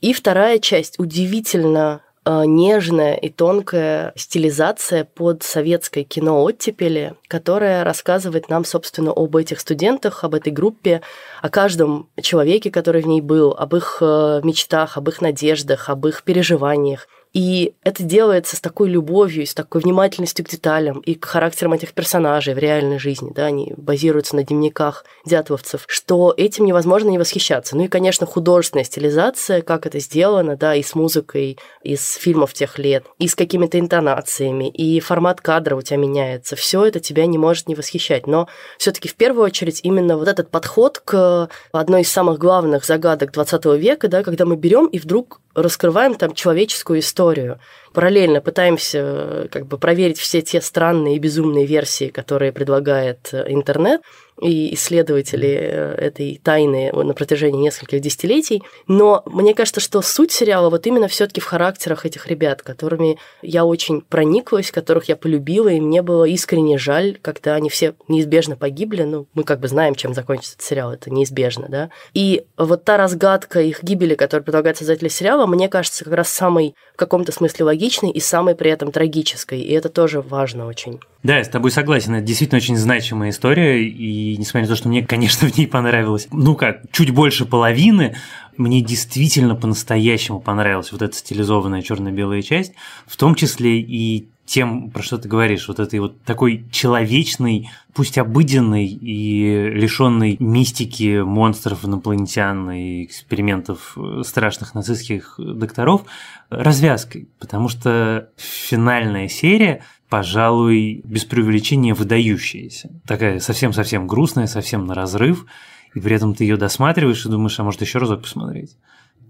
И 0.00 0.12
вторая 0.12 0.58
часть 0.58 0.98
удивительно 0.98 2.02
нежная 2.26 3.14
и 3.14 3.30
тонкая 3.30 4.12
стилизация 4.16 5.04
под 5.04 5.42
советское 5.42 6.04
кино 6.04 6.42
оттепели, 6.42 7.14
которая 7.28 7.82
рассказывает 7.82 8.48
нам, 8.48 8.64
собственно, 8.64 9.10
об 9.10 9.36
этих 9.36 9.60
студентах, 9.60 10.22
об 10.22 10.34
этой 10.34 10.52
группе, 10.52 11.00
о 11.40 11.48
каждом 11.48 12.08
человеке, 12.20 12.70
который 12.70 13.02
в 13.02 13.06
ней 13.06 13.20
был, 13.20 13.52
об 13.52 13.74
их 13.74 13.98
э, 14.00 14.40
мечтах, 14.44 14.96
об 14.96 15.08
их 15.08 15.20
надеждах, 15.20 15.88
об 15.88 16.06
их 16.06 16.22
переживаниях. 16.22 17.08
И 17.32 17.74
это 17.82 18.02
делается 18.02 18.56
с 18.56 18.60
такой 18.60 18.88
любовью, 18.88 19.46
с 19.46 19.54
такой 19.54 19.80
внимательностью 19.80 20.44
к 20.44 20.48
деталям 20.48 20.98
и 21.00 21.14
к 21.14 21.24
характерам 21.24 21.74
этих 21.74 21.92
персонажей 21.92 22.54
в 22.54 22.58
реальной 22.58 22.98
жизни, 22.98 23.32
да, 23.34 23.46
они 23.46 23.72
базируются 23.76 24.34
на 24.34 24.42
дневниках 24.42 25.04
дятловцев, 25.24 25.84
что 25.86 26.34
этим 26.36 26.64
невозможно 26.64 27.08
не 27.08 27.18
восхищаться. 27.18 27.76
Ну 27.76 27.84
и, 27.84 27.88
конечно, 27.88 28.26
художественная 28.26 28.84
стилизация, 28.84 29.62
как 29.62 29.86
это 29.86 30.00
сделано, 30.00 30.56
да, 30.56 30.74
и 30.74 30.82
с 30.82 30.94
музыкой 30.94 31.58
из 31.82 32.14
фильмов 32.14 32.52
тех 32.52 32.78
лет, 32.78 33.04
и 33.18 33.28
с 33.28 33.36
какими-то 33.36 33.78
интонациями, 33.78 34.68
и 34.68 34.98
формат 34.98 35.40
кадра 35.40 35.76
у 35.76 35.82
тебя 35.82 35.98
меняется. 35.98 36.56
Все 36.56 36.84
это 36.84 36.98
тебя 36.98 37.26
не 37.26 37.38
может 37.38 37.68
не 37.68 37.76
восхищать. 37.76 38.26
Но 38.26 38.48
все-таки 38.78 39.08
в 39.08 39.14
первую 39.14 39.44
очередь 39.44 39.80
именно 39.84 40.16
вот 40.16 40.26
этот 40.26 40.50
подход 40.50 40.98
к 40.98 41.48
одной 41.72 42.02
из 42.02 42.10
самых 42.10 42.38
главных 42.38 42.84
загадок 42.84 43.32
20 43.32 43.64
века, 43.78 44.08
да, 44.08 44.24
когда 44.24 44.44
мы 44.44 44.56
берем 44.56 44.86
и 44.86 44.98
вдруг 44.98 45.40
раскрываем 45.54 46.14
там 46.14 46.34
человеческую 46.34 47.00
историю. 47.00 47.58
Параллельно 47.92 48.40
пытаемся 48.40 48.98
э, 49.02 49.48
как 49.50 49.66
бы 49.66 49.76
проверить 49.76 50.18
все 50.18 50.42
те 50.42 50.60
странные 50.60 51.16
и 51.16 51.18
безумные 51.18 51.66
версии, 51.66 52.08
которые 52.08 52.52
предлагает 52.52 53.30
э, 53.32 53.46
интернет, 53.48 54.02
и 54.40 54.74
исследователи 54.74 55.48
э, 55.48 55.94
этой 55.96 56.40
тайны 56.42 56.90
на 56.92 57.12
протяжении 57.14 57.60
нескольких 57.60 58.00
десятилетий. 58.00 58.62
Но 58.86 59.22
мне 59.26 59.54
кажется, 59.54 59.80
что 59.80 60.00
суть 60.02 60.32
сериала 60.32 60.70
вот 60.70 60.86
именно 60.86 61.08
все 61.08 61.26
таки 61.26 61.40
в 61.40 61.44
характерах 61.44 62.06
этих 62.06 62.26
ребят, 62.26 62.62
которыми 62.62 63.18
я 63.42 63.64
очень 63.64 64.00
прониклась, 64.00 64.70
которых 64.70 65.06
я 65.08 65.16
полюбила, 65.16 65.68
и 65.68 65.80
мне 65.80 66.02
было 66.02 66.24
искренне 66.24 66.78
жаль, 66.78 67.18
когда 67.20 67.54
они 67.54 67.68
все 67.68 67.94
неизбежно 68.08 68.56
погибли. 68.56 69.02
Ну, 69.02 69.26
мы 69.34 69.42
как 69.42 69.60
бы 69.60 69.68
знаем, 69.68 69.94
чем 69.94 70.14
закончится 70.14 70.54
этот 70.54 70.66
сериал, 70.66 70.92
это 70.92 71.10
неизбежно, 71.10 71.66
да. 71.68 71.90
И 72.14 72.44
вот 72.56 72.84
та 72.84 72.96
разгадка 72.96 73.60
их 73.60 73.82
гибели, 73.82 74.14
которую 74.14 74.44
предлагает 74.44 74.78
создатели 74.78 75.08
сериала, 75.08 75.46
мне 75.46 75.68
кажется, 75.68 76.04
как 76.04 76.14
раз 76.14 76.28
самой 76.28 76.74
в 76.94 76.96
каком-то 76.96 77.32
смысле 77.32 77.66
логичной 77.66 77.79
и 77.88 78.20
самой 78.20 78.54
при 78.54 78.70
этом 78.70 78.92
трагической. 78.92 79.60
И 79.60 79.72
это 79.72 79.88
тоже 79.88 80.20
важно 80.20 80.66
очень. 80.66 81.00
Да, 81.22 81.38
я 81.38 81.44
с 81.44 81.48
тобой 81.48 81.70
согласен. 81.70 82.14
Это 82.14 82.26
действительно 82.26 82.58
очень 82.58 82.76
значимая 82.76 83.30
история. 83.30 83.82
И 83.82 84.36
несмотря 84.36 84.62
на 84.62 84.68
то, 84.68 84.76
что 84.76 84.88
мне, 84.88 85.04
конечно, 85.04 85.48
в 85.50 85.56
ней 85.56 85.66
понравилось, 85.66 86.28
ну 86.30 86.54
как, 86.54 86.82
чуть 86.92 87.10
больше 87.10 87.46
половины, 87.46 88.16
мне 88.56 88.80
действительно 88.82 89.54
по-настоящему 89.54 90.40
понравилась 90.40 90.92
вот 90.92 91.02
эта 91.02 91.16
стилизованная 91.16 91.82
черно-белая 91.82 92.42
часть, 92.42 92.72
в 93.06 93.16
том 93.16 93.34
числе 93.34 93.80
и 93.80 94.28
тем, 94.50 94.90
про 94.90 95.00
что 95.00 95.16
ты 95.16 95.28
говоришь, 95.28 95.68
вот 95.68 95.78
этой 95.78 96.00
вот 96.00 96.24
такой 96.24 96.64
человечной, 96.72 97.70
пусть 97.94 98.18
обыденной 98.18 98.84
и 98.84 99.70
лишенной 99.70 100.36
мистики 100.40 101.20
монстров, 101.22 101.84
инопланетян 101.84 102.68
и 102.72 103.04
экспериментов 103.04 103.96
страшных 104.24 104.74
нацистских 104.74 105.36
докторов 105.38 106.02
развязкой, 106.50 107.28
потому 107.38 107.68
что 107.68 108.30
финальная 108.36 109.28
серия 109.28 109.84
пожалуй, 110.08 111.02
без 111.04 111.24
преувеличения 111.24 111.94
выдающаяся. 111.94 112.90
Такая 113.06 113.38
совсем-совсем 113.38 114.08
грустная, 114.08 114.48
совсем 114.48 114.84
на 114.84 114.94
разрыв, 114.96 115.46
и 115.94 116.00
при 116.00 116.16
этом 116.16 116.34
ты 116.34 116.42
ее 116.42 116.56
досматриваешь 116.56 117.24
и 117.24 117.28
думаешь, 117.28 117.60
а 117.60 117.62
может 117.62 117.80
еще 117.82 118.00
разок 118.00 118.22
посмотреть. 118.22 118.76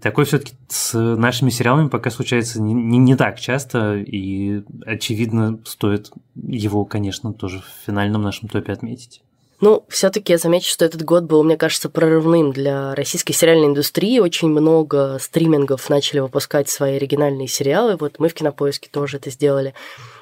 Такое 0.01 0.25
все-таки 0.25 0.53
с 0.67 0.97
нашими 0.97 1.51
сериалами 1.51 1.87
пока 1.87 2.09
случается 2.09 2.61
не, 2.61 2.73
не, 2.73 2.97
не 2.97 3.15
так 3.15 3.39
часто, 3.39 3.97
и, 3.97 4.63
очевидно, 4.85 5.59
стоит 5.65 6.11
его, 6.35 6.85
конечно, 6.85 7.33
тоже 7.33 7.59
в 7.59 7.85
финальном 7.85 8.23
нашем 8.23 8.49
топе 8.49 8.73
отметить. 8.73 9.21
Ну, 9.61 9.85
все-таки 9.89 10.33
я 10.33 10.39
замечу, 10.39 10.71
что 10.71 10.85
этот 10.85 11.03
год 11.03 11.25
был, 11.25 11.43
мне 11.43 11.55
кажется, 11.55 11.87
прорывным 11.87 12.51
для 12.51 12.95
российской 12.95 13.33
сериальной 13.33 13.67
индустрии. 13.67 14.17
Очень 14.17 14.49
много 14.49 15.19
стримингов 15.21 15.87
начали 15.87 16.19
выпускать 16.19 16.67
свои 16.67 16.95
оригинальные 16.95 17.47
сериалы. 17.47 17.95
Вот 17.95 18.17
мы 18.17 18.27
в 18.27 18.33
Кинопоиске 18.33 18.89
тоже 18.91 19.17
это 19.17 19.29
сделали. 19.29 19.75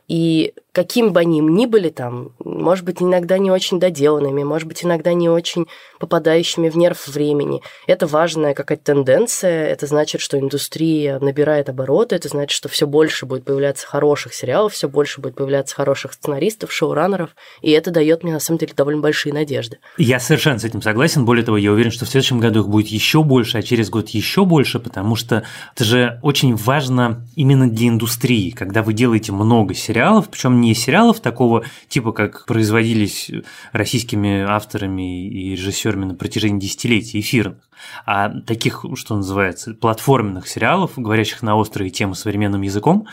И 0.09 0.53
каким 0.71 1.13
бы 1.13 1.19
они 1.19 1.39
ни 1.39 1.65
были 1.65 1.89
там, 1.89 2.33
может 2.39 2.85
быть, 2.85 3.01
иногда 3.01 3.37
не 3.37 3.51
очень 3.51 3.79
доделанными, 3.79 4.43
может 4.43 4.67
быть, 4.67 4.83
иногда 4.83 5.13
не 5.13 5.29
очень 5.29 5.67
попадающими 5.99 6.69
в 6.69 6.77
нерв 6.77 7.07
времени. 7.07 7.61
Это 7.87 8.07
важная 8.07 8.53
какая-то 8.53 8.93
тенденция, 8.93 9.67
это 9.67 9.87
значит, 9.87 10.21
что 10.21 10.39
индустрия 10.39 11.19
набирает 11.19 11.69
обороты, 11.69 12.15
это 12.15 12.27
значит, 12.29 12.55
что 12.55 12.69
все 12.69 12.87
больше 12.87 13.25
будет 13.25 13.45
появляться 13.45 13.87
хороших 13.87 14.33
сериалов, 14.33 14.73
все 14.73 14.87
больше 14.87 15.21
будет 15.21 15.35
появляться 15.35 15.75
хороших 15.75 16.13
сценаристов, 16.13 16.71
шоураннеров, 16.71 17.31
и 17.61 17.71
это 17.71 17.91
дает 17.91 18.23
мне, 18.23 18.33
на 18.33 18.39
самом 18.39 18.59
деле, 18.59 18.73
довольно 18.75 19.01
большие 19.01 19.33
надежды. 19.33 19.79
Я 19.97 20.19
совершенно 20.19 20.59
с 20.59 20.63
этим 20.63 20.81
согласен, 20.81 21.25
более 21.25 21.43
того, 21.43 21.57
я 21.57 21.71
уверен, 21.71 21.91
что 21.91 22.05
в 22.05 22.09
следующем 22.09 22.39
году 22.39 22.61
их 22.61 22.69
будет 22.69 22.87
еще 22.87 23.23
больше, 23.23 23.57
а 23.57 23.61
через 23.61 23.89
год 23.89 24.09
еще 24.09 24.45
больше, 24.45 24.79
потому 24.79 25.15
что 25.15 25.43
это 25.75 25.83
же 25.83 26.19
очень 26.21 26.55
важно 26.55 27.27
именно 27.35 27.69
для 27.69 27.87
индустрии, 27.87 28.51
когда 28.51 28.83
вы 28.83 28.93
делаете 28.93 29.31
много 29.31 29.73
сериалов, 29.73 30.29
причем 30.29 30.58
не 30.61 30.73
сериалов 30.75 31.19
такого 31.19 31.63
типа, 31.87 32.11
как 32.11 32.45
производились 32.45 33.31
российскими 33.71 34.41
авторами 34.41 35.27
и 35.27 35.51
режиссерами 35.51 36.05
на 36.05 36.15
протяжении 36.15 36.59
десятилетий 36.59 37.19
эфирных, 37.19 37.69
а 38.05 38.29
таких, 38.41 38.85
что 38.95 39.15
называется, 39.15 39.73
платформенных 39.73 40.47
сериалов, 40.47 40.93
говорящих 40.97 41.41
на 41.41 41.55
острые 41.55 41.89
темы 41.89 42.15
современным 42.15 42.61
языком, 42.61 43.07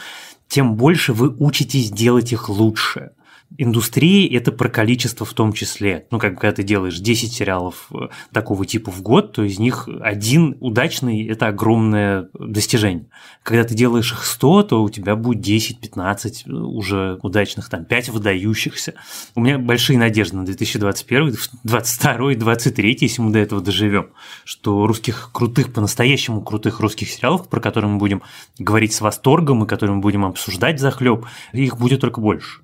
тем 0.48 0.76
больше 0.76 1.12
вы 1.12 1.34
учитесь 1.38 1.90
делать 1.90 2.32
их 2.32 2.48
лучше– 2.48 3.10
Индустрии– 3.58 4.28
это 4.36 4.52
про 4.52 4.68
количество 4.68 5.24
в 5.24 5.32
том 5.32 5.52
числе. 5.52 6.06
Ну, 6.10 6.18
как 6.18 6.34
когда 6.34 6.52
ты 6.52 6.62
делаешь 6.62 6.98
10 6.98 7.32
сериалов 7.32 7.88
э, 7.92 8.08
такого 8.32 8.66
типа 8.66 8.90
в 8.90 9.02
год, 9.02 9.32
то 9.32 9.44
из 9.44 9.58
них 9.58 9.88
один 10.00 10.56
удачный– 10.60 11.26
это 11.28 11.46
огромное 11.46 12.28
достижение. 12.34 13.06
Когда 13.42 13.64
ты 13.64 13.74
делаешь 13.74 14.12
их 14.12 14.24
100, 14.24 14.62
то 14.64 14.82
у 14.82 14.90
тебя 14.90 15.16
будет 15.16 15.46
10-15 15.46 16.42
э, 16.44 16.52
уже 16.52 17.18
удачных, 17.22 17.70
там 17.70 17.84
5 17.84 18.08
выдающихся. 18.10 18.94
У 19.34 19.40
меня 19.40 19.58
большие 19.58 19.98
надежды 19.98 20.36
на 20.36 20.44
2021, 20.44 21.30
2022 21.30 22.32
и 22.32 22.34
2023, 22.34 22.98
если 23.00 23.22
мы 23.22 23.30
до 23.30 23.38
этого 23.38 23.62
доживем, 23.62 24.10
что 24.44 24.86
русских 24.86 25.30
крутых, 25.32 25.72
по-настоящему 25.72 26.42
крутых 26.42 26.80
русских 26.80 27.08
сериалов, 27.08 27.48
про 27.48 27.60
которые 27.60 27.90
мы 27.92 27.98
будем 27.98 28.22
говорить 28.58 28.92
с 28.92 29.00
восторгом 29.00 29.64
и 29.64 29.66
которые 29.66 29.96
мы 29.96 30.02
будем 30.02 30.26
обсуждать 30.26 30.78
захлеб, 30.78 31.26
их 31.52 31.78
будет 31.78 32.00
только 32.00 32.20
больше. 32.20 32.60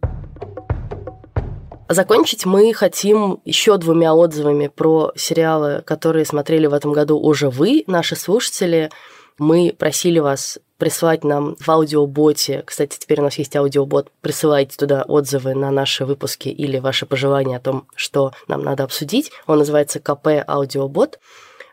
Закончить 1.93 2.47
мы 2.47 2.73
хотим 2.73 3.43
еще 3.45 3.77
двумя 3.77 4.15
отзывами 4.15 4.69
про 4.69 5.13
сериалы, 5.15 5.83
которые 5.85 6.25
смотрели 6.25 6.67
в 6.67 6.73
этом 6.73 6.95
году 6.95 7.19
уже 7.19 7.51
вы, 7.51 7.85
наши 7.87 8.17
слушатели. 8.17 8.91
Мы 9.37 9.75
просили 9.79 10.19
вас 10.19 10.59
прислать 10.79 11.23
нам 11.23 11.55
в 11.61 11.69
аудиоботе, 11.69 12.63
кстати, 12.65 12.99
теперь 12.99 13.21
у 13.21 13.25
нас 13.25 13.37
есть 13.37 13.55
аудиобот, 13.57 14.11
присылайте 14.23 14.75
туда 14.79 15.03
отзывы 15.03 15.55
на 15.55 15.71
наши 15.71 16.07
выпуски 16.07 16.49
или 16.49 16.79
ваши 16.79 17.05
пожелания 17.05 17.59
о 17.59 17.61
том, 17.61 17.87
что 17.95 18.33
нам 18.49 18.63
надо 18.63 18.85
обсудить. 18.85 19.31
Он 19.47 19.59
называется 19.59 20.01
КП 20.01 20.29
Аудиобот. 20.47 21.19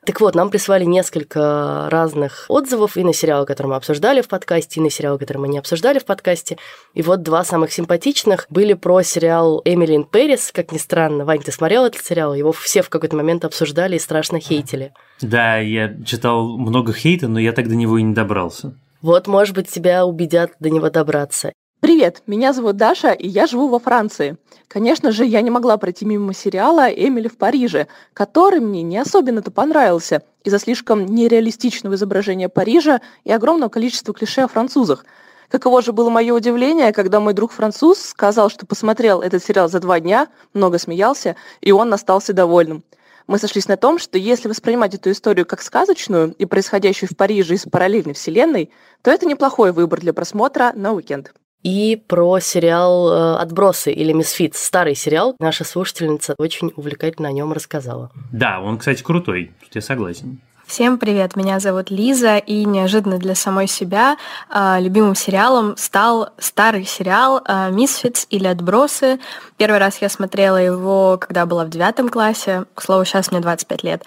Так 0.06 0.22
вот, 0.22 0.36
нам 0.36 0.50
прислали 0.50 0.86
несколько 0.86 1.88
разных 1.90 2.46
отзывов 2.48 2.98
и 2.98 3.04
на 3.04 3.14
сериалы, 3.14 3.46
которые 3.46 3.72
мы 3.72 3.76
обсуждали 3.76 4.22
в 4.22 4.28
подкасте, 4.28 4.80
и 4.80 4.84
на 4.84 4.90
сериалы, 4.90 5.20
которые 5.20 5.42
мы 5.42 5.48
не 5.48 5.58
обсуждали 5.58 6.00
в 6.00 6.06
подкасте. 6.06 6.58
И 6.94 7.02
вот 7.02 7.22
два 7.22 7.44
самых 7.44 7.72
симпатичных 7.72 8.48
были 8.50 8.74
про 8.74 9.02
сериал 9.02 9.62
«Эмили 9.66 10.04
Пэрис», 10.04 10.52
как 10.54 10.72
ни 10.72 10.78
странно. 10.78 11.26
Вань, 11.26 11.42
ты 11.42 11.52
смотрел 11.52 11.86
этот 11.86 12.04
сериал? 12.04 12.34
Его 12.34 12.52
все 12.52 12.82
в 12.82 12.90
какой-то 12.90 13.16
момент 13.16 13.46
обсуждали 13.46 13.96
и 13.96 14.00
страшно 14.00 14.40
хейтили. 14.40 14.94
Да, 15.22 15.58
я 15.58 15.96
читал 16.06 16.58
много 16.58 16.94
хейта, 16.94 17.28
но 17.28 17.40
я 17.40 17.52
так 17.52 17.68
до 17.68 17.76
него 17.76 17.98
и 17.98 18.04
не 18.04 18.14
добрался. 18.14 18.74
Вот, 19.02 19.28
может 19.28 19.56
быть, 19.56 19.70
тебя 19.70 20.06
убедят 20.06 20.52
до 20.60 20.70
него 20.70 20.90
добраться. 20.90 21.54
Привет, 21.82 22.24
меня 22.28 22.52
зовут 22.52 22.76
Даша, 22.76 23.14
и 23.14 23.26
я 23.26 23.48
живу 23.48 23.70
во 23.70 23.80
Франции. 23.80 24.36
Конечно 24.68 25.14
же, 25.14 25.26
я 25.26 25.42
не 25.42 25.50
могла 25.50 25.78
пройти 25.78 26.04
мимо 26.04 26.34
сериала 26.34 26.90
«Эмили 26.90 27.30
в 27.30 27.38
Париже», 27.38 27.88
который 28.12 28.60
мне 28.60 28.84
не 28.84 28.98
особенно-то 28.98 29.50
понравился 29.50 30.24
из-за 30.44 30.60
слишком 30.60 31.06
нереалистичного 31.06 31.96
изображения 31.96 32.50
Парижа 32.50 33.00
и 33.24 33.32
огромного 33.32 33.70
количества 33.70 34.14
клише 34.14 34.42
о 34.42 34.50
французах. 34.50 35.06
Каково 35.48 35.82
же 35.82 35.94
было 35.94 36.10
мое 36.10 36.34
удивление, 36.34 36.92
когда 36.92 37.22
мой 37.22 37.34
друг 37.34 37.54
француз 37.54 38.02
сказал, 38.02 38.50
что 38.50 38.66
посмотрел 38.66 39.22
этот 39.22 39.42
сериал 39.42 39.70
за 39.70 39.80
два 39.80 40.02
дня, 40.02 40.28
много 40.54 40.80
смеялся, 40.80 41.38
и 41.62 41.72
он 41.72 41.94
остался 41.94 42.34
довольным. 42.34 42.84
Мы 43.26 43.40
сошлись 43.40 43.70
на 43.70 43.78
том, 43.78 44.00
что 44.00 44.18
если 44.18 44.50
воспринимать 44.50 44.96
эту 44.96 45.12
историю 45.12 45.46
как 45.46 45.62
сказочную 45.62 46.34
и 46.34 46.44
происходящую 46.44 47.10
в 47.10 47.16
Париже 47.16 47.54
из 47.54 47.64
параллельной 47.64 48.16
вселенной, 48.16 48.70
то 49.02 49.12
это 49.12 49.26
неплохой 49.26 49.72
выбор 49.72 50.02
для 50.02 50.12
просмотра 50.12 50.74
на 50.76 50.92
уикенд 50.92 51.32
и 51.64 52.02
про 52.08 52.40
сериал 52.40 53.12
э, 53.12 53.36
«Отбросы» 53.42 53.92
или 53.92 54.12
«Мисфит», 54.14 54.56
старый 54.56 54.96
сериал. 54.96 55.36
Наша 55.40 55.64
слушательница 55.64 56.36
очень 56.38 56.72
увлекательно 56.76 57.30
о 57.30 57.32
нем 57.32 57.52
рассказала. 57.52 58.12
Да, 58.32 58.62
он, 58.62 58.78
кстати, 58.78 59.04
крутой, 59.04 59.52
тут 59.62 59.76
я 59.76 59.82
согласен. 59.82 60.40
Всем 60.70 61.00
привет, 61.00 61.36
меня 61.36 61.60
зовут 61.60 61.90
Лиза, 61.90 62.38
и 62.38 62.64
неожиданно 62.64 63.18
для 63.18 63.34
самой 63.34 63.66
себя 63.66 64.18
э, 64.54 64.78
любимым 64.80 65.16
сериалом 65.16 65.76
стал 65.78 66.30
старый 66.38 66.86
сериал 66.86 67.42
э, 67.44 67.72
«Мисфитс» 67.72 68.28
или 68.30 68.46
«Отбросы». 68.46 69.20
Первый 69.58 69.80
раз 69.80 70.00
я 70.00 70.10
смотрела 70.10 70.58
его, 70.58 71.18
когда 71.20 71.48
была 71.48 71.66
в 71.66 71.72
девятом 71.72 72.08
классе, 72.08 72.66
к 72.76 72.84
слову, 72.84 73.04
сейчас 73.04 73.32
мне 73.32 73.40
25 73.40 73.84
лет. 73.84 74.04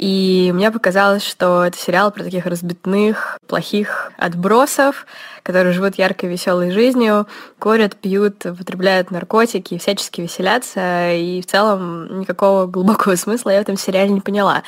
И 0.00 0.50
мне 0.52 0.72
показалось, 0.72 1.22
что 1.22 1.62
это 1.62 1.76
сериал 1.76 2.10
про 2.10 2.24
таких 2.24 2.46
разбитных, 2.46 3.38
плохих 3.46 4.10
отбросов, 4.16 5.06
которые 5.42 5.74
живут 5.74 5.96
яркой, 5.96 6.30
веселой 6.30 6.70
жизнью, 6.70 7.28
курят, 7.58 7.96
пьют, 7.96 8.46
употребляют 8.46 9.10
наркотики, 9.10 9.76
всячески 9.76 10.22
веселятся, 10.22 11.12
и 11.12 11.42
в 11.42 11.46
целом 11.46 12.20
никакого 12.20 12.66
глубокого 12.66 13.14
смысла 13.14 13.50
я 13.50 13.58
в 13.58 13.62
этом 13.62 13.76
сериале 13.76 14.10
не 14.10 14.22
поняла. 14.22 14.62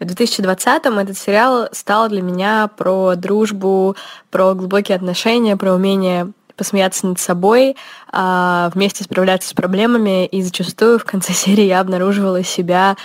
В 0.00 0.04
2020-м 0.88 0.98
этот 0.98 1.18
сериал 1.18 1.68
стал 1.72 2.08
для 2.08 2.22
меня 2.22 2.68
про 2.68 3.14
дружбу, 3.16 3.96
про 4.30 4.54
глубокие 4.54 4.96
отношения, 4.96 5.56
про 5.56 5.74
умение 5.74 6.32
посмеяться 6.56 7.06
над 7.06 7.20
собой, 7.20 7.76
а 8.10 8.70
вместе 8.74 9.04
справляться 9.04 9.48
с 9.48 9.52
проблемами, 9.52 10.26
и 10.26 10.42
зачастую 10.42 10.98
в 10.98 11.04
конце 11.04 11.32
серии 11.34 11.64
я 11.64 11.80
обнаруживала 11.80 12.42
себя 12.42 12.96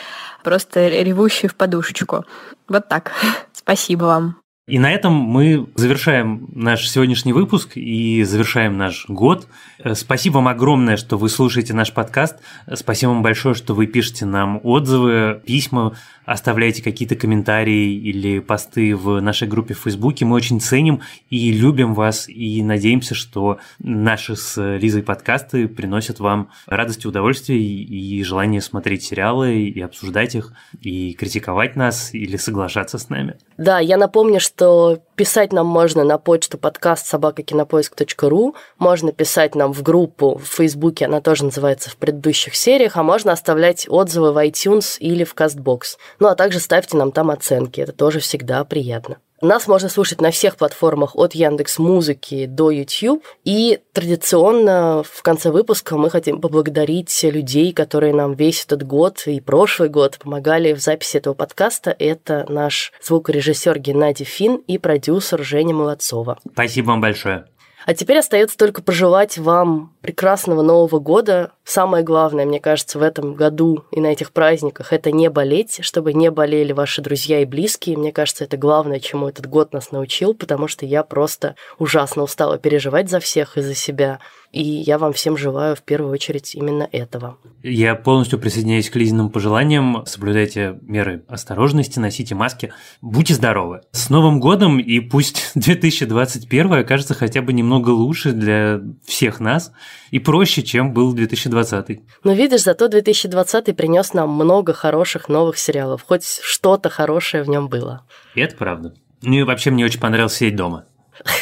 просто 0.43 0.87
ревущий 0.89 1.47
в 1.47 1.55
подушечку. 1.55 2.25
Вот 2.67 2.87
так. 2.87 3.11
Спасибо 3.53 4.05
вам. 4.05 4.37
И 4.65 4.79
на 4.79 4.89
этом 4.89 5.13
мы 5.13 5.67
завершаем 5.75 6.47
наш 6.53 6.89
сегодняшний 6.89 7.33
выпуск 7.33 7.71
и 7.75 8.23
завершаем 8.23 8.77
наш 8.77 9.05
год. 9.09 9.45
Э, 9.79 9.93
спасибо 9.93 10.35
вам 10.35 10.47
огромное, 10.47 10.95
что 10.95 11.17
вы 11.17 11.27
слушаете 11.27 11.73
наш 11.73 11.91
подкаст. 11.91 12.37
Спасибо 12.73 13.09
вам 13.09 13.23
большое, 13.23 13.55
что 13.55 13.73
вы 13.73 13.87
пишете 13.87 14.25
нам 14.25 14.61
отзывы, 14.63 15.41
письма 15.45 15.97
оставляйте 16.25 16.83
какие-то 16.83 17.15
комментарии 17.15 17.93
или 17.95 18.39
посты 18.39 18.95
в 18.95 19.19
нашей 19.19 19.47
группе 19.47 19.73
в 19.73 19.79
Фейсбуке. 19.79 20.25
Мы 20.25 20.35
очень 20.35 20.59
ценим 20.59 21.01
и 21.29 21.51
любим 21.51 21.93
вас, 21.93 22.27
и 22.27 22.61
надеемся, 22.63 23.15
что 23.15 23.59
наши 23.79 24.35
с 24.35 24.77
Лизой 24.77 25.03
подкасты 25.03 25.67
приносят 25.67 26.19
вам 26.19 26.49
радость 26.67 27.05
и 27.05 27.07
удовольствие 27.07 27.59
и 27.59 28.23
желание 28.23 28.61
смотреть 28.61 29.03
сериалы 29.03 29.63
и 29.63 29.81
обсуждать 29.81 30.35
их, 30.35 30.53
и 30.81 31.13
критиковать 31.13 31.75
нас 31.75 32.13
или 32.13 32.37
соглашаться 32.37 32.97
с 32.97 33.09
нами. 33.09 33.37
Да, 33.57 33.79
я 33.79 33.97
напомню, 33.97 34.39
что 34.39 34.99
писать 35.15 35.53
нам 35.53 35.65
можно 35.67 36.03
на 36.03 36.17
почту 36.17 36.57
подкаст 36.57 37.07
собакакинопоиск.ру, 37.07 38.55
можно 38.77 39.11
писать 39.11 39.55
нам 39.55 39.73
в 39.73 39.81
группу 39.83 40.37
в 40.37 40.45
Фейсбуке, 40.45 41.05
она 41.05 41.21
тоже 41.21 41.45
называется 41.45 41.89
в 41.89 41.97
предыдущих 41.97 42.55
сериях, 42.55 42.97
а 42.97 43.03
можно 43.03 43.31
оставлять 43.31 43.85
отзывы 43.89 44.31
в 44.31 44.37
iTunes 44.37 44.97
или 44.99 45.23
в 45.23 45.35
CastBox. 45.35 45.97
Ну 46.19 46.27
а 46.27 46.35
также 46.35 46.59
ставьте 46.59 46.97
нам 46.97 47.11
там 47.11 47.31
оценки, 47.31 47.81
это 47.81 47.91
тоже 47.91 48.19
всегда 48.19 48.63
приятно. 48.63 49.17
Нас 49.43 49.67
можно 49.67 49.89
слушать 49.89 50.21
на 50.21 50.31
всех 50.31 50.55
платформах 50.55 51.17
от 51.17 51.35
Яндекс 51.35 51.77
Музыки 51.77 52.45
до 52.45 52.71
YouTube. 52.71 53.25
И 53.43 53.79
традиционно 53.91 55.03
в 55.03 55.21
конце 55.21 55.51
выпуска 55.51 55.97
мы 55.97 56.09
хотим 56.09 56.39
поблагодарить 56.39 57.23
людей, 57.23 57.73
которые 57.73 58.13
нам 58.13 58.35
весь 58.35 58.63
этот 58.63 58.83
год 58.83 59.23
и 59.25 59.41
прошлый 59.41 59.89
год 59.89 60.17
помогали 60.17 60.71
в 60.71 60.79
записи 60.79 61.17
этого 61.17 61.33
подкаста. 61.33 61.93
Это 61.99 62.45
наш 62.47 62.93
звукорежиссер 63.01 63.79
Геннадий 63.79 64.23
Фин 64.23 64.61
и 64.65 64.77
продюсер 64.77 65.43
Женя 65.43 65.75
Молодцова. 65.75 66.39
Спасибо 66.53 66.87
вам 66.87 67.01
большое. 67.01 67.43
А 67.85 67.93
теперь 67.93 68.19
остается 68.19 68.57
только 68.57 68.81
пожелать 68.81 69.37
вам 69.37 69.93
прекрасного 70.01 70.61
Нового 70.61 70.99
года. 70.99 71.51
Самое 71.65 72.03
главное, 72.03 72.45
мне 72.45 72.59
кажется, 72.59 72.99
в 72.99 73.01
этом 73.01 73.33
году 73.33 73.85
и 73.91 73.99
на 73.99 74.07
этих 74.07 74.31
праздниках– 74.31 74.87
это 74.93 75.11
не 75.11 75.29
болеть, 75.29 75.79
чтобы 75.81 76.13
не 76.13 76.31
болели 76.31 76.71
ваши 76.71 77.01
друзья 77.01 77.41
и 77.41 77.45
близкие. 77.45 77.97
Мне 77.97 78.11
кажется, 78.11 78.45
это 78.45 78.57
главное, 78.57 78.99
чему 78.99 79.27
этот 79.27 79.47
год 79.47 79.73
нас 79.73 79.91
научил, 79.91 80.33
потому 80.33 80.67
что 80.67 80.85
я 80.85 81.03
просто 81.03 81.55
ужасно 81.77 82.23
устала 82.23 82.57
переживать 82.57 83.09
за 83.09 83.19
всех 83.19 83.57
и 83.57 83.61
за 83.61 83.75
себя. 83.75 84.19
И 84.53 84.61
я 84.61 84.99
вам 84.99 85.13
всем 85.13 85.35
желаю 85.35 85.75
в 85.75 85.81
первую 85.81 86.11
очередь 86.11 86.53
именно 86.53 86.87
этого. 86.91 87.39
Я 87.63 87.95
полностью 87.95 88.37
присоединяюсь 88.37 88.87
к 88.87 88.95
Лизиным 88.95 89.31
пожеланиям. 89.31 90.05
Соблюдайте 90.05 90.77
меры 90.83 91.25
осторожности, 91.27 91.97
носите 91.97 92.35
маски. 92.35 92.71
Будьте 93.01 93.33
здоровы. 93.33 93.81
С 93.91 94.11
Новым 94.11 94.39
годом, 94.39 94.79
и 94.79 94.99
пусть 94.99 95.51
2021 95.55 96.71
окажется 96.71 97.15
хотя 97.15 97.41
бы 97.41 97.51
немного 97.51 97.89
лучше 97.89 98.31
для 98.31 98.79
всех 99.03 99.39
нас 99.39 99.71
и 100.11 100.19
проще, 100.19 100.61
чем 100.61 100.93
был 100.93 101.13
2020. 101.13 102.01
Но 102.23 102.33
видишь, 102.33 102.61
зато 102.61 102.87
2020 102.89 103.75
принес 103.75 104.13
нам 104.13 104.29
много 104.29 104.73
хороших 104.73 105.29
новых 105.29 105.57
сериалов. 105.57 106.03
Хоть 106.03 106.25
что-то 106.43 106.91
хорошее 106.91 107.41
в 107.41 107.49
нем 107.49 107.69
было. 107.69 108.05
И 108.35 108.41
это 108.41 108.55
правда. 108.55 108.93
Ну 109.23 109.33
и 109.33 109.41
вообще 109.41 109.71
мне 109.71 109.83
очень 109.83 109.99
понравилось 109.99 110.35
сидеть 110.35 110.57
дома. 110.57 110.85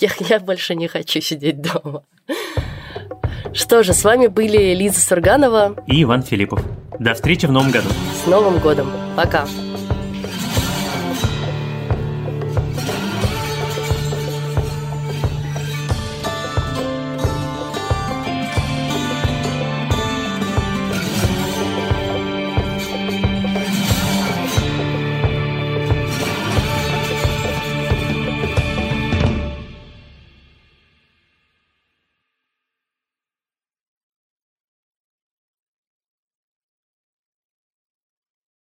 Я, 0.00 0.10
я 0.18 0.40
больше 0.40 0.74
не 0.74 0.88
хочу 0.88 1.20
сидеть 1.20 1.62
дома. 1.62 2.02
Что 3.52 3.82
же, 3.82 3.92
с 3.92 4.02
вами 4.04 4.26
были 4.26 4.74
Лиза 4.74 5.00
Сурганова 5.00 5.76
и 5.86 6.02
Иван 6.02 6.22
Филиппов. 6.22 6.62
До 6.98 7.14
встречи 7.14 7.46
в 7.46 7.52
новом 7.52 7.70
году. 7.70 7.88
С 8.24 8.26
Новым 8.26 8.58
годом. 8.58 8.90
Пока. 9.16 9.46